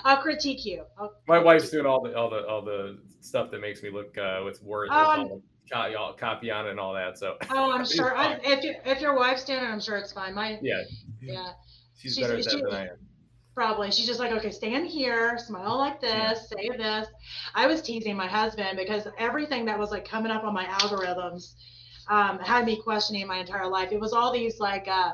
i'll 0.05 0.17
critique 0.21 0.65
you. 0.65 0.83
I'll, 0.97 1.13
My 1.27 1.39
wife's 1.39 1.69
doing 1.69 1.85
all 1.85 2.01
the 2.01 2.15
all 2.15 2.29
the 2.29 2.45
all 2.47 2.61
the 2.61 2.99
stuff 3.19 3.51
that 3.51 3.59
makes 3.61 3.83
me 3.83 3.89
look 3.89 4.17
uh, 4.17 4.41
with 4.45 4.61
words, 4.63 4.91
Oh, 4.93 4.99
with 4.99 5.07
I'm- 5.09 5.19
all 5.19 5.27
the 5.27 5.41
co- 5.91 5.97
all- 5.97 6.13
copy 6.13 6.51
on 6.51 6.67
it 6.67 6.71
and 6.71 6.79
all 6.79 6.93
that. 6.93 7.17
So. 7.17 7.37
Oh 7.49 7.71
i'm 7.73 7.85
sure. 7.85 8.15
I, 8.15 8.39
if, 8.43 8.63
you, 8.63 8.75
if 8.85 9.01
your 9.01 9.15
wife's 9.15 9.43
doing 9.43 9.59
it 9.59 9.67
i'm 9.67 9.81
sure 9.81 9.97
it's 9.97 10.11
fine. 10.13 10.33
My 10.33 10.57
yeah, 10.61 10.81
yeah. 11.21 11.49
She's 11.97 12.15
She's- 12.15 12.25
better 12.27 12.39
at 12.39 12.45
that 12.45 12.51
she- 12.51 12.61
than 12.61 12.73
I 12.73 12.81
am. 12.87 12.97
Probably. 13.61 13.91
She's 13.91 14.07
just 14.07 14.19
like, 14.19 14.31
okay, 14.31 14.49
stand 14.49 14.87
here, 14.87 15.37
smile 15.37 15.77
like 15.77 16.01
this, 16.01 16.49
say 16.49 16.69
this. 16.75 17.07
I 17.53 17.67
was 17.67 17.83
teasing 17.83 18.17
my 18.17 18.25
husband 18.25 18.75
because 18.75 19.07
everything 19.19 19.65
that 19.65 19.77
was 19.77 19.91
like 19.91 20.03
coming 20.03 20.31
up 20.31 20.43
on 20.43 20.51
my 20.51 20.65
algorithms 20.65 21.53
um, 22.07 22.39
had 22.39 22.65
me 22.65 22.81
questioning 22.81 23.27
my 23.27 23.37
entire 23.37 23.67
life. 23.67 23.91
It 23.91 23.99
was 23.99 24.13
all 24.13 24.33
these 24.33 24.59
like, 24.59 24.87
uh, 24.87 25.11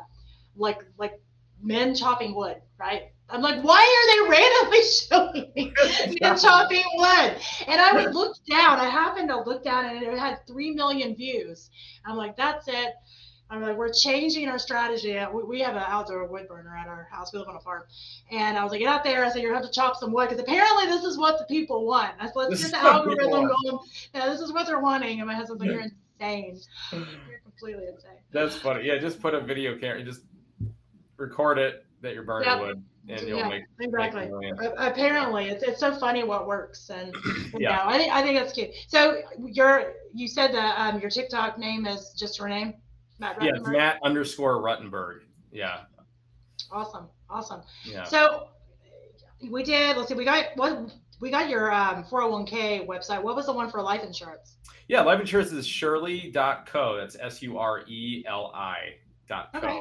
like, 0.56 0.82
like 0.98 1.20
men 1.62 1.94
chopping 1.94 2.36
wood, 2.36 2.62
right? 2.80 3.12
I'm 3.30 3.42
like, 3.42 3.62
why 3.66 3.84
are 3.84 4.08
they 4.14 4.30
randomly 4.32 4.84
showing 5.10 5.52
me 5.54 5.74
men 6.22 6.38
chopping 6.38 6.86
wood? 6.96 7.36
And 7.68 7.82
I 7.82 7.92
would 7.96 8.16
look 8.16 8.38
down. 8.50 8.80
I 8.80 8.88
happened 8.88 9.28
to 9.28 9.42
look 9.42 9.66
down 9.66 9.88
and 9.88 10.02
it 10.04 10.18
had 10.18 10.48
three 10.48 10.72
million 10.72 11.18
views. 11.18 11.70
I'm 12.06 12.16
like, 12.16 12.38
that's 12.38 12.70
it. 12.70 12.94
I'm 13.50 13.62
like, 13.62 13.78
we're 13.78 13.92
changing 13.92 14.48
our 14.50 14.60
strategy. 14.60 15.18
We, 15.34 15.44
we 15.44 15.60
have 15.62 15.76
an 15.76 15.84
outdoor 15.88 16.26
wood 16.28 16.48
burner 16.48 16.76
at 16.76 16.88
our 16.88 17.08
house. 17.12 17.32
We 17.32 17.40
live 17.40 17.48
on 17.48 17.56
a 17.56 17.60
farm. 17.62 17.84
And 18.30 18.58
I 18.58 18.64
was 18.64 18.72
like, 18.72 18.82
get 18.82 18.90
out 18.90 19.04
there. 19.04 19.24
I 19.24 19.30
said, 19.30 19.42
you're 19.42 19.52
going 19.52 19.62
to 19.62 19.68
have 19.68 19.74
to 19.74 19.80
chop 19.80 19.96
some 19.96 20.12
wood 20.12 20.30
because 20.30 20.42
apparently 20.44 20.86
this 20.88 21.04
is 21.04 21.18
what 21.18 21.40
the 21.40 21.46
people 21.46 21.86
want. 21.86 22.14
I 22.20 22.26
said, 22.26 22.34
let's 22.36 22.50
This 22.62 22.72
get 22.72 22.82
the 22.82 22.86
algorithm 22.86 23.32
going. 23.32 23.80
Yeah, 24.14 24.28
this 24.28 24.42
is 24.42 24.52
what 24.52 24.68
they're 24.68 24.80
wanting. 24.82 25.20
And 25.20 25.28
my 25.28 25.34
husband's 25.36 25.62
like, 25.62 25.72
you're 25.72 25.82
insane. 25.82 26.60
You're 26.92 27.40
completely 27.44 27.86
insane. 27.88 28.18
That's 28.32 28.58
funny. 28.58 28.86
Yeah, 28.86 28.98
just 28.98 29.22
put 29.22 29.34
a 29.34 29.40
video 29.40 29.78
camera, 29.78 30.00
and 30.00 30.06
just 30.06 30.22
record 31.16 31.58
it 31.58 31.86
that 32.02 32.14
you're 32.14 32.24
burning 32.24 32.50
Yep. 32.50 32.60
wood, 32.60 32.84
and 33.08 33.28
you'll 33.28 33.40
Yeah, 33.40 33.48
make, 33.48 33.64
make 33.80 33.88
Exactly. 33.88 34.30
A- 34.60 34.88
Apparently, 34.90 35.50
it's, 35.50 35.64
it's 35.64 35.80
so 35.80 35.96
funny 35.96 36.24
what 36.24 36.48
works, 36.48 36.90
and 36.90 37.16
you 37.16 37.50
Yeah. 37.60 37.78
know, 37.78 37.82
I 37.86 37.98
think 37.98 38.14
I 38.14 38.22
think 38.22 38.38
that's 38.38 38.54
cute. 38.54 38.72
So 38.88 39.22
your 39.40 39.94
you 40.14 40.28
said 40.28 40.54
that 40.54 40.78
um, 40.80 41.00
your 41.00 41.10
TikTok 41.10 41.58
name 41.58 41.88
is 41.88 42.14
just 42.18 42.38
your 42.38 42.50
name, 42.50 42.74
Matt 43.20 43.42
Yeah. 43.42 43.52
Matt 43.66 44.00
underscore 44.04 44.62
Ruttenberg. 44.62 45.22
Yeah, 45.52 45.82
Awesome, 46.72 47.08
awesome. 47.30 47.62
yeah. 47.86 48.04
So 48.04 48.50
we 49.50 49.64
did. 49.64 49.96
Let's 49.98 50.10
see. 50.10 50.16
We 50.16 50.26
got 50.26 50.46
what 50.56 50.92
we 51.20 51.32
got 51.32 51.50
your 51.50 51.72
um, 51.72 52.04
401k 52.04 52.86
website. 52.88 53.22
What 53.24 53.36
was 53.36 53.46
the 53.46 53.54
one 53.54 53.70
for 53.70 53.82
life 53.82 54.04
insurance? 54.04 54.58
Yeah, 54.88 55.02
life 55.02 55.20
insurance 55.20 55.52
is 55.52 55.66
sureli.co. 55.68 56.98
That's 56.98 57.16
S 57.20 57.42
U 57.42 57.58
R 57.58 57.84
E 57.88 58.24
L 58.28 58.52
I 58.54 58.96
dot 59.28 59.52
co. 59.54 59.60
Okay. 59.60 59.78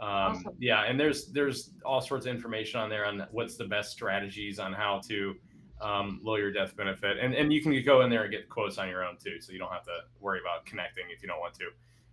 Um, 0.00 0.08
Awesome. 0.08 0.54
Yeah, 0.58 0.82
and 0.84 0.98
there's 0.98 1.26
there's 1.26 1.70
all 1.84 2.00
sorts 2.00 2.26
of 2.26 2.34
information 2.34 2.80
on 2.80 2.88
there 2.90 3.06
on 3.06 3.26
what's 3.30 3.56
the 3.56 3.64
best 3.64 3.92
strategies 3.92 4.58
on 4.58 4.72
how 4.72 5.00
to 5.08 5.34
um, 5.80 6.20
lower 6.22 6.38
your 6.38 6.52
death 6.52 6.76
benefit, 6.76 7.18
and 7.20 7.34
and 7.34 7.52
you 7.52 7.62
can 7.62 7.80
go 7.84 8.02
in 8.02 8.10
there 8.10 8.22
and 8.22 8.30
get 8.32 8.48
quotes 8.48 8.78
on 8.78 8.88
your 8.88 9.04
own 9.04 9.16
too, 9.22 9.40
so 9.40 9.52
you 9.52 9.58
don't 9.58 9.72
have 9.72 9.84
to 9.84 9.98
worry 10.20 10.40
about 10.40 10.64
connecting 10.66 11.04
if 11.14 11.22
you 11.22 11.28
don't 11.28 11.40
want 11.40 11.54
to. 11.54 11.66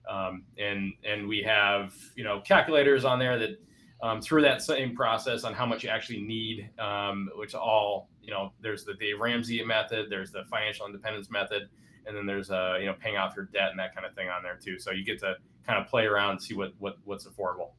Um, 0.10 0.44
and 0.58 0.94
and 1.04 1.28
we 1.28 1.42
have 1.44 1.94
you 2.16 2.24
know 2.24 2.42
calculators 2.42 3.06
on 3.06 3.20
there 3.20 3.38
that 3.40 3.60
um, 4.02 4.22
through 4.22 4.42
that 4.42 4.62
same 4.62 4.96
process 4.96 5.44
on 5.44 5.54
how 5.54 5.66
much 5.66 5.84
you 5.84 5.90
actually 5.90 6.22
need, 6.22 6.70
um, 6.80 7.30
which 7.36 7.54
all 7.54 8.10
you 8.22 8.32
know 8.32 8.52
there's 8.62 8.84
the 8.84 8.94
Dave 8.96 9.20
Ramsey 9.20 9.64
method, 9.64 10.08
there's 10.10 10.32
the 10.32 10.44
financial 10.50 10.86
independence 10.86 11.30
method, 11.30 11.70
and 12.06 12.16
then 12.16 12.26
there's 12.26 12.50
uh, 12.50 12.78
you 12.80 12.88
know 12.88 12.96
paying 13.00 13.18
off 13.18 13.36
your 13.36 13.46
debt 13.46 13.70
and 13.70 13.80
that 13.80 13.94
kind 13.94 14.06
of 14.06 14.16
thing 14.16 14.30
on 14.30 14.44
there 14.44 14.58
too. 14.62 14.80
So 14.80 14.92
you 14.92 15.06
get 15.06 15.20
to 15.20 15.36
kind 15.66 15.80
of 15.80 15.88
play 15.88 16.06
around 16.06 16.32
and 16.32 16.42
see 16.42 16.56
what 16.56 16.74
what 16.80 16.96
what's 17.04 17.28
affordable. 17.28 17.72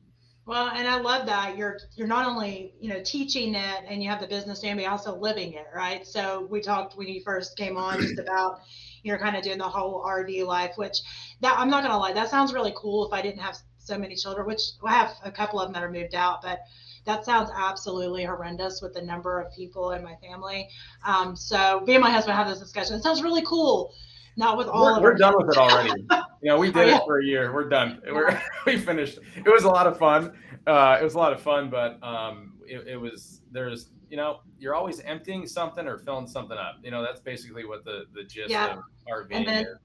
Well, 0.44 0.70
and 0.74 0.88
I 0.88 1.00
love 1.00 1.26
that 1.26 1.56
you're 1.56 1.78
you're 1.94 2.08
not 2.08 2.26
only 2.26 2.74
you 2.80 2.88
know 2.88 3.00
teaching 3.04 3.54
it 3.54 3.84
and 3.86 4.02
you 4.02 4.08
have 4.10 4.20
the 4.20 4.26
business 4.26 4.62
name, 4.62 4.76
but 4.76 4.86
also 4.86 5.16
living 5.16 5.52
it, 5.52 5.66
right? 5.74 6.06
So 6.06 6.46
we 6.50 6.60
talked 6.60 6.96
when 6.96 7.08
you 7.08 7.22
first 7.24 7.56
came 7.56 7.76
on 7.76 8.00
just 8.00 8.18
about 8.18 8.60
you 9.02 9.12
know 9.12 9.18
kind 9.18 9.36
of 9.36 9.42
doing 9.42 9.58
the 9.58 9.64
whole 9.64 10.04
RV 10.04 10.46
life, 10.46 10.72
which 10.76 10.98
that 11.40 11.58
I'm 11.58 11.70
not 11.70 11.82
gonna 11.82 11.98
lie, 11.98 12.12
that 12.12 12.30
sounds 12.30 12.52
really 12.52 12.72
cool. 12.76 13.06
If 13.06 13.12
I 13.12 13.22
didn't 13.22 13.40
have 13.40 13.56
so 13.78 13.98
many 13.98 14.14
children, 14.14 14.46
which 14.46 14.60
I 14.84 14.92
have 14.92 15.14
a 15.24 15.30
couple 15.30 15.60
of 15.60 15.66
them 15.66 15.74
that 15.74 15.82
are 15.82 15.90
moved 15.90 16.14
out, 16.14 16.40
but 16.42 16.60
that 17.04 17.24
sounds 17.24 17.50
absolutely 17.56 18.24
horrendous 18.24 18.80
with 18.80 18.94
the 18.94 19.02
number 19.02 19.40
of 19.40 19.52
people 19.52 19.90
in 19.90 20.04
my 20.04 20.14
family. 20.16 20.68
Um, 21.04 21.34
so 21.34 21.80
me 21.80 21.94
and 21.94 22.02
my 22.02 22.10
husband 22.10 22.36
have 22.36 22.48
this 22.48 22.60
discussion. 22.60 22.94
It 22.94 23.02
sounds 23.02 23.22
really 23.22 23.42
cool. 23.44 23.92
Not 24.36 24.56
with 24.56 24.68
all 24.68 24.84
We're, 24.84 24.96
of 24.96 25.02
we're 25.02 25.14
done 25.14 25.34
with 25.36 25.50
it 25.50 25.58
already. 25.58 25.90
you 26.42 26.48
know, 26.48 26.58
we 26.58 26.68
did 26.68 26.76
Oh, 26.76 26.86
yeah. 26.86 26.96
it 26.96 27.02
for 27.04 27.20
a 27.20 27.24
year. 27.24 27.52
We're 27.52 27.68
done. 27.68 28.00
We're 28.10 28.40
we 28.66 28.78
finished. 28.78 29.18
It 29.36 29.50
was 29.50 29.64
a 29.64 29.68
lot 29.68 29.86
of 29.86 29.98
fun. 29.98 30.32
Uh, 30.66 30.96
it 31.00 31.04
was 31.04 31.14
a 31.14 31.18
lot 31.18 31.32
of 31.32 31.42
fun, 31.42 31.68
but 31.68 32.02
um, 32.02 32.54
it, 32.66 32.86
it 32.86 32.96
was 32.96 33.40
there's 33.50 33.90
you 34.12 34.18
know 34.18 34.40
you're 34.58 34.74
always 34.74 35.00
emptying 35.00 35.46
something 35.46 35.88
or 35.88 35.96
filling 35.98 36.26
something 36.26 36.58
up. 36.58 36.76
You 36.84 36.90
know, 36.90 37.02
that's 37.02 37.20
basically 37.20 37.64
what 37.64 37.82
the 37.84 38.04
the 38.14 38.24
gist 38.24 38.50
Yeah. 38.50 38.74
of 38.74 38.82
RVing 39.10 39.32
And 39.38 39.46
then- 39.48 39.64
is. 39.64 39.76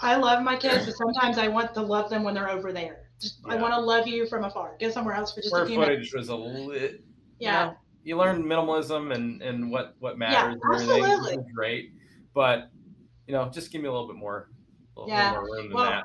I 0.00 0.16
love 0.16 0.42
my 0.42 0.56
kids, 0.56 0.84
but 0.84 0.94
sometimes 0.96 1.38
I 1.38 1.48
want 1.48 1.72
to 1.74 1.80
love 1.80 2.10
them 2.10 2.24
when 2.24 2.34
they're 2.34 2.50
over 2.50 2.72
there. 2.72 3.08
Just 3.20 3.40
I 3.48 3.56
want 3.56 3.72
to 3.72 3.80
love 3.80 4.06
you 4.06 4.26
from 4.26 4.44
afar. 4.44 4.76
Get 4.78 4.92
somewhere 4.92 5.14
else 5.14 5.32
for 5.32 5.36
just 5.40 5.46
a 5.46 5.50
Square 5.50 5.66
few 5.68 5.78
minutes. 5.78 6.10
footage 6.10 6.14
was 6.14 6.28
a 6.28 6.36
lit. 6.36 7.04
Yeah. 7.38 7.62
You, 7.62 7.70
know, 7.70 7.76
you 8.02 8.16
learn 8.18 8.42
minimalism 8.44 9.14
and 9.14 9.40
and 9.40 9.70
what 9.70 9.94
what 10.00 10.18
matters. 10.18 10.58
and 10.62 10.74
everything, 10.74 11.04
absolutely. 11.04 11.52
great, 11.54 11.92
but 12.34 12.68
you 13.26 13.32
know, 13.32 13.48
just 13.48 13.72
give 13.72 13.80
me 13.80 13.88
a 13.88 13.92
little 13.92 14.08
bit 14.08 14.16
more. 14.16 14.50
A 14.96 15.00
little, 15.00 15.14
Yeah. 15.14 15.30
more 15.30 15.44
room 15.44 15.68
than 15.68 15.74
Well, 15.74 15.90
that. 15.90 16.04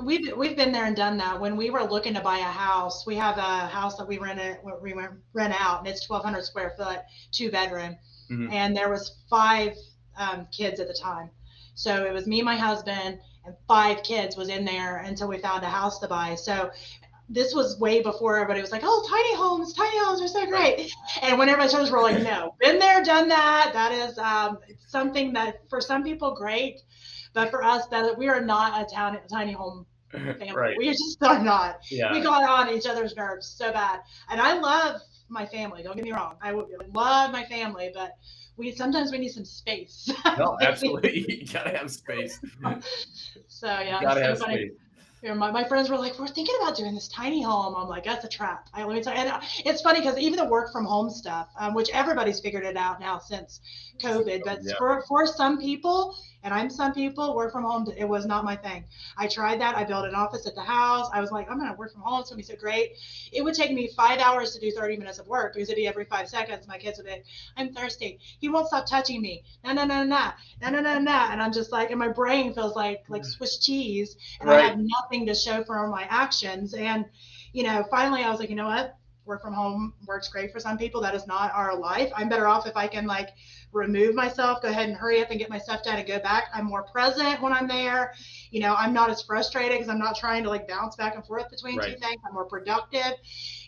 We've 0.00 0.36
we've 0.36 0.56
been 0.56 0.72
there 0.72 0.84
and 0.84 0.96
done 0.96 1.16
that. 1.18 1.40
When 1.40 1.56
we 1.56 1.70
were 1.70 1.82
looking 1.84 2.14
to 2.14 2.20
buy 2.20 2.38
a 2.38 2.42
house, 2.42 3.06
we 3.06 3.16
have 3.16 3.38
a 3.38 3.66
house 3.66 3.96
that 3.96 4.06
we 4.06 4.18
rent 4.18 4.38
it 4.38 4.60
we 4.82 4.92
rent 4.92 5.12
rent 5.32 5.54
out, 5.58 5.80
and 5.80 5.88
it's 5.88 6.08
1,200 6.08 6.44
square 6.44 6.74
foot, 6.76 7.00
two 7.30 7.50
bedroom, 7.50 7.96
Mhm. 8.30 8.52
and 8.52 8.76
there 8.76 8.90
was 8.90 9.16
five 9.30 9.74
um, 10.16 10.46
kids 10.52 10.78
at 10.80 10.88
the 10.88 10.94
time. 10.94 11.30
So 11.74 12.04
it 12.04 12.12
was 12.12 12.26
me, 12.26 12.42
my 12.42 12.56
husband, 12.56 13.18
and 13.46 13.54
five 13.66 14.02
kids 14.02 14.36
was 14.36 14.48
in 14.48 14.64
there 14.64 14.98
until 14.98 15.28
we 15.28 15.38
found 15.38 15.64
a 15.64 15.68
house 15.68 15.98
to 16.00 16.08
buy. 16.08 16.34
So 16.34 16.70
this 17.28 17.54
was 17.54 17.78
way 17.78 18.02
before 18.02 18.36
everybody 18.36 18.60
was 18.60 18.72
like, 18.72 18.82
"Oh, 18.84 19.06
tiny 19.08 19.34
homes, 19.36 19.72
tiny 19.72 19.98
homes 19.98 20.20
are 20.20 20.28
so 20.28 20.44
great." 20.46 20.92
And 21.22 21.38
when 21.38 21.48
everybody 21.48 21.74
us, 21.74 21.90
we're 21.90 22.02
like, 22.02 22.22
"No, 22.22 22.54
been 22.60 22.78
there, 22.78 23.02
done 23.02 23.28
that. 23.28 23.70
That 23.72 23.92
is 23.92 24.18
um, 24.18 24.58
something 24.86 25.32
that 25.32 25.68
for 25.70 25.80
some 25.80 26.02
people 26.04 26.34
great, 26.34 26.80
but 27.32 27.50
for 27.50 27.62
us, 27.62 27.86
that 27.88 28.16
we 28.16 28.28
are 28.28 28.40
not 28.40 28.80
a 28.80 28.94
town, 28.94 29.18
tiny 29.30 29.52
home 29.52 29.86
family. 30.12 30.52
right. 30.54 30.78
We 30.78 30.88
just 30.90 31.22
are 31.22 31.42
not. 31.42 31.80
Yeah. 31.90 32.12
We 32.12 32.20
got 32.20 32.48
on 32.48 32.74
each 32.74 32.86
other's 32.86 33.16
nerves 33.16 33.46
so 33.46 33.72
bad. 33.72 34.00
And 34.30 34.40
I 34.40 34.58
love 34.58 35.00
my 35.28 35.46
family. 35.46 35.82
Don't 35.82 35.96
get 35.96 36.04
me 36.04 36.12
wrong. 36.12 36.36
I 36.42 36.52
would 36.52 36.66
love 36.92 37.32
my 37.32 37.44
family, 37.44 37.90
but 37.94 38.12
we 38.56 38.72
sometimes 38.72 39.10
we 39.10 39.18
need 39.18 39.30
some 39.30 39.44
space. 39.44 40.10
No, 40.38 40.56
absolutely. 40.60 41.24
you 41.40 41.46
gotta 41.52 41.76
have 41.76 41.90
space. 41.90 42.38
so 43.48 43.66
yeah, 43.66 44.00
You 44.00 44.06
gotta 44.06 44.22
have 44.22 44.38
so 44.38 44.44
space. 44.44 44.72
You 45.22 45.28
know, 45.28 45.36
my, 45.36 45.52
my 45.52 45.62
friends 45.62 45.88
were 45.88 45.96
like, 45.96 46.18
we're 46.18 46.26
thinking 46.26 46.56
about 46.60 46.76
doing 46.76 46.94
this 46.96 47.06
tiny 47.06 47.42
home. 47.42 47.76
I'm 47.76 47.86
like, 47.88 48.02
that's 48.02 48.24
a 48.24 48.28
trap. 48.28 48.68
I 48.74 48.82
let 48.82 48.96
me 48.96 49.02
tell 49.02 49.14
you. 49.14 49.20
And 49.20 49.28
uh, 49.30 49.40
it's 49.64 49.80
funny 49.80 50.00
because 50.00 50.18
even 50.18 50.36
the 50.36 50.44
work 50.46 50.72
from 50.72 50.84
home 50.84 51.10
stuff, 51.10 51.48
um, 51.60 51.74
which 51.74 51.90
everybody's 51.90 52.40
figured 52.40 52.64
it 52.64 52.76
out 52.76 52.98
now 52.98 53.20
since 53.20 53.60
COVID, 54.00 54.42
but 54.44 54.62
Yeah. 54.62 54.74
for, 54.78 55.02
for 55.08 55.26
some 55.26 55.58
people, 55.58 56.14
and 56.44 56.52
I'm 56.52 56.70
some 56.70 56.92
people, 56.92 57.36
work 57.36 57.52
from 57.52 57.62
home, 57.62 57.86
it 57.96 58.04
was 58.04 58.26
not 58.26 58.44
my 58.44 58.56
thing. 58.56 58.84
I 59.16 59.28
tried 59.28 59.60
that. 59.60 59.76
I 59.76 59.84
built 59.84 60.06
an 60.06 60.14
office 60.14 60.46
at 60.46 60.54
the 60.54 60.62
house. 60.62 61.08
I 61.12 61.20
was 61.20 61.30
like, 61.30 61.48
I'm 61.48 61.58
going 61.58 61.70
to 61.70 61.76
work 61.76 61.92
from 61.92 62.02
home. 62.02 62.20
It's 62.20 62.30
going 62.30 62.42
to 62.42 62.48
be 62.48 62.54
so 62.54 62.60
great. 62.60 62.92
It 63.32 63.42
would 63.42 63.54
take 63.54 63.72
me 63.72 63.90
five 63.96 64.18
hours 64.18 64.52
to 64.54 64.60
do 64.60 64.72
30 64.72 64.96
minutes 64.96 65.18
of 65.18 65.28
work 65.28 65.54
because 65.54 65.68
it'd 65.68 65.76
be 65.76 65.86
every 65.86 66.04
five 66.04 66.28
seconds. 66.28 66.66
My 66.66 66.78
kids 66.78 66.98
would 66.98 67.06
be, 67.06 67.22
I'm 67.56 67.72
thirsty. 67.72 68.18
He 68.40 68.48
won't 68.48 68.66
stop 68.66 68.86
touching 68.86 69.22
me. 69.22 69.44
No, 69.64 69.72
no, 69.72 69.84
no, 69.84 70.02
no, 70.02 70.30
no, 70.60 70.70
no, 70.70 70.80
no, 70.80 70.98
no. 70.98 71.12
And 71.30 71.40
I'm 71.40 71.52
just 71.52 71.70
like, 71.70 71.90
and 71.90 71.98
my 71.98 72.08
brain 72.08 72.52
feels 72.54 72.74
like 72.74 73.04
like 73.08 73.22
mm. 73.22 73.26
Swiss 73.26 73.58
cheese 73.58 74.16
and 74.40 74.50
I 74.50 74.60
have 74.60 74.78
nothing 74.78 75.26
to 75.26 75.34
show 75.34 75.62
for 75.62 75.86
my 75.88 76.06
actions. 76.10 76.74
And, 76.74 77.04
you 77.52 77.62
know, 77.62 77.84
finally 77.90 78.24
I 78.24 78.30
was 78.30 78.40
like, 78.40 78.50
you 78.50 78.56
know 78.56 78.66
what? 78.66 78.96
work 79.24 79.42
from 79.42 79.54
home 79.54 79.94
works 80.06 80.28
great 80.28 80.52
for 80.52 80.60
some 80.60 80.76
people. 80.76 81.00
That 81.00 81.14
is 81.14 81.26
not 81.26 81.52
our 81.54 81.76
life. 81.76 82.10
I'm 82.16 82.28
better 82.28 82.46
off 82.46 82.66
if 82.66 82.76
I 82.76 82.86
can 82.86 83.06
like 83.06 83.30
remove 83.72 84.14
myself, 84.14 84.62
go 84.62 84.68
ahead 84.68 84.88
and 84.88 84.96
hurry 84.96 85.22
up 85.22 85.30
and 85.30 85.38
get 85.38 85.50
my 85.50 85.58
stuff 85.58 85.82
done 85.82 85.98
and 85.98 86.06
go 86.06 86.18
back. 86.18 86.44
I'm 86.54 86.66
more 86.66 86.82
present 86.84 87.40
when 87.40 87.52
I'm 87.52 87.66
there. 87.66 88.14
You 88.50 88.60
know, 88.60 88.74
I'm 88.76 88.92
not 88.92 89.10
as 89.10 89.22
frustrated 89.22 89.78
because 89.78 89.88
I'm 89.88 89.98
not 89.98 90.16
trying 90.16 90.42
to 90.44 90.50
like 90.50 90.68
bounce 90.68 90.96
back 90.96 91.14
and 91.14 91.24
forth 91.24 91.50
between 91.50 91.78
right. 91.78 91.94
two 91.94 92.00
things. 92.00 92.20
I'm 92.26 92.34
more 92.34 92.44
productive. 92.44 93.14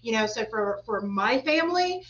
You 0.03 0.13
know, 0.13 0.27
so 0.27 0.45
for 0.51 0.81
for 0.85 1.01
my 1.01 1.41
family, 1.41 2.03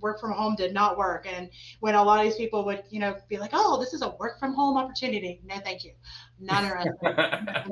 work 0.00 0.20
from 0.20 0.32
home 0.32 0.54
did 0.54 0.72
not 0.72 0.98
work. 0.98 1.26
And 1.30 1.50
when 1.80 1.94
a 1.94 2.02
lot 2.02 2.18
of 2.18 2.24
these 2.24 2.36
people 2.36 2.64
would, 2.64 2.82
you 2.90 3.00
know, 3.00 3.16
be 3.28 3.38
like, 3.38 3.50
"Oh, 3.52 3.78
this 3.78 3.92
is 3.94 4.02
a 4.02 4.10
work 4.18 4.38
from 4.38 4.54
home 4.54 4.76
opportunity," 4.76 5.40
no, 5.44 5.56
thank 5.58 5.84
you, 5.84 5.92
not 6.38 6.64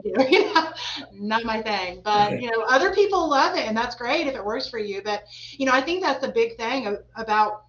interested. 0.03 0.31
you 0.31 0.55
know, 0.55 0.73
not 1.12 1.45
my 1.45 1.62
thing. 1.62 2.01
But 2.03 2.41
you 2.41 2.51
know, 2.51 2.62
other 2.69 2.93
people 2.93 3.29
love 3.29 3.57
it, 3.57 3.66
and 3.66 3.77
that's 3.77 3.97
great 3.97 4.27
if 4.27 4.35
it 4.35 4.45
works 4.45 4.69
for 4.69 4.79
you. 4.79 5.03
But 5.03 5.25
you 5.53 5.66
know, 5.66 5.73
I 5.73 5.81
think 5.81 6.03
that's 6.03 6.21
the 6.21 6.33
big 6.33 6.57
thing 6.57 6.97
about 7.16 7.64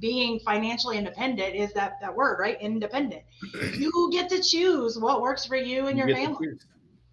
being 0.00 0.38
financially 0.40 0.98
independent 0.98 1.54
is 1.54 1.72
that 1.72 1.94
that 2.00 2.14
word 2.14 2.38
right 2.38 2.60
independent 2.60 3.22
you 3.78 4.08
get 4.12 4.28
to 4.28 4.42
choose 4.42 4.98
what 4.98 5.20
works 5.22 5.46
for 5.46 5.56
you 5.56 5.86
and 5.86 5.98
you 5.98 6.06
your 6.06 6.16
family 6.16 6.48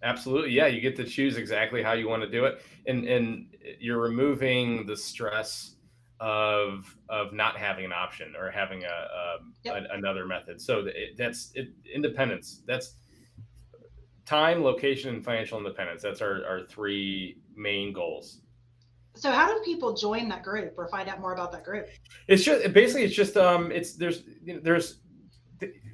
absolutely 0.02 0.50
yeah 0.50 0.66
you 0.66 0.80
get 0.80 0.94
to 0.94 1.04
choose 1.04 1.36
exactly 1.36 1.82
how 1.82 1.92
you 1.92 2.08
want 2.08 2.22
to 2.22 2.28
do 2.28 2.44
it 2.44 2.60
and 2.86 3.06
and 3.06 3.46
you're 3.80 4.00
removing 4.00 4.86
the 4.86 4.96
stress 4.96 5.76
of 6.20 6.96
of 7.08 7.32
not 7.32 7.56
having 7.56 7.84
an 7.84 7.92
option 7.92 8.34
or 8.38 8.50
having 8.50 8.84
a, 8.84 8.86
a, 8.86 9.36
yep. 9.64 9.86
a 9.90 9.94
another 9.94 10.26
method. 10.26 10.60
So 10.60 10.86
it, 10.86 11.16
that's 11.16 11.50
it, 11.54 11.68
independence. 11.92 12.62
That's 12.66 12.94
time, 14.24 14.62
location, 14.62 15.14
and 15.14 15.24
financial 15.24 15.58
independence. 15.58 16.02
That's 16.02 16.22
our, 16.22 16.44
our 16.46 16.62
three 16.62 17.38
main 17.54 17.92
goals. 17.92 18.40
So 19.16 19.30
how 19.30 19.52
do 19.52 19.60
people 19.64 19.94
join 19.94 20.28
that 20.28 20.42
group 20.42 20.74
or 20.76 20.88
find 20.88 21.08
out 21.08 21.20
more 21.20 21.32
about 21.32 21.52
that 21.52 21.64
group? 21.64 21.88
It's 22.28 22.44
just 22.44 22.72
basically 22.72 23.04
it's 23.04 23.14
just 23.14 23.36
um 23.36 23.72
it's 23.72 23.94
there's 23.94 24.22
you 24.44 24.54
know, 24.54 24.60
there's 24.62 24.98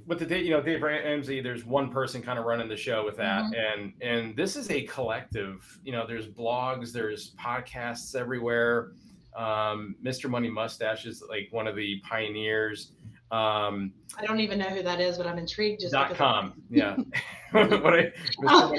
with 0.07 0.19
the 0.19 0.27
day, 0.27 0.43
you 0.43 0.51
know 0.51 0.61
Dave 0.61 0.83
Ramsey, 0.83 1.41
there's 1.41 1.65
one 1.65 1.91
person 1.91 2.23
kind 2.23 2.39
of 2.39 2.45
running 2.45 2.69
the 2.69 2.77
show 2.77 3.05
with 3.05 3.17
that, 3.17 3.45
mm-hmm. 3.45 3.83
and 3.83 3.93
and 4.03 4.37
this 4.37 4.57
is 4.57 4.71
a 4.71 4.83
collective. 4.83 5.79
You 5.85 5.93
know, 5.93 6.07
there's 6.07 6.27
blogs, 6.27 6.93
there's 6.93 7.35
podcasts 7.37 8.15
everywhere. 8.15 8.93
Um, 9.37 9.97
Mr. 10.05 10.29
Money 10.29 10.51
Mustache 10.51 11.07
is 11.07 11.23
like 11.29 11.49
one 11.51 11.67
of 11.67 11.77
the 11.77 12.01
pioneers. 12.01 12.93
Um, 13.31 13.93
I 14.19 14.27
don't 14.27 14.41
even 14.41 14.59
know 14.59 14.67
who 14.67 14.83
that 14.83 15.01
is, 15.01 15.17
but 15.17 15.27
I'm 15.27 15.39
intrigued. 15.39 15.81
Just 15.81 15.93
dot 15.93 16.15
com, 16.15 16.55
yeah. 16.71 16.97
what 17.53 17.95
I, 17.95 18.13
oh, 18.47 18.75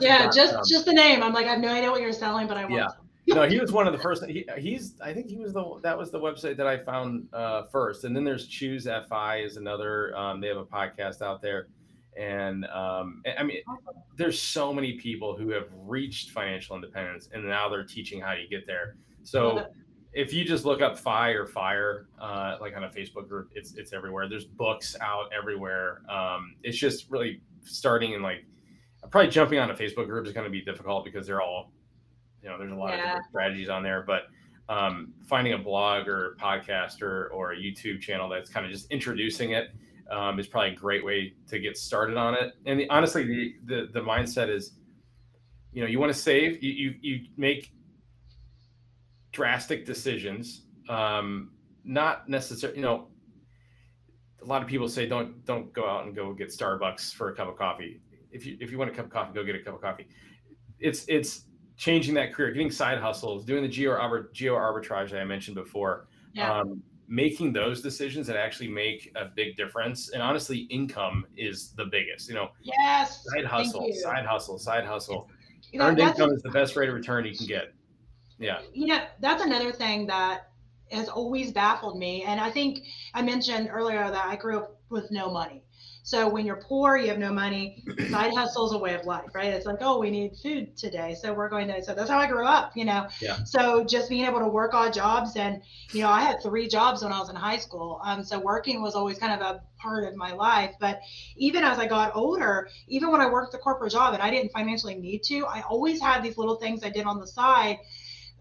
yeah, 0.00 0.30
just 0.30 0.54
com. 0.54 0.62
just 0.68 0.86
the 0.86 0.92
name. 0.92 1.22
I'm 1.22 1.32
like, 1.32 1.46
I 1.46 1.50
have 1.50 1.60
no 1.60 1.68
idea 1.68 1.90
what 1.90 2.00
you're 2.00 2.12
selling, 2.12 2.46
but 2.46 2.56
I 2.56 2.62
want. 2.62 2.74
Yeah. 2.74 2.88
No, 3.26 3.48
he 3.48 3.60
was 3.60 3.72
one 3.72 3.86
of 3.86 3.92
the 3.92 3.98
first. 3.98 4.24
He, 4.26 4.44
he's. 4.58 4.94
I 5.00 5.12
think 5.12 5.28
he 5.28 5.36
was 5.36 5.52
the. 5.52 5.80
That 5.82 5.96
was 5.96 6.10
the 6.10 6.20
website 6.20 6.56
that 6.56 6.66
I 6.66 6.78
found 6.78 7.28
uh, 7.32 7.64
first, 7.70 8.04
and 8.04 8.14
then 8.14 8.24
there's 8.24 8.46
Choose 8.46 8.88
FI 9.08 9.38
is 9.38 9.56
another. 9.56 10.16
Um, 10.16 10.40
they 10.40 10.48
have 10.48 10.56
a 10.56 10.64
podcast 10.64 11.22
out 11.22 11.40
there, 11.40 11.68
and 12.18 12.64
um, 12.66 13.22
I 13.38 13.42
mean, 13.42 13.58
there's 14.16 14.40
so 14.40 14.72
many 14.72 14.94
people 14.94 15.36
who 15.36 15.50
have 15.50 15.68
reached 15.72 16.30
financial 16.30 16.74
independence, 16.74 17.28
and 17.32 17.44
now 17.44 17.68
they're 17.68 17.84
teaching 17.84 18.20
how 18.20 18.32
you 18.32 18.48
get 18.48 18.66
there. 18.66 18.96
So 19.22 19.66
if 20.12 20.32
you 20.32 20.44
just 20.44 20.64
look 20.64 20.82
up 20.82 20.98
FI 20.98 21.30
or 21.30 21.46
fire, 21.46 22.06
uh, 22.20 22.56
like 22.60 22.76
on 22.76 22.84
a 22.84 22.88
Facebook 22.88 23.28
group, 23.28 23.50
it's 23.54 23.74
it's 23.74 23.92
everywhere. 23.92 24.28
There's 24.28 24.44
books 24.44 24.96
out 25.00 25.30
everywhere. 25.36 26.02
Um, 26.10 26.56
it's 26.62 26.76
just 26.76 27.10
really 27.10 27.40
starting 27.64 28.14
and 28.14 28.22
like 28.22 28.44
probably 29.10 29.30
jumping 29.30 29.58
on 29.58 29.70
a 29.70 29.74
Facebook 29.74 30.06
group 30.06 30.26
is 30.26 30.32
going 30.32 30.44
to 30.44 30.50
be 30.50 30.60
difficult 30.60 31.04
because 31.04 31.26
they're 31.26 31.40
all, 31.40 31.72
you 32.42 32.48
know, 32.48 32.58
there's 32.58 32.72
a 32.72 32.74
lot 32.74 32.90
yeah. 32.90 32.96
of 32.96 33.04
different 33.04 33.26
strategies 33.30 33.68
on 33.68 33.82
there. 33.82 34.02
But 34.06 34.22
um, 34.68 35.12
finding 35.26 35.52
a 35.52 35.58
blog 35.58 36.08
or 36.08 36.36
podcast 36.40 37.02
or, 37.02 37.28
or 37.28 37.52
a 37.52 37.56
YouTube 37.56 38.00
channel 38.00 38.28
that's 38.28 38.50
kind 38.50 38.64
of 38.64 38.72
just 38.72 38.90
introducing 38.90 39.52
it 39.52 39.68
um, 40.10 40.38
is 40.38 40.46
probably 40.46 40.72
a 40.72 40.76
great 40.76 41.04
way 41.04 41.34
to 41.48 41.58
get 41.58 41.76
started 41.76 42.16
on 42.16 42.34
it. 42.34 42.54
And 42.66 42.80
the, 42.80 42.88
honestly, 42.90 43.24
the, 43.24 43.54
the 43.64 43.88
the 43.92 44.00
mindset 44.00 44.48
is, 44.48 44.72
you 45.72 45.82
know, 45.82 45.88
you 45.88 45.98
want 45.98 46.12
to 46.12 46.18
save. 46.18 46.62
You 46.62 46.72
you, 46.72 46.94
you 47.00 47.26
make 47.36 47.72
drastic 49.32 49.86
decisions. 49.86 50.62
Um, 50.88 51.52
not 51.84 52.28
necessarily, 52.28 52.78
you 52.78 52.84
know, 52.84 53.08
a 54.42 54.44
lot 54.44 54.62
of 54.62 54.68
people 54.68 54.88
say 54.88 55.06
don't 55.06 55.44
don't 55.44 55.72
go 55.72 55.88
out 55.88 56.04
and 56.04 56.14
go 56.14 56.32
get 56.34 56.48
Starbucks 56.48 57.14
for 57.14 57.30
a 57.30 57.34
cup 57.34 57.48
of 57.48 57.56
coffee. 57.56 58.00
If 58.30 58.46
you 58.46 58.56
if 58.60 58.70
you 58.70 58.78
want 58.78 58.90
a 58.90 58.94
cup 58.94 59.06
of 59.06 59.10
coffee, 59.10 59.32
go 59.34 59.44
get 59.44 59.54
a 59.54 59.60
cup 59.60 59.74
of 59.74 59.80
coffee. 59.80 60.08
It's 60.78 61.04
it's 61.08 61.44
changing 61.82 62.14
that 62.14 62.32
career, 62.32 62.52
getting 62.52 62.70
side 62.70 62.98
hustles, 62.98 63.44
doing 63.44 63.60
the 63.60 63.68
geo 63.68 64.24
geo 64.32 64.54
arbitrage 64.54 65.10
that 65.10 65.20
I 65.20 65.24
mentioned 65.24 65.56
before. 65.56 66.06
Yeah. 66.32 66.60
Um, 66.60 66.80
making 67.08 67.52
those 67.52 67.82
decisions 67.82 68.26
that 68.28 68.36
actually 68.36 68.68
make 68.68 69.10
a 69.16 69.24
big 69.24 69.56
difference. 69.56 70.10
And 70.10 70.22
honestly, 70.22 70.60
income 70.70 71.26
is 71.36 71.72
the 71.72 71.86
biggest. 71.86 72.28
You 72.28 72.36
know, 72.36 72.50
yes, 72.62 73.24
side 73.24 73.44
hustle, 73.44 73.92
side 73.94 74.24
hustle, 74.24 74.58
side 74.58 74.84
hustle. 74.84 75.28
You 75.72 75.80
know, 75.80 75.86
Earned 75.86 75.98
income 75.98 76.30
a, 76.30 76.34
is 76.34 76.42
the 76.42 76.50
best 76.50 76.76
rate 76.76 76.88
of 76.88 76.94
return 76.94 77.24
you 77.24 77.36
can 77.36 77.46
get. 77.46 77.74
Yeah. 78.38 78.60
You 78.72 78.86
know, 78.86 79.04
that's 79.18 79.42
another 79.42 79.72
thing 79.72 80.06
that 80.06 80.50
has 80.92 81.08
always 81.08 81.50
baffled 81.50 81.98
me. 81.98 82.22
And 82.22 82.40
I 82.40 82.50
think 82.50 82.84
I 83.12 83.22
mentioned 83.22 83.70
earlier 83.72 84.08
that 84.08 84.26
I 84.26 84.36
grew 84.36 84.58
up 84.58 84.80
with 84.88 85.10
no 85.10 85.32
money. 85.32 85.64
So 86.04 86.28
when 86.28 86.44
you're 86.44 86.56
poor, 86.56 86.96
you 86.96 87.08
have 87.08 87.18
no 87.18 87.32
money. 87.32 87.84
Side 88.10 88.34
hustle 88.34 88.66
is 88.66 88.72
a 88.72 88.78
way 88.78 88.94
of 88.94 89.06
life, 89.06 89.34
right? 89.34 89.52
It's 89.52 89.66
like, 89.66 89.78
oh, 89.80 89.98
we 89.98 90.10
need 90.10 90.36
food 90.42 90.76
today, 90.76 91.14
so 91.14 91.32
we're 91.32 91.48
going 91.48 91.68
to. 91.68 91.82
So 91.82 91.94
that's 91.94 92.10
how 92.10 92.18
I 92.18 92.26
grew 92.26 92.44
up, 92.44 92.76
you 92.76 92.84
know. 92.84 93.06
Yeah. 93.20 93.44
So 93.44 93.84
just 93.84 94.08
being 94.08 94.24
able 94.24 94.40
to 94.40 94.48
work 94.48 94.74
odd 94.74 94.92
jobs, 94.92 95.36
and 95.36 95.62
you 95.92 96.02
know, 96.02 96.08
I 96.08 96.22
had 96.22 96.42
three 96.42 96.66
jobs 96.66 97.04
when 97.04 97.12
I 97.12 97.20
was 97.20 97.30
in 97.30 97.36
high 97.36 97.58
school. 97.58 98.00
Um, 98.02 98.24
so 98.24 98.40
working 98.40 98.82
was 98.82 98.96
always 98.96 99.18
kind 99.18 99.40
of 99.40 99.46
a 99.46 99.62
part 99.78 100.04
of 100.04 100.16
my 100.16 100.32
life. 100.32 100.74
But 100.80 101.00
even 101.36 101.62
as 101.62 101.78
I 101.78 101.86
got 101.86 102.16
older, 102.16 102.68
even 102.88 103.12
when 103.12 103.20
I 103.20 103.30
worked 103.30 103.52
the 103.52 103.58
corporate 103.58 103.92
job 103.92 104.14
and 104.14 104.22
I 104.22 104.30
didn't 104.30 104.50
financially 104.50 104.96
need 104.96 105.22
to, 105.24 105.46
I 105.46 105.60
always 105.62 106.00
had 106.00 106.22
these 106.22 106.36
little 106.36 106.56
things 106.56 106.82
I 106.82 106.90
did 106.90 107.06
on 107.06 107.20
the 107.20 107.26
side 107.26 107.78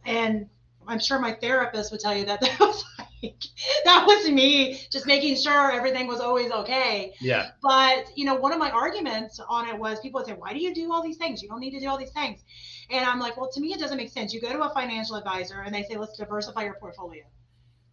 and 0.05 0.47
I'm 0.87 0.99
sure 0.99 1.19
my 1.19 1.33
therapist 1.33 1.91
would 1.91 2.01
tell 2.01 2.15
you 2.15 2.25
that 2.25 2.41
that 2.41 2.59
was 2.59 2.83
like 3.23 3.43
that 3.85 4.05
was 4.05 4.29
me 4.29 4.81
just 4.91 5.05
making 5.05 5.35
sure 5.35 5.71
everything 5.71 6.07
was 6.07 6.19
always 6.19 6.51
okay. 6.51 7.13
Yeah. 7.19 7.51
But 7.61 8.11
you 8.15 8.25
know, 8.25 8.35
one 8.35 8.51
of 8.51 8.59
my 8.59 8.69
arguments 8.71 9.39
on 9.47 9.67
it 9.67 9.77
was 9.77 9.99
people 9.99 10.19
would 10.19 10.27
say, 10.27 10.33
"Why 10.33 10.53
do 10.53 10.59
you 10.59 10.73
do 10.73 10.91
all 10.91 11.03
these 11.03 11.17
things? 11.17 11.41
You 11.41 11.49
don't 11.49 11.59
need 11.59 11.71
to 11.71 11.79
do 11.79 11.87
all 11.87 11.97
these 11.97 12.11
things." 12.11 12.43
And 12.89 13.05
I'm 13.05 13.19
like, 13.19 13.37
"Well, 13.37 13.51
to 13.51 13.59
me, 13.61 13.73
it 13.73 13.79
doesn't 13.79 13.97
make 13.97 14.11
sense. 14.11 14.33
You 14.33 14.41
go 14.41 14.51
to 14.51 14.63
a 14.63 14.69
financial 14.73 15.15
advisor 15.15 15.61
and 15.61 15.73
they 15.73 15.83
say, 15.83 15.97
let's 15.97 16.17
diversify 16.17 16.63
your 16.63 16.75
portfolio." 16.75 17.23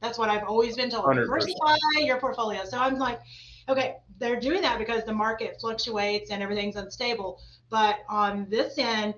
That's 0.01 0.18
what 0.18 0.29
I've 0.29 0.45
always 0.45 0.76
been 0.76 0.91
told. 0.91 1.07
100%. 1.07 1.14
Diversify 1.16 1.76
your 2.01 2.20
portfolio. 2.20 2.64
So 2.64 2.79
I'm 2.79 2.99
like, 2.99 3.20
okay, 3.68 3.97
they're 4.18 4.41
doing 4.41 4.62
that 4.62 4.79
because 4.79 5.05
the 5.05 5.12
market 5.12 5.59
fluctuates 5.61 6.31
and 6.31 6.43
everything's 6.43 6.76
unstable. 6.76 7.41
But 7.70 7.99
on 8.09 8.47
this 8.49 8.79
end, 8.79 9.14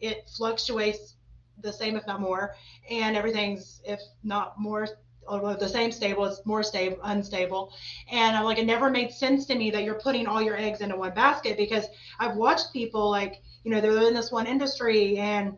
it 0.00 0.28
fluctuates 0.36 1.16
the 1.60 1.72
same, 1.72 1.96
if 1.96 2.06
not 2.06 2.20
more, 2.20 2.54
and 2.90 3.16
everything's, 3.16 3.80
if 3.84 4.00
not 4.24 4.58
more, 4.58 4.88
although 5.26 5.54
the 5.54 5.68
same 5.68 5.92
stable, 5.92 6.24
it's 6.24 6.44
more 6.44 6.62
stable, 6.62 6.98
unstable. 7.02 7.72
And 8.10 8.36
I'm 8.36 8.44
like, 8.44 8.58
it 8.58 8.66
never 8.66 8.90
made 8.90 9.12
sense 9.12 9.46
to 9.46 9.54
me 9.54 9.70
that 9.70 9.84
you're 9.84 10.00
putting 10.00 10.26
all 10.26 10.42
your 10.42 10.56
eggs 10.56 10.80
into 10.80 10.96
one 10.96 11.14
basket 11.14 11.56
because 11.56 11.86
I've 12.18 12.36
watched 12.36 12.72
people 12.72 13.10
like, 13.10 13.42
you 13.64 13.70
know, 13.70 13.80
they're 13.80 14.08
in 14.08 14.14
this 14.14 14.32
one 14.32 14.46
industry 14.46 15.18
and 15.18 15.56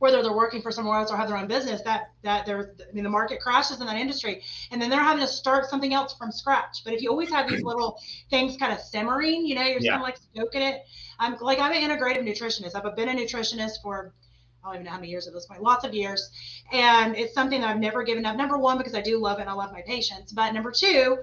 whether 0.00 0.22
they're 0.22 0.34
working 0.34 0.62
for 0.62 0.72
somewhere 0.72 0.98
else 0.98 1.10
or 1.10 1.16
have 1.16 1.28
their 1.28 1.36
own 1.36 1.46
business, 1.46 1.82
that 1.82 2.10
that 2.22 2.46
they're 2.46 2.74
I 2.88 2.92
mean 2.92 3.04
the 3.04 3.10
market 3.10 3.38
crashes 3.40 3.80
in 3.80 3.86
that 3.86 3.96
industry, 3.96 4.42
and 4.70 4.80
then 4.80 4.88
they're 4.88 5.02
having 5.02 5.20
to 5.20 5.30
start 5.30 5.68
something 5.68 5.92
else 5.92 6.14
from 6.14 6.32
scratch. 6.32 6.82
But 6.84 6.94
if 6.94 7.02
you 7.02 7.10
always 7.10 7.28
have 7.28 7.48
these 7.48 7.62
little 7.62 8.00
things 8.30 8.56
kind 8.56 8.72
of 8.72 8.80
simmering, 8.80 9.44
you 9.46 9.54
know, 9.54 9.62
you're 9.62 9.78
yeah. 9.80 9.92
kind 9.92 10.02
of 10.02 10.06
like 10.06 10.16
stoking 10.16 10.62
it. 10.62 10.82
I'm 11.18 11.36
like 11.40 11.58
I'm 11.58 11.72
an 11.72 11.86
integrative 11.86 12.22
nutritionist. 12.22 12.74
I've 12.74 12.96
been 12.96 13.10
a 13.10 13.14
nutritionist 13.14 13.82
for 13.82 14.14
I 14.62 14.68
don't 14.68 14.74
even 14.76 14.84
know 14.84 14.90
how 14.92 14.98
many 14.98 15.08
years 15.08 15.26
at 15.26 15.32
this 15.32 15.46
point, 15.46 15.62
lots 15.62 15.84
of 15.84 15.94
years. 15.94 16.30
And 16.72 17.16
it's 17.16 17.34
something 17.34 17.60
that 17.60 17.70
I've 17.70 17.80
never 17.80 18.02
given 18.02 18.26
up. 18.26 18.36
Number 18.36 18.58
one, 18.58 18.78
because 18.78 18.94
I 18.94 19.00
do 19.00 19.18
love 19.18 19.38
it 19.38 19.42
and 19.42 19.50
I 19.50 19.54
love 19.54 19.72
my 19.72 19.82
patients. 19.82 20.32
But 20.32 20.52
number 20.52 20.70
two, 20.70 21.18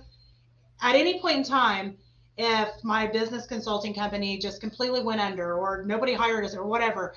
at 0.82 0.96
any 0.96 1.20
point 1.20 1.38
in 1.38 1.44
time, 1.44 1.98
if 2.38 2.70
my 2.84 3.08
business 3.08 3.48
consulting 3.48 3.94
company 3.94 4.38
just 4.38 4.62
completely 4.62 5.02
went 5.02 5.22
under 5.22 5.56
or 5.56 5.84
nobody 5.86 6.14
hired 6.14 6.46
us 6.46 6.56
or 6.56 6.66
whatever, 6.66 7.16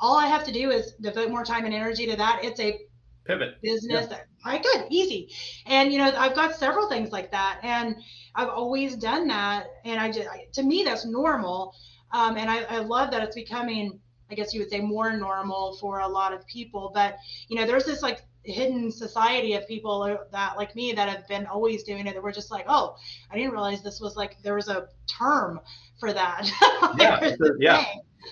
all 0.00 0.16
I 0.16 0.26
have 0.26 0.44
to 0.44 0.52
do 0.52 0.70
is 0.70 0.92
devote 1.00 1.30
more 1.30 1.44
time 1.44 1.64
and 1.64 1.74
energy 1.74 2.06
to 2.06 2.16
that. 2.16 2.40
It's 2.42 2.58
a 2.58 2.78
pivot 3.24 3.60
business. 3.62 4.08
Yeah. 4.10 4.18
I 4.44 4.58
could 4.58 4.86
easy. 4.90 5.30
And 5.66 5.92
you 5.92 5.98
know, 5.98 6.12
I've 6.16 6.34
got 6.34 6.56
several 6.56 6.88
things 6.88 7.12
like 7.12 7.30
that. 7.30 7.60
And 7.62 7.96
I've 8.34 8.48
always 8.48 8.96
done 8.96 9.28
that. 9.28 9.66
And 9.84 10.00
I 10.00 10.10
just 10.10 10.28
to 10.54 10.62
me 10.62 10.82
that's 10.84 11.06
normal. 11.06 11.74
Um, 12.12 12.36
and 12.36 12.50
I, 12.50 12.62
I 12.64 12.78
love 12.78 13.10
that 13.12 13.22
it's 13.22 13.36
becoming 13.36 14.00
I 14.32 14.34
guess 14.34 14.52
you 14.52 14.60
would 14.60 14.70
say 14.70 14.80
more 14.80 15.16
normal 15.16 15.76
for 15.76 16.00
a 16.00 16.08
lot 16.08 16.32
of 16.32 16.46
people. 16.46 16.90
But 16.92 17.18
you 17.48 17.56
know, 17.56 17.66
there's 17.66 17.84
this 17.84 18.02
like 18.02 18.22
hidden 18.44 18.90
society 18.90 19.54
of 19.54 19.68
people 19.68 20.18
that 20.32 20.56
like 20.56 20.74
me 20.74 20.92
that 20.92 21.08
have 21.08 21.28
been 21.28 21.46
always 21.46 21.84
doing 21.84 22.06
it 22.08 22.14
that 22.14 22.20
were 22.20 22.32
just 22.32 22.50
like 22.50 22.64
oh 22.66 22.96
i 23.30 23.36
didn't 23.36 23.52
realize 23.52 23.84
this 23.84 24.00
was 24.00 24.16
like 24.16 24.36
there 24.42 24.56
was 24.56 24.66
a 24.66 24.88
term 25.06 25.60
for 26.00 26.12
that. 26.12 26.50
Yeah 27.60 27.84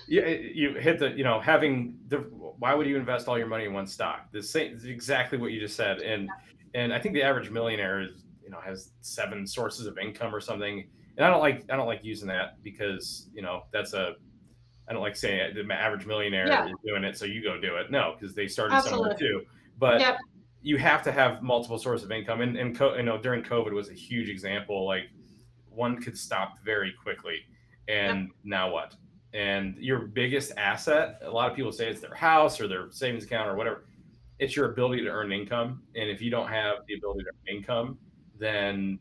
yeah. 0.07 0.27
you, 0.27 0.51
you 0.53 0.73
hit 0.75 0.99
the 0.99 1.11
you 1.11 1.23
know 1.23 1.39
having 1.39 1.97
the 2.07 2.17
why 2.17 2.73
would 2.73 2.87
you 2.87 2.97
invest 2.97 3.27
all 3.27 3.37
your 3.37 3.47
money 3.47 3.65
in 3.65 3.73
one 3.73 3.87
stock? 3.87 4.31
The 4.31 4.41
same 4.41 4.75
is 4.75 4.85
exactly 4.85 5.37
what 5.37 5.51
you 5.51 5.59
just 5.59 5.75
said. 5.75 5.99
And 5.99 6.23
yeah. 6.23 6.81
and 6.81 6.93
i 6.93 6.99
think 6.99 7.13
the 7.13 7.23
average 7.23 7.49
millionaire 7.49 8.01
is 8.01 8.23
you 8.43 8.49
know 8.49 8.59
has 8.63 8.91
seven 9.01 9.45
sources 9.47 9.87
of 9.87 9.97
income 9.97 10.33
or 10.33 10.41
something. 10.41 10.85
And 11.17 11.25
i 11.25 11.29
don't 11.29 11.41
like 11.41 11.65
i 11.69 11.75
don't 11.75 11.87
like 11.87 12.03
using 12.03 12.27
that 12.29 12.61
because 12.63 13.29
you 13.33 13.41
know 13.41 13.63
that's 13.71 13.93
a 13.93 14.15
I 14.91 14.93
don't 14.93 15.03
like 15.03 15.15
saying 15.15 15.55
the 15.55 15.73
average 15.73 16.05
millionaire 16.05 16.49
yeah. 16.49 16.65
is 16.65 16.73
doing 16.85 17.05
it, 17.05 17.17
so 17.17 17.23
you 17.23 17.41
go 17.41 17.57
do 17.57 17.77
it. 17.77 17.89
No, 17.91 18.15
because 18.19 18.35
they 18.35 18.45
started 18.45 18.75
Absolutely. 18.75 19.11
somewhere 19.11 19.17
too. 19.17 19.45
But 19.79 20.01
yep. 20.01 20.17
you 20.61 20.75
have 20.79 21.01
to 21.03 21.13
have 21.13 21.41
multiple 21.41 21.79
sources 21.79 22.03
of 22.03 22.11
income, 22.11 22.41
and 22.41 22.57
and 22.57 22.77
co- 22.77 22.95
you 22.97 23.03
know 23.03 23.17
during 23.17 23.41
COVID 23.41 23.71
was 23.71 23.89
a 23.89 23.93
huge 23.93 24.27
example. 24.27 24.85
Like 24.85 25.03
one 25.69 26.01
could 26.01 26.17
stop 26.17 26.59
very 26.59 26.93
quickly, 27.01 27.37
and 27.87 28.23
yep. 28.23 28.29
now 28.43 28.69
what? 28.69 28.97
And 29.33 29.77
your 29.77 29.99
biggest 29.99 30.51
asset, 30.57 31.21
a 31.23 31.31
lot 31.31 31.49
of 31.49 31.55
people 31.55 31.71
say 31.71 31.87
it's 31.87 32.01
their 32.01 32.13
house 32.13 32.59
or 32.59 32.67
their 32.67 32.91
savings 32.91 33.23
account 33.23 33.47
or 33.47 33.55
whatever. 33.55 33.85
It's 34.39 34.57
your 34.57 34.73
ability 34.73 35.03
to 35.03 35.09
earn 35.09 35.31
income, 35.31 35.83
and 35.95 36.09
if 36.09 36.21
you 36.21 36.29
don't 36.29 36.49
have 36.49 36.79
the 36.89 36.95
ability 36.95 37.23
to 37.23 37.29
earn 37.29 37.55
income, 37.55 37.97
then 38.37 38.99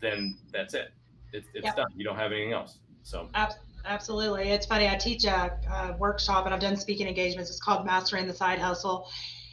then 0.00 0.36
that's 0.52 0.74
it. 0.74 0.88
It's, 1.32 1.46
it's 1.54 1.64
yep. 1.64 1.76
done. 1.76 1.86
You 1.94 2.02
don't 2.02 2.16
have 2.16 2.32
anything 2.32 2.54
else. 2.54 2.80
So. 3.04 3.28
Absolutely 3.34 3.67
absolutely. 3.88 4.50
It's 4.50 4.66
funny. 4.66 4.88
I 4.88 4.96
teach 4.96 5.24
a, 5.24 5.58
a, 5.70 5.96
workshop 5.98 6.44
and 6.44 6.54
I've 6.54 6.60
done 6.60 6.76
speaking 6.76 7.08
engagements. 7.08 7.50
It's 7.50 7.60
called 7.60 7.86
Mastering 7.86 8.26
the 8.26 8.34
Side 8.34 8.58
Hustle. 8.58 9.08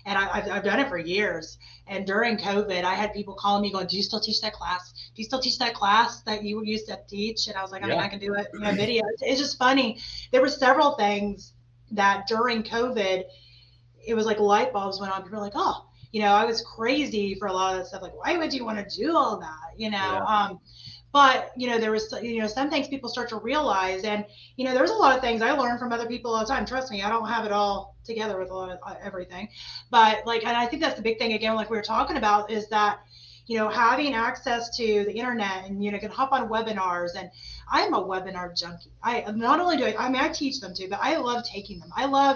And 0.05 0.17
I, 0.17 0.39
have 0.39 0.51
I've 0.51 0.63
done 0.63 0.79
it 0.79 0.89
for 0.89 0.99
years. 0.99 1.57
And 1.87 2.05
during 2.05 2.37
COVID, 2.37 2.83
I 2.83 2.93
had 2.93 3.13
people 3.13 3.33
calling 3.33 3.61
me 3.63 3.71
going, 3.71 3.87
Do 3.87 3.97
you 3.97 4.03
still 4.03 4.19
teach 4.19 4.41
that 4.41 4.53
class? 4.53 4.91
Do 5.15 5.21
you 5.21 5.23
still 5.23 5.39
teach 5.39 5.57
that 5.59 5.73
class 5.73 6.21
that 6.21 6.43
you 6.43 6.63
used 6.63 6.87
to 6.87 6.99
teach? 7.07 7.47
And 7.47 7.55
I 7.55 7.61
was 7.61 7.71
like, 7.71 7.83
I 7.83 7.87
mean, 7.87 7.99
I 7.99 8.07
can 8.07 8.19
do 8.19 8.35
it 8.35 8.47
in 8.53 8.63
a 8.63 8.73
video. 8.73 9.03
It's 9.21 9.39
just 9.39 9.57
funny. 9.57 9.99
There 10.31 10.41
were 10.41 10.49
several 10.49 10.91
things 10.91 11.53
that 11.91 12.27
during 12.27 12.61
COVID, 12.61 13.23
it 14.05 14.13
was 14.13 14.25
like 14.25 14.39
light 14.39 14.71
bulbs 14.71 14.99
went 14.99 15.11
on. 15.11 15.23
People 15.23 15.39
were 15.39 15.45
like, 15.45 15.53
Oh, 15.55 15.85
you 16.11 16.21
know, 16.21 16.31
I 16.31 16.45
was 16.45 16.61
crazy 16.61 17.35
for 17.35 17.47
a 17.47 17.53
lot 17.53 17.73
of 17.73 17.81
that 17.81 17.87
stuff. 17.87 18.01
Like, 18.01 18.15
why 18.15 18.37
would 18.37 18.53
you 18.53 18.63
want 18.63 18.77
to 18.77 18.95
do 18.95 19.17
all 19.17 19.37
that? 19.39 19.77
You 19.77 19.91
know, 19.91 19.97
yeah. 19.97 20.23
um, 20.23 20.59
but 21.15 21.53
you 21.55 21.65
know 21.65 21.79
there 21.79 21.91
was 21.91 22.13
you 22.21 22.39
know 22.39 22.47
some 22.47 22.69
things 22.69 22.89
people 22.89 23.07
start 23.07 23.29
to 23.29 23.37
realize 23.37 24.03
and 24.03 24.25
you 24.57 24.65
know 24.65 24.73
there's 24.73 24.89
a 24.89 24.93
lot 24.93 25.15
of 25.15 25.21
things 25.21 25.41
i 25.41 25.49
learn 25.53 25.79
from 25.79 25.93
other 25.93 26.07
people 26.07 26.33
all 26.33 26.41
the 26.41 26.45
time. 26.45 26.65
Trust 26.65 26.91
me 26.91 27.03
i 27.03 27.09
don't 27.09 27.29
have 27.29 27.45
it 27.45 27.53
all 27.53 27.95
together 28.03 28.37
with 28.37 28.49
a 28.49 28.53
lot 28.53 28.69
of 28.69 28.79
uh, 28.85 28.95
everything. 29.01 29.47
But 29.89 30.25
like 30.25 30.45
and 30.45 30.57
i 30.57 30.65
think 30.65 30.81
that's 30.81 30.97
the 30.97 31.01
big 31.01 31.17
thing 31.17 31.31
again 31.31 31.55
like 31.55 31.69
we 31.69 31.77
were 31.77 31.89
talking 31.95 32.17
about 32.17 32.51
is 32.51 32.67
that 32.67 32.99
you 33.47 33.57
know 33.57 33.69
having 33.69 34.13
access 34.13 34.75
to 34.75 35.05
the 35.05 35.13
internet 35.13 35.63
and 35.65 35.81
you 35.81 35.89
know 35.89 35.99
can 35.99 36.11
hop 36.11 36.33
on 36.33 36.49
webinars 36.49 37.11
and 37.17 37.29
i'm 37.71 37.93
a 37.93 38.03
webinar 38.03 38.53
junkie. 38.59 38.91
I 39.01 39.23
not 39.33 39.61
only 39.61 39.77
do 39.77 39.85
i 39.85 39.95
i 39.97 40.09
mean 40.09 40.21
i 40.21 40.27
teach 40.27 40.59
them 40.59 40.73
too 40.75 40.89
but 40.89 40.99
i 41.01 41.15
love 41.15 41.45
taking 41.45 41.79
them. 41.79 41.93
I 41.95 42.07
love 42.07 42.35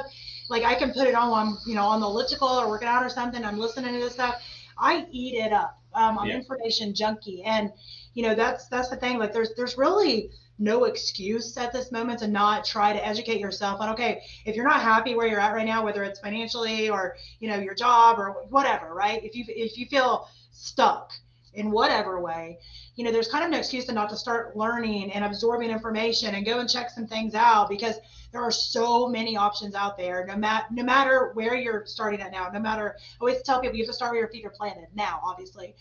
like 0.50 0.64
i 0.64 0.74
can 0.74 0.94
put 0.94 1.06
it 1.06 1.16
on 1.16 1.28
on 1.40 1.58
you 1.68 1.76
know 1.76 1.84
on 1.84 2.00
the 2.00 2.08
elliptical 2.08 2.48
or 2.48 2.70
working 2.70 2.88
out 2.88 3.04
or 3.04 3.10
something 3.10 3.44
i'm 3.44 3.60
listening 3.60 3.94
to 3.96 4.00
this 4.00 4.14
stuff. 4.14 4.42
I 4.78 5.06
eat 5.12 5.34
it 5.36 5.52
up. 5.52 5.78
Um, 5.94 6.18
i'm 6.18 6.28
yeah. 6.28 6.38
information 6.38 6.94
junkie 6.94 7.44
and 7.44 7.74
you 8.20 8.28
know 8.28 8.36
that's 8.36 8.68
that's 8.68 8.90
the 8.90 8.98
thing 8.98 9.18
like 9.18 9.32
there's 9.32 9.56
there's 9.56 9.78
really 9.78 10.30
no 10.58 10.84
excuse 10.84 11.56
at 11.56 11.72
this 11.72 11.90
moment 11.90 12.20
to 12.20 12.28
not 12.28 12.66
try 12.66 12.92
to 12.92 13.08
educate 13.08 13.40
yourself 13.40 13.80
on 13.80 13.88
okay 13.88 14.22
if 14.46 14.58
you're 14.58 14.68
not 14.68 14.82
happy 14.82 15.16
where 15.16 15.26
you're 15.26 15.40
at 15.40 15.54
right 15.54 15.66
now 15.66 15.86
whether 15.86 16.04
it's 16.04 16.20
financially 16.20 16.90
or 16.90 17.16
you 17.40 17.48
know 17.48 17.58
your 17.58 17.74
job 17.74 18.20
or 18.20 18.44
whatever 18.50 18.94
right? 18.94 19.24
If 19.24 19.36
you 19.38 19.46
if 19.48 19.78
you 19.78 19.86
feel 19.86 20.28
stuck 20.52 21.14
in 21.54 21.72
whatever 21.72 22.20
way 22.20 22.60
you 22.98 23.06
know 23.06 23.12
there's 23.14 23.30
kind 23.30 23.46
of 23.46 23.52
no 23.52 23.58
excuse 23.58 23.86
to 23.86 23.94
not 23.94 24.10
to 24.10 24.18
start 24.18 24.58
learning 24.58 25.14
and 25.14 25.24
absorbing 25.24 25.70
information 25.70 26.36
and 26.36 26.46
go 26.46 26.60
and 26.60 26.70
check 26.70 26.90
some 26.90 27.08
things 27.08 27.36
out 27.36 27.70
because 27.70 27.96
there 28.34 28.42
are 28.42 28.52
so 28.52 29.08
many 29.08 29.38
options 29.38 29.76
out 29.76 29.98
there. 29.98 30.26
No 30.28 30.36
matter 30.36 30.66
no 30.72 30.84
matter 30.84 31.32
where 31.36 31.56
you're 31.56 31.86
starting 31.86 32.20
at 32.20 32.34
now 32.34 32.50
no 32.54 32.60
matter 32.60 32.98
I 32.98 33.18
always 33.22 33.42
tell 33.44 33.62
people 33.62 33.78
you 33.78 33.86
have 33.86 33.92
to 33.92 33.94
start 33.94 34.12
where 34.12 34.20
your 34.20 34.30
feet 34.30 34.46
are 34.46 34.50
planted 34.50 34.88
now 34.94 35.22
obviously. 35.24 35.74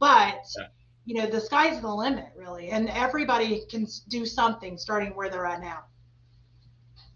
But 0.00 0.44
yeah 0.58 0.66
you 1.04 1.14
know 1.14 1.26
the 1.26 1.40
sky's 1.40 1.80
the 1.80 1.94
limit 1.94 2.28
really 2.36 2.70
and 2.70 2.88
everybody 2.90 3.64
can 3.70 3.86
do 4.08 4.24
something 4.24 4.76
starting 4.78 5.14
where 5.14 5.28
they're 5.28 5.46
at 5.46 5.60
now 5.60 5.84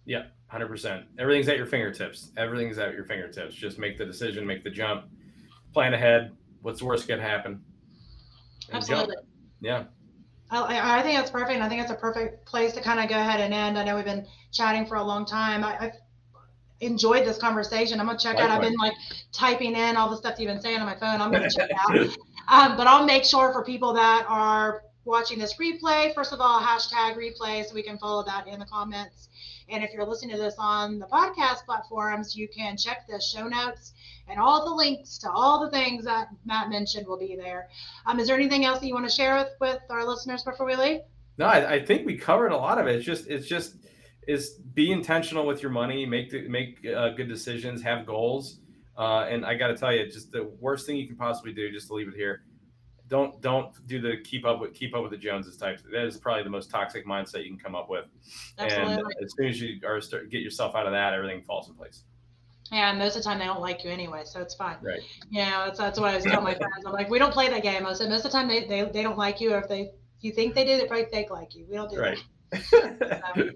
yeah 0.05 0.25
100% 0.53 1.05
everything's 1.19 1.49
at 1.49 1.57
your 1.57 1.67
fingertips 1.67 2.31
everything's 2.37 2.79
at 2.79 2.93
your 2.93 3.05
fingertips 3.05 3.55
just 3.55 3.79
make 3.79 3.99
the 3.99 4.05
decision 4.05 4.47
make 4.47 4.65
the 4.65 4.71
jump 4.71 5.05
plan 5.73 5.95
ahead 5.95 6.33
what's 6.63 6.81
the 6.81 6.87
worst 6.87 7.07
can 7.07 7.19
happen 7.19 7.63
absolutely 8.73 9.15
jump. 9.15 9.27
yeah 9.61 9.85
I, 10.51 11.01
I 11.01 11.03
think 11.03 11.19
that's 11.19 11.31
perfect. 11.31 11.61
I 11.61 11.69
think 11.69 11.83
it's 11.83 11.91
a 11.91 11.97
perfect 11.97 12.47
place 12.47 12.73
to 12.73 12.81
kind 12.81 13.01
of 13.01 13.09
go 13.09 13.17
ahead 13.17 13.41
and 13.41 13.53
end. 13.53 13.79
I 13.79 13.85
know 13.85 13.97
we've 13.97 14.05
been 14.07 14.27
chatting 14.51 14.87
for 14.87 14.95
a 14.97 15.05
long 15.05 15.27
time. 15.27 15.63
I, 15.63 15.75
have 15.75 15.93
enjoyed 16.81 17.27
this 17.27 17.39
conversation. 17.39 18.01
I'm 18.01 18.07
gonna 18.07 18.19
check 18.19 18.37
Likewise. 18.37 18.51
out. 18.51 18.57
I've 18.57 18.63
been 18.63 18.79
like 18.79 18.95
typing 19.33 19.75
in 19.75 19.97
all 19.97 20.09
the 20.09 20.17
stuff 20.17 20.39
you've 20.39 20.49
been 20.49 20.61
saying 20.61 20.79
on 20.79 20.87
my 20.87 20.95
phone. 20.95 21.21
I'm 21.21 21.31
gonna 21.31 21.51
check 21.51 21.71
out. 21.77 22.17
Um, 22.51 22.77
but 22.77 22.87
I'll 22.87 23.05
make 23.05 23.25
sure 23.25 23.53
for 23.53 23.63
people 23.63 23.93
that 23.95 24.25
are 24.29 24.83
watching 25.05 25.39
this 25.39 25.55
replay, 25.55 26.15
first 26.15 26.33
of 26.33 26.41
all, 26.41 26.61
hashtag 26.61 27.17
replay 27.17 27.65
so 27.67 27.75
we 27.75 27.83
can 27.83 27.99
follow 27.99 28.25
that 28.25 28.47
in 28.47 28.59
the 28.59 28.67
comments. 28.67 29.29
And 29.69 29.85
if 29.85 29.93
you're 29.93 30.07
listening 30.07 30.35
to 30.37 30.43
this 30.43 30.55
on 30.59 30.99
the 30.99 31.07
podcast 31.07 31.65
platforms, 31.67 32.35
you 32.35 32.49
can 32.49 32.77
check 32.77 33.07
the 33.07 33.21
show 33.21 33.47
notes 33.47 33.93
and 34.29 34.39
all 34.39 34.65
the 34.65 34.75
links 34.75 35.19
to 35.19 35.31
all 35.31 35.61
the 35.61 35.71
things 35.71 36.05
that 36.05 36.29
Matt 36.47 36.71
mentioned 36.71 37.07
will 37.07 37.19
be 37.19 37.37
there. 37.37 37.69
Um, 38.07 38.19
is 38.19 38.29
there 38.29 38.37
anything 38.37 38.65
else 38.65 38.81
that 38.81 38.87
you 38.87 38.95
want 38.95 39.09
to 39.09 39.15
share 39.15 39.37
with, 39.37 39.51
with 39.61 39.83
our 39.91 40.07
listeners 40.07 40.43
before 40.43 40.67
we 40.67 40.77
leave? 40.77 41.01
No, 41.37 41.47
I, 41.47 41.75
I 41.75 41.85
think 41.85 42.07
we 42.07 42.17
covered 42.17 42.53
a 42.53 42.57
lot 42.57 42.79
of 42.79 42.87
it. 42.87 42.97
It's 42.97 43.05
just, 43.05 43.27
it's 43.29 43.47
just, 43.47 43.77
is 44.27 44.55
be 44.75 44.93
intentional 44.93 45.47
with 45.47 45.63
your 45.63 45.71
money, 45.71 46.05
make 46.05 46.31
the, 46.31 46.49
make 46.49 46.85
uh, 46.87 47.11
good 47.11 47.29
decisions, 47.29 47.83
have 47.83 48.05
goals. 48.07 48.59
Uh, 48.99 49.27
and 49.31 49.47
I 49.47 49.55
got 49.55 49.69
to 49.69 49.77
tell 49.77 49.95
you, 49.95 50.05
just 50.07 50.33
the 50.33 50.51
worst 50.61 50.85
thing 50.85 50.97
you 50.97 51.07
can 51.07 51.17
possibly 51.17 51.53
do, 51.53 51.71
just 51.71 51.87
to 51.87 51.95
leave 51.95 52.09
it 52.09 52.15
here, 52.15 52.43
don't 53.07 53.41
don't 53.41 53.75
do 53.87 54.01
the 54.01 54.17
keep 54.25 54.45
up 54.45 54.61
with 54.61 54.75
keep 54.75 54.95
up 54.95 55.03
with 55.03 55.13
the 55.13 55.17
Joneses 55.17 55.57
type. 55.57 55.81
That 55.93 56.05
is 56.05 56.19
probably 56.19 56.43
the 56.43 56.51
most 56.51 56.69
toxic 56.71 57.07
mindset 57.07 57.45
you 57.45 57.51
can 57.51 57.59
come 57.59 57.75
up 57.75 57.89
with. 57.89 58.05
Absolutely. 58.59 58.95
And 58.95 59.25
as 59.25 59.35
soon 59.37 59.47
as 59.47 59.61
you 59.61 59.81
are 59.87 60.01
start, 60.01 60.31
get 60.31 60.43
yourself 60.43 60.75
out 60.75 60.87
of 60.87 60.93
that, 60.93 61.15
everything 61.15 61.43
falls 61.43 61.69
in 61.69 61.75
place. 61.75 62.03
Yeah, 62.71 62.91
and 62.91 62.99
most 62.99 63.17
of 63.17 63.23
the 63.23 63.29
time 63.29 63.39
they 63.39 63.47
don't 63.47 63.63
like 63.63 63.83
you 63.83 63.91
anyway, 63.91 64.23
so 64.27 64.43
it's 64.43 64.55
fine. 64.55 64.77
Right. 64.83 65.01
You 65.31 65.41
know, 65.41 65.67
it's, 65.69 65.79
that's 65.79 65.99
what 65.99 66.11
I 66.11 66.17
was 66.17 66.25
telling 66.25 66.45
my 66.45 66.55
friends. 66.55 66.85
I'm 66.85 66.93
like, 66.93 67.09
we 67.09 67.19
don't 67.19 67.33
play 67.33 67.49
that 67.49 67.63
game. 67.63 67.87
I 67.87 67.95
said 67.95 68.11
most 68.11 68.27
of 68.27 68.33
the 68.33 68.37
time 68.37 68.47
they, 68.47 68.67
they, 68.67 68.83
they 68.83 69.03
don't 69.03 69.17
like 69.17 69.41
you, 69.41 69.55
or 69.55 69.59
if 69.59 69.69
they 69.69 69.93
you 70.21 70.33
think 70.33 70.55
they 70.55 70.65
do, 70.65 70.77
they 70.77 70.87
probably 70.87 71.07
fake 71.11 71.31
like 71.31 71.55
you. 71.55 71.67
We 71.69 71.77
don't 71.77 71.91
do 71.91 71.99
right. 71.99 72.19
that. 72.51 73.23
so, 73.37 73.51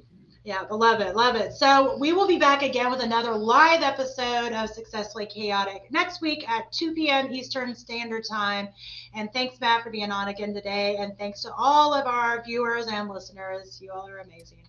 yeah, 0.44 0.62
love 0.70 1.00
it, 1.00 1.14
love 1.14 1.36
it. 1.36 1.52
So 1.52 1.96
we 1.98 2.12
will 2.12 2.26
be 2.26 2.38
back 2.38 2.62
again 2.62 2.90
with 2.90 3.00
another 3.00 3.32
live 3.32 3.82
episode 3.82 4.52
of 4.52 4.70
Successfully 4.70 5.26
Chaotic 5.26 5.86
next 5.90 6.20
week 6.20 6.48
at 6.48 6.70
2 6.72 6.94
p.m. 6.94 7.32
Eastern 7.32 7.74
Standard 7.74 8.24
Time. 8.28 8.68
And 9.14 9.32
thanks, 9.32 9.60
Matt, 9.60 9.84
for 9.84 9.90
being 9.90 10.10
on 10.10 10.28
again 10.28 10.52
today. 10.52 10.96
And 10.96 11.16
thanks 11.16 11.42
to 11.42 11.52
all 11.54 11.94
of 11.94 12.06
our 12.06 12.42
viewers 12.42 12.88
and 12.88 13.08
listeners. 13.08 13.80
You 13.80 13.92
all 13.92 14.08
are 14.08 14.18
amazing. 14.18 14.64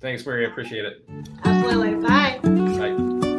Thanks, 0.00 0.24
Mary. 0.24 0.46
I 0.46 0.50
appreciate 0.50 0.86
it. 0.86 1.04
Absolutely. 1.44 1.96
Bye. 1.96 2.40
Bye. 2.42 3.29